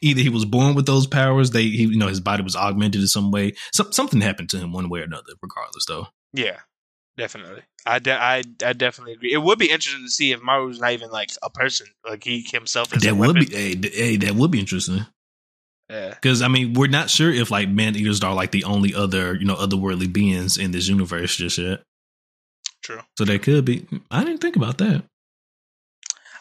either 0.01 0.21
he 0.21 0.29
was 0.29 0.45
born 0.45 0.75
with 0.75 0.87
those 0.87 1.07
powers, 1.07 1.51
they 1.51 1.65
he, 1.65 1.85
you 1.85 1.99
know 1.99 2.09
his 2.09 2.21
body 2.21 2.43
was 2.43 2.57
augmented 2.57 3.01
in 3.01 3.07
some 3.07 3.31
way. 3.31 3.55
So, 3.73 3.91
something 3.91 4.21
happened 4.21 4.51
to 4.51 4.59
him 4.59 4.73
one 4.73 4.89
way 4.89 5.01
or 5.01 5.05
another. 5.05 5.33
Regardless, 5.43 5.85
though. 5.87 6.07
Yeah, 6.33 6.59
definitely. 7.17 7.63
I, 7.87 7.99
de- 7.99 8.13
I, 8.13 8.43
I 8.65 8.73
definitely 8.75 9.15
agree. 9.15 9.33
It 9.33 9.43
would 9.43 9.59
be 9.59 9.71
interesting 9.71 10.05
to 10.05 10.11
see 10.11 10.33
if 10.33 10.41
Maru's 10.41 10.81
not 10.81 10.93
even 10.93 11.11
like 11.11 11.31
a 11.43 11.51
person, 11.51 11.87
like 12.07 12.25
he 12.25 12.47
himself 12.51 12.95
is. 12.95 13.03
That 13.03 13.17
would 13.17 13.37
weapon. 13.37 13.49
be 13.49 13.55
hey, 13.55 13.91
hey, 13.93 14.17
that 14.17 14.35
would 14.35 14.51
be 14.51 14.61
interesting. 14.61 15.07
Yeah, 15.91 16.11
because 16.11 16.41
I 16.41 16.49
mean, 16.49 16.75
we're 16.75 16.89
not 16.89 17.11
sure 17.11 17.31
if 17.31 17.51
like 17.51 17.69
man 17.69 17.97
eaters 17.97 18.23
are 18.23 18.35
like 18.35 18.53
the 18.53 18.65
only 18.65 18.95
other 18.95 19.35
you 19.35 19.45
know 19.45 19.57
otherworldly 19.57 20.11
beings 20.11 20.57
in 20.57 20.71
this 20.71 20.89
universe 20.89 21.37
just 21.37 21.59
yet. 21.59 21.83
True. 22.83 23.01
So 23.19 23.25
they 23.25 23.39
could 23.39 23.65
be. 23.65 23.87
I 24.11 24.25
didn't 24.25 24.41
think 24.41 24.57
about 24.57 24.79
that. 24.79 25.05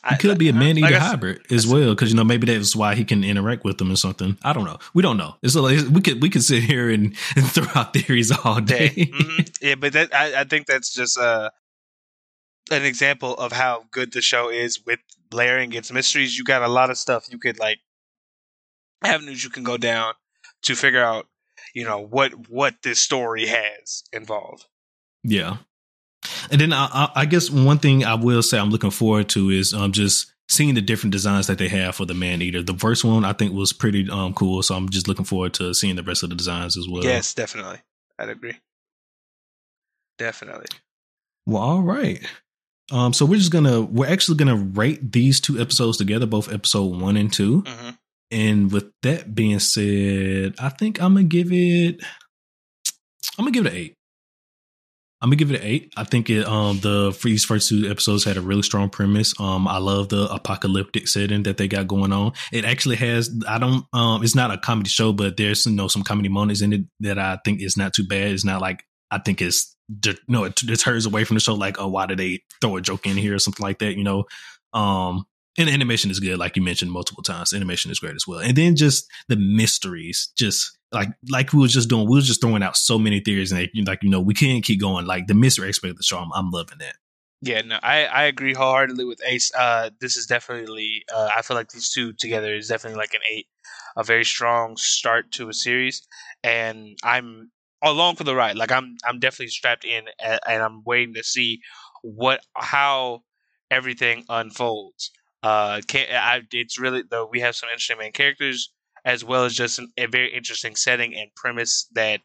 It 0.09 0.19
could 0.19 0.37
be 0.37 0.47
a 0.47 0.53
man 0.53 0.77
eater 0.77 0.91
like 0.91 0.95
hybrid 0.95 1.41
as 1.51 1.67
well, 1.67 1.89
because 1.89 2.09
you 2.09 2.15
know 2.15 2.23
maybe 2.23 2.47
that's 2.47 2.75
why 2.75 2.95
he 2.95 3.03
can 3.03 3.23
interact 3.23 3.65
with 3.65 3.79
them 3.79 3.91
or 3.91 3.97
something. 3.97 4.37
I 4.43 4.53
don't 4.53 4.63
know. 4.63 4.77
We 4.93 5.03
don't 5.03 5.17
know. 5.17 5.35
It's 5.43 5.55
like 5.55 5.79
we 5.89 6.01
could 6.01 6.21
we 6.21 6.29
could 6.29 6.43
sit 6.43 6.63
here 6.63 6.89
and, 6.89 7.15
and 7.35 7.45
throw 7.45 7.67
out 7.75 7.93
theories 7.93 8.31
all 8.31 8.61
day. 8.61 8.93
Yeah, 8.95 9.05
mm-hmm. 9.05 9.41
yeah 9.61 9.75
but 9.75 9.93
that, 9.93 10.15
I, 10.15 10.41
I 10.41 10.43
think 10.45 10.67
that's 10.67 10.93
just 10.93 11.19
uh, 11.19 11.49
an 12.71 12.85
example 12.85 13.33
of 13.35 13.51
how 13.51 13.85
good 13.91 14.13
the 14.13 14.21
show 14.21 14.49
is 14.49 14.85
with 14.85 14.99
layering 15.33 15.73
its 15.73 15.91
mysteries. 15.91 16.37
You 16.37 16.45
got 16.45 16.61
a 16.61 16.69
lot 16.69 16.89
of 16.89 16.97
stuff 16.97 17.27
you 17.29 17.37
could 17.37 17.59
like 17.59 17.79
avenues 19.03 19.43
you 19.43 19.49
can 19.49 19.63
go 19.63 19.77
down 19.77 20.13
to 20.63 20.75
figure 20.75 21.03
out, 21.03 21.27
you 21.73 21.83
know, 21.83 21.99
what 21.99 22.31
what 22.49 22.75
this 22.83 22.99
story 22.99 23.47
has 23.47 24.03
involved. 24.13 24.65
Yeah, 25.25 25.57
and 26.51 26.59
then 26.59 26.73
I, 26.73 27.09
I, 27.15 27.25
guess 27.25 27.49
one 27.49 27.79
thing 27.79 28.03
I 28.03 28.15
will 28.15 28.41
say 28.41 28.57
I'm 28.57 28.69
looking 28.69 28.91
forward 28.91 29.29
to 29.29 29.49
is 29.49 29.73
um 29.73 29.91
just 29.91 30.31
seeing 30.47 30.75
the 30.75 30.81
different 30.81 31.11
designs 31.11 31.47
that 31.47 31.57
they 31.57 31.67
have 31.69 31.95
for 31.95 32.05
the 32.05 32.13
man 32.13 32.41
eater. 32.41 32.63
The 32.63 32.73
first 32.73 33.03
one 33.03 33.25
I 33.25 33.33
think 33.33 33.53
was 33.53 33.73
pretty 33.73 34.09
um 34.09 34.33
cool, 34.33 34.63
so 34.63 34.75
I'm 34.75 34.89
just 34.89 35.07
looking 35.07 35.25
forward 35.25 35.53
to 35.55 35.73
seeing 35.73 35.95
the 35.95 36.03
rest 36.03 36.23
of 36.23 36.29
the 36.29 36.35
designs 36.35 36.77
as 36.77 36.87
well. 36.87 37.03
Yes, 37.03 37.33
definitely. 37.33 37.79
I'd 38.17 38.29
agree. 38.29 38.57
Definitely. 40.17 40.67
Well, 41.45 41.61
all 41.61 41.81
right. 41.81 42.23
Um, 42.91 43.13
so 43.13 43.25
we're 43.25 43.39
just 43.39 43.51
gonna 43.51 43.81
we're 43.81 44.09
actually 44.09 44.37
gonna 44.37 44.55
rate 44.55 45.11
these 45.11 45.39
two 45.39 45.59
episodes 45.59 45.97
together, 45.97 46.25
both 46.25 46.51
episode 46.51 46.99
one 46.99 47.17
and 47.17 47.31
2 47.31 47.63
mm-hmm. 47.63 47.89
And 48.31 48.71
with 48.71 48.91
that 49.01 49.33
being 49.33 49.59
said, 49.59 50.53
I 50.59 50.69
think 50.69 51.01
I'm 51.01 51.15
gonna 51.15 51.23
give 51.23 51.51
it. 51.51 52.03
I'm 53.37 53.45
gonna 53.45 53.51
give 53.51 53.65
it 53.65 53.71
an 53.71 53.77
eight. 53.77 53.95
I'm 55.21 55.29
gonna 55.29 55.35
give 55.35 55.51
it 55.51 55.61
an 55.61 55.67
eight. 55.67 55.93
I 55.97 56.05
think 56.05 56.29
it 56.29 56.45
um 56.47 56.79
the 56.79 57.17
these 57.23 57.43
first 57.43 57.69
two 57.69 57.89
episodes 57.89 58.23
had 58.23 58.37
a 58.37 58.41
really 58.41 58.61
strong 58.61 58.89
premise. 58.89 59.33
Um 59.39 59.67
I 59.67 59.77
love 59.77 60.09
the 60.09 60.31
apocalyptic 60.33 61.07
setting 61.07 61.43
that 61.43 61.57
they 61.57 61.67
got 61.67 61.87
going 61.87 62.13
on. 62.13 62.33
It 62.53 62.63
actually 62.63 62.95
has 62.97 63.29
I 63.47 63.57
don't 63.59 63.85
um 63.91 64.23
it's 64.23 64.35
not 64.35 64.51
a 64.51 64.57
comedy 64.57 64.89
show, 64.89 65.11
but 65.11 65.35
there's 65.35 65.65
you 65.65 65.73
know 65.73 65.89
some 65.89 66.03
comedy 66.03 66.29
moments 66.29 66.61
in 66.61 66.73
it 66.73 66.81
that 67.01 67.19
I 67.19 67.37
think 67.43 67.61
is 67.61 67.75
not 67.75 67.93
too 67.93 68.07
bad. 68.07 68.31
It's 68.31 68.45
not 68.45 68.61
like 68.61 68.83
I 69.11 69.19
think 69.19 69.41
it's 69.41 69.75
you 70.05 70.15
know 70.27 70.45
it 70.45 70.55
deters 70.55 71.05
away 71.05 71.23
from 71.23 71.35
the 71.35 71.41
show 71.41 71.55
like 71.55 71.79
oh 71.79 71.87
why 71.87 72.05
did 72.05 72.19
they 72.19 72.39
throw 72.61 72.77
a 72.77 72.81
joke 72.81 73.05
in 73.05 73.17
here 73.17 73.35
or 73.35 73.39
something 73.39 73.63
like 73.63 73.79
that 73.79 73.95
you 73.97 74.03
know 74.03 74.25
um 74.73 75.25
and 75.57 75.69
animation 75.69 76.11
is 76.11 76.19
good 76.19 76.37
like 76.37 76.55
you 76.55 76.61
mentioned 76.61 76.91
multiple 76.91 77.23
times 77.23 77.53
animation 77.53 77.89
is 77.89 77.99
great 77.99 78.15
as 78.15 78.27
well 78.27 78.39
and 78.39 78.55
then 78.55 78.75
just 78.75 79.07
the 79.27 79.35
mysteries 79.35 80.31
just 80.37 80.77
like 80.91 81.09
like 81.29 81.53
we 81.53 81.59
was 81.59 81.73
just 81.73 81.89
doing, 81.89 82.07
we 82.07 82.15
was 82.15 82.27
just 82.27 82.41
throwing 82.41 82.63
out 82.63 82.75
so 82.75 82.97
many 82.97 83.19
theories, 83.19 83.51
and 83.51 83.69
like 83.85 84.03
you 84.03 84.09
know, 84.09 84.21
we 84.21 84.33
can't 84.33 84.63
keep 84.63 84.81
going. 84.81 85.05
Like 85.05 85.27
the 85.27 85.33
mystery 85.33 85.69
aspect 85.69 85.91
of 85.91 85.97
the 85.97 86.03
show, 86.03 86.17
I'm, 86.17 86.31
I'm 86.33 86.51
loving 86.51 86.79
that. 86.79 86.95
Yeah, 87.41 87.61
no, 87.61 87.79
I, 87.81 88.05
I 88.05 88.23
agree 88.23 88.53
wholeheartedly 88.53 89.05
with 89.05 89.21
Ace. 89.25 89.51
Uh, 89.57 89.91
this 90.01 90.17
is 90.17 90.25
definitely, 90.25 91.05
uh, 91.13 91.29
I 91.33 91.41
feel 91.41 91.55
like 91.55 91.69
these 91.69 91.89
two 91.89 92.11
together 92.11 92.53
is 92.53 92.67
definitely 92.67 92.97
like 92.97 93.13
an 93.13 93.21
eight, 93.31 93.47
a 93.95 94.03
very 94.03 94.25
strong 94.25 94.75
start 94.75 95.31
to 95.33 95.47
a 95.47 95.53
series, 95.53 96.05
and 96.43 96.97
I'm 97.01 97.51
along 97.81 98.17
for 98.17 98.25
the 98.25 98.35
ride. 98.35 98.57
Like 98.57 98.73
I'm, 98.73 98.97
I'm 99.07 99.19
definitely 99.19 99.47
strapped 99.47 99.85
in, 99.85 100.05
and, 100.21 100.39
and 100.45 100.61
I'm 100.61 100.83
waiting 100.83 101.13
to 101.13 101.23
see 101.23 101.61
what, 102.01 102.41
how 102.55 103.21
everything 103.71 104.25
unfolds. 104.27 105.11
Uh, 105.41 105.79
can 105.87 106.07
I, 106.11 106.41
it's 106.51 106.77
really 106.77 107.03
though 107.09 107.25
we 107.25 107.39
have 107.39 107.55
some 107.55 107.69
interesting 107.69 107.99
main 107.99 108.11
characters 108.11 108.73
as 109.05 109.23
well 109.23 109.45
as 109.45 109.53
just 109.53 109.79
an, 109.79 109.87
a 109.97 110.05
very 110.05 110.33
interesting 110.33 110.75
setting 110.75 111.15
and 111.15 111.33
premise 111.35 111.87
that 111.93 112.21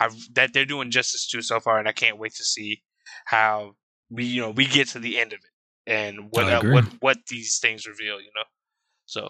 I 0.00 0.08
that 0.34 0.52
they're 0.52 0.64
doing 0.64 0.90
justice 0.90 1.28
to 1.28 1.42
so 1.42 1.60
far, 1.60 1.78
and 1.78 1.88
I 1.88 1.92
can't 1.92 2.18
wait 2.18 2.34
to 2.36 2.44
see 2.44 2.82
how 3.26 3.74
we 4.10 4.24
you 4.24 4.42
know 4.42 4.50
we 4.50 4.66
get 4.66 4.88
to 4.88 4.98
the 4.98 5.18
end 5.18 5.32
of 5.32 5.38
it 5.38 5.90
and 5.90 6.30
what 6.30 6.52
uh, 6.52 6.62
what 6.62 6.84
what 7.00 7.18
these 7.28 7.58
things 7.58 7.86
reveal. 7.86 8.20
You 8.20 8.30
know, 8.34 8.44
so 9.06 9.28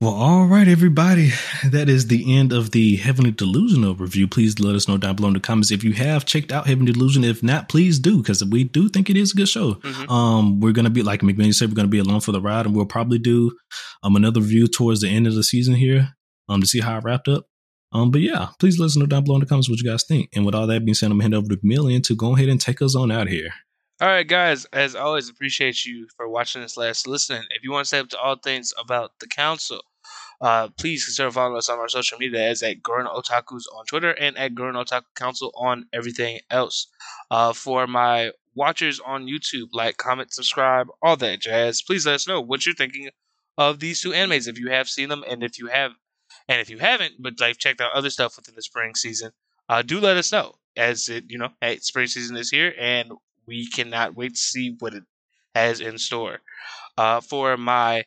well, 0.00 0.14
all 0.14 0.46
right, 0.46 0.66
everybody. 0.66 1.32
That 1.70 1.90
is 1.90 2.06
the 2.06 2.38
end 2.38 2.54
of 2.54 2.70
the 2.70 2.96
Heavenly 2.96 3.32
Delusion 3.32 3.84
review. 3.96 4.26
Please 4.26 4.58
let 4.58 4.74
us 4.74 4.88
know 4.88 4.96
down 4.96 5.16
below 5.16 5.28
in 5.28 5.34
the 5.34 5.40
comments 5.40 5.70
if 5.70 5.84
you 5.84 5.92
have 5.92 6.24
checked 6.24 6.50
out 6.50 6.66
Heavenly 6.66 6.92
Delusion. 6.92 7.22
If 7.22 7.42
not, 7.42 7.68
please 7.68 7.98
do, 7.98 8.16
because 8.16 8.42
we 8.42 8.64
do 8.64 8.88
think 8.88 9.10
it 9.10 9.16
is 9.18 9.32
a 9.32 9.36
good 9.36 9.48
show. 9.48 9.74
Mm-hmm. 9.74 10.10
Um, 10.10 10.60
we're 10.60 10.72
gonna 10.72 10.88
be 10.88 11.02
like 11.02 11.20
McMillian 11.20 11.54
said, 11.54 11.68
we're 11.68 11.74
gonna 11.74 11.88
be 11.88 11.98
along 11.98 12.20
for 12.20 12.32
the 12.32 12.40
ride, 12.40 12.64
and 12.64 12.74
we'll 12.74 12.86
probably 12.86 13.18
do 13.18 13.52
um 14.02 14.16
another 14.16 14.40
review 14.40 14.68
towards 14.68 15.02
the 15.02 15.08
end 15.08 15.26
of 15.26 15.34
the 15.34 15.44
season 15.44 15.74
here, 15.74 16.08
um, 16.48 16.62
to 16.62 16.66
see 16.66 16.80
how 16.80 16.96
it 16.96 17.04
wrapped 17.04 17.28
up. 17.28 17.44
Um, 17.92 18.10
but 18.10 18.22
yeah, 18.22 18.48
please 18.58 18.78
let 18.78 18.86
us 18.86 18.96
know 18.96 19.06
down 19.06 19.24
below 19.24 19.36
in 19.36 19.40
the 19.40 19.46
comments 19.46 19.68
what 19.68 19.80
you 19.80 19.90
guys 19.90 20.04
think. 20.04 20.30
And 20.34 20.46
with 20.46 20.54
all 20.54 20.66
that 20.66 20.84
being 20.84 20.94
said, 20.94 21.10
I'm 21.10 21.18
gonna 21.18 21.24
hand 21.24 21.34
over 21.34 21.48
to 21.48 21.58
Million 21.62 22.00
to 22.02 22.16
go 22.16 22.34
ahead 22.34 22.48
and 22.48 22.60
take 22.60 22.80
us 22.80 22.96
on 22.96 23.12
out 23.12 23.28
here. 23.28 23.50
All 24.00 24.08
right, 24.08 24.26
guys. 24.26 24.64
As 24.72 24.94
always, 24.94 25.28
appreciate 25.28 25.84
you 25.84 26.08
for 26.16 26.26
watching 26.26 26.62
this 26.62 26.78
last 26.78 27.06
listening. 27.06 27.42
If 27.50 27.62
you 27.62 27.70
want 27.70 27.84
to 27.84 27.88
stay 27.88 27.98
up 27.98 28.08
to 28.08 28.18
all 28.18 28.36
things 28.36 28.72
about 28.78 29.12
the 29.20 29.26
council, 29.26 29.82
uh, 30.40 30.68
please 30.78 31.04
consider 31.04 31.30
following 31.30 31.58
us 31.58 31.68
on 31.68 31.78
our 31.78 31.88
social 31.88 32.18
media 32.18 32.48
as 32.48 32.62
at 32.62 32.82
Gurren 32.82 33.06
Otakus 33.06 33.64
on 33.74 33.84
Twitter 33.86 34.10
and 34.12 34.36
at 34.38 34.54
Gurren 34.54 34.74
Otaku 34.74 35.14
Council 35.14 35.52
on 35.54 35.86
everything 35.92 36.40
else. 36.50 36.86
Uh, 37.30 37.52
for 37.52 37.86
my 37.86 38.32
watchers 38.54 39.00
on 39.00 39.26
YouTube, 39.26 39.68
like, 39.72 39.96
comment, 39.96 40.32
subscribe, 40.32 40.88
all 41.02 41.16
that 41.16 41.40
jazz. 41.40 41.82
Please 41.82 42.06
let 42.06 42.14
us 42.14 42.26
know 42.26 42.40
what 42.40 42.64
you're 42.64 42.74
thinking 42.74 43.10
of 43.58 43.80
these 43.80 44.00
two 44.00 44.10
animes 44.10 44.48
if 44.48 44.58
you 44.58 44.70
have 44.70 44.88
seen 44.88 45.08
them, 45.08 45.24
and 45.28 45.42
if 45.42 45.58
you 45.58 45.66
have, 45.66 45.92
and 46.48 46.60
if 46.60 46.70
you 46.70 46.78
haven't, 46.78 47.14
but 47.18 47.38
like 47.40 47.58
checked 47.58 47.80
out 47.80 47.92
other 47.92 48.10
stuff 48.10 48.36
within 48.36 48.54
the 48.54 48.62
spring 48.62 48.94
season, 48.94 49.32
uh, 49.68 49.82
do 49.82 50.00
let 50.00 50.16
us 50.16 50.32
know. 50.32 50.54
As 50.76 51.08
it, 51.08 51.24
you 51.28 51.36
know, 51.36 51.50
hey, 51.60 51.78
spring 51.78 52.06
season 52.06 52.36
is 52.36 52.50
here, 52.50 52.72
and 52.78 53.12
we 53.46 53.68
cannot 53.68 54.14
wait 54.14 54.34
to 54.34 54.40
see 54.40 54.76
what 54.78 54.94
it 54.94 55.02
has 55.54 55.80
in 55.80 55.98
store. 55.98 56.38
Uh, 56.96 57.20
for 57.20 57.56
my 57.56 58.04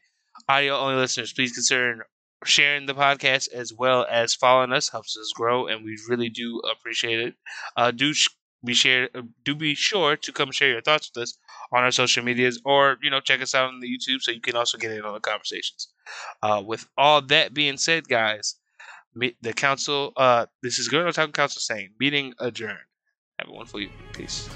audio 0.47 0.77
only 0.77 0.95
listeners, 0.95 1.33
please 1.33 1.51
consider 1.51 2.07
sharing 2.45 2.85
the 2.85 2.93
podcast 2.95 3.51
as 3.53 3.73
well 3.73 4.05
as 4.09 4.33
following 4.35 4.73
us 4.73 4.89
helps 4.89 5.17
us 5.17 5.31
grow, 5.35 5.67
and 5.67 5.83
we 5.83 5.97
really 6.09 6.29
do 6.29 6.59
appreciate 6.71 7.19
it. 7.19 7.35
Uh, 7.75 7.91
do 7.91 8.13
sh- 8.13 8.29
be 8.65 8.73
share 8.73 9.09
uh, 9.13 9.21
do 9.43 9.55
be 9.55 9.75
sure 9.75 10.15
to 10.15 10.31
come 10.31 10.51
share 10.51 10.69
your 10.69 10.81
thoughts 10.81 11.11
with 11.13 11.23
us 11.23 11.37
on 11.73 11.83
our 11.83 11.91
social 11.91 12.23
medias, 12.23 12.61
or 12.65 12.97
you 13.01 13.09
know 13.09 13.19
check 13.19 13.41
us 13.41 13.53
out 13.55 13.67
on 13.69 13.79
the 13.79 13.87
YouTube 13.87 14.21
so 14.21 14.31
you 14.31 14.41
can 14.41 14.55
also 14.55 14.77
get 14.77 14.91
in 14.91 15.03
on 15.03 15.13
the 15.13 15.19
conversations. 15.19 15.91
Uh, 16.41 16.63
with 16.65 16.87
all 16.97 17.21
that 17.21 17.53
being 17.53 17.77
said, 17.77 18.07
guys, 18.07 18.55
the 19.15 19.53
council. 19.53 20.13
Uh, 20.17 20.45
this 20.61 20.79
is 20.79 20.89
Gurren 20.89 21.11
Otaku 21.11 21.33
Council 21.33 21.59
saying 21.59 21.93
meeting 21.99 22.33
adjourned. 22.39 22.79
Have 23.39 23.49
a 23.49 23.51
wonderful 23.51 23.81
evening. 23.81 23.99
Peace. 24.13 24.49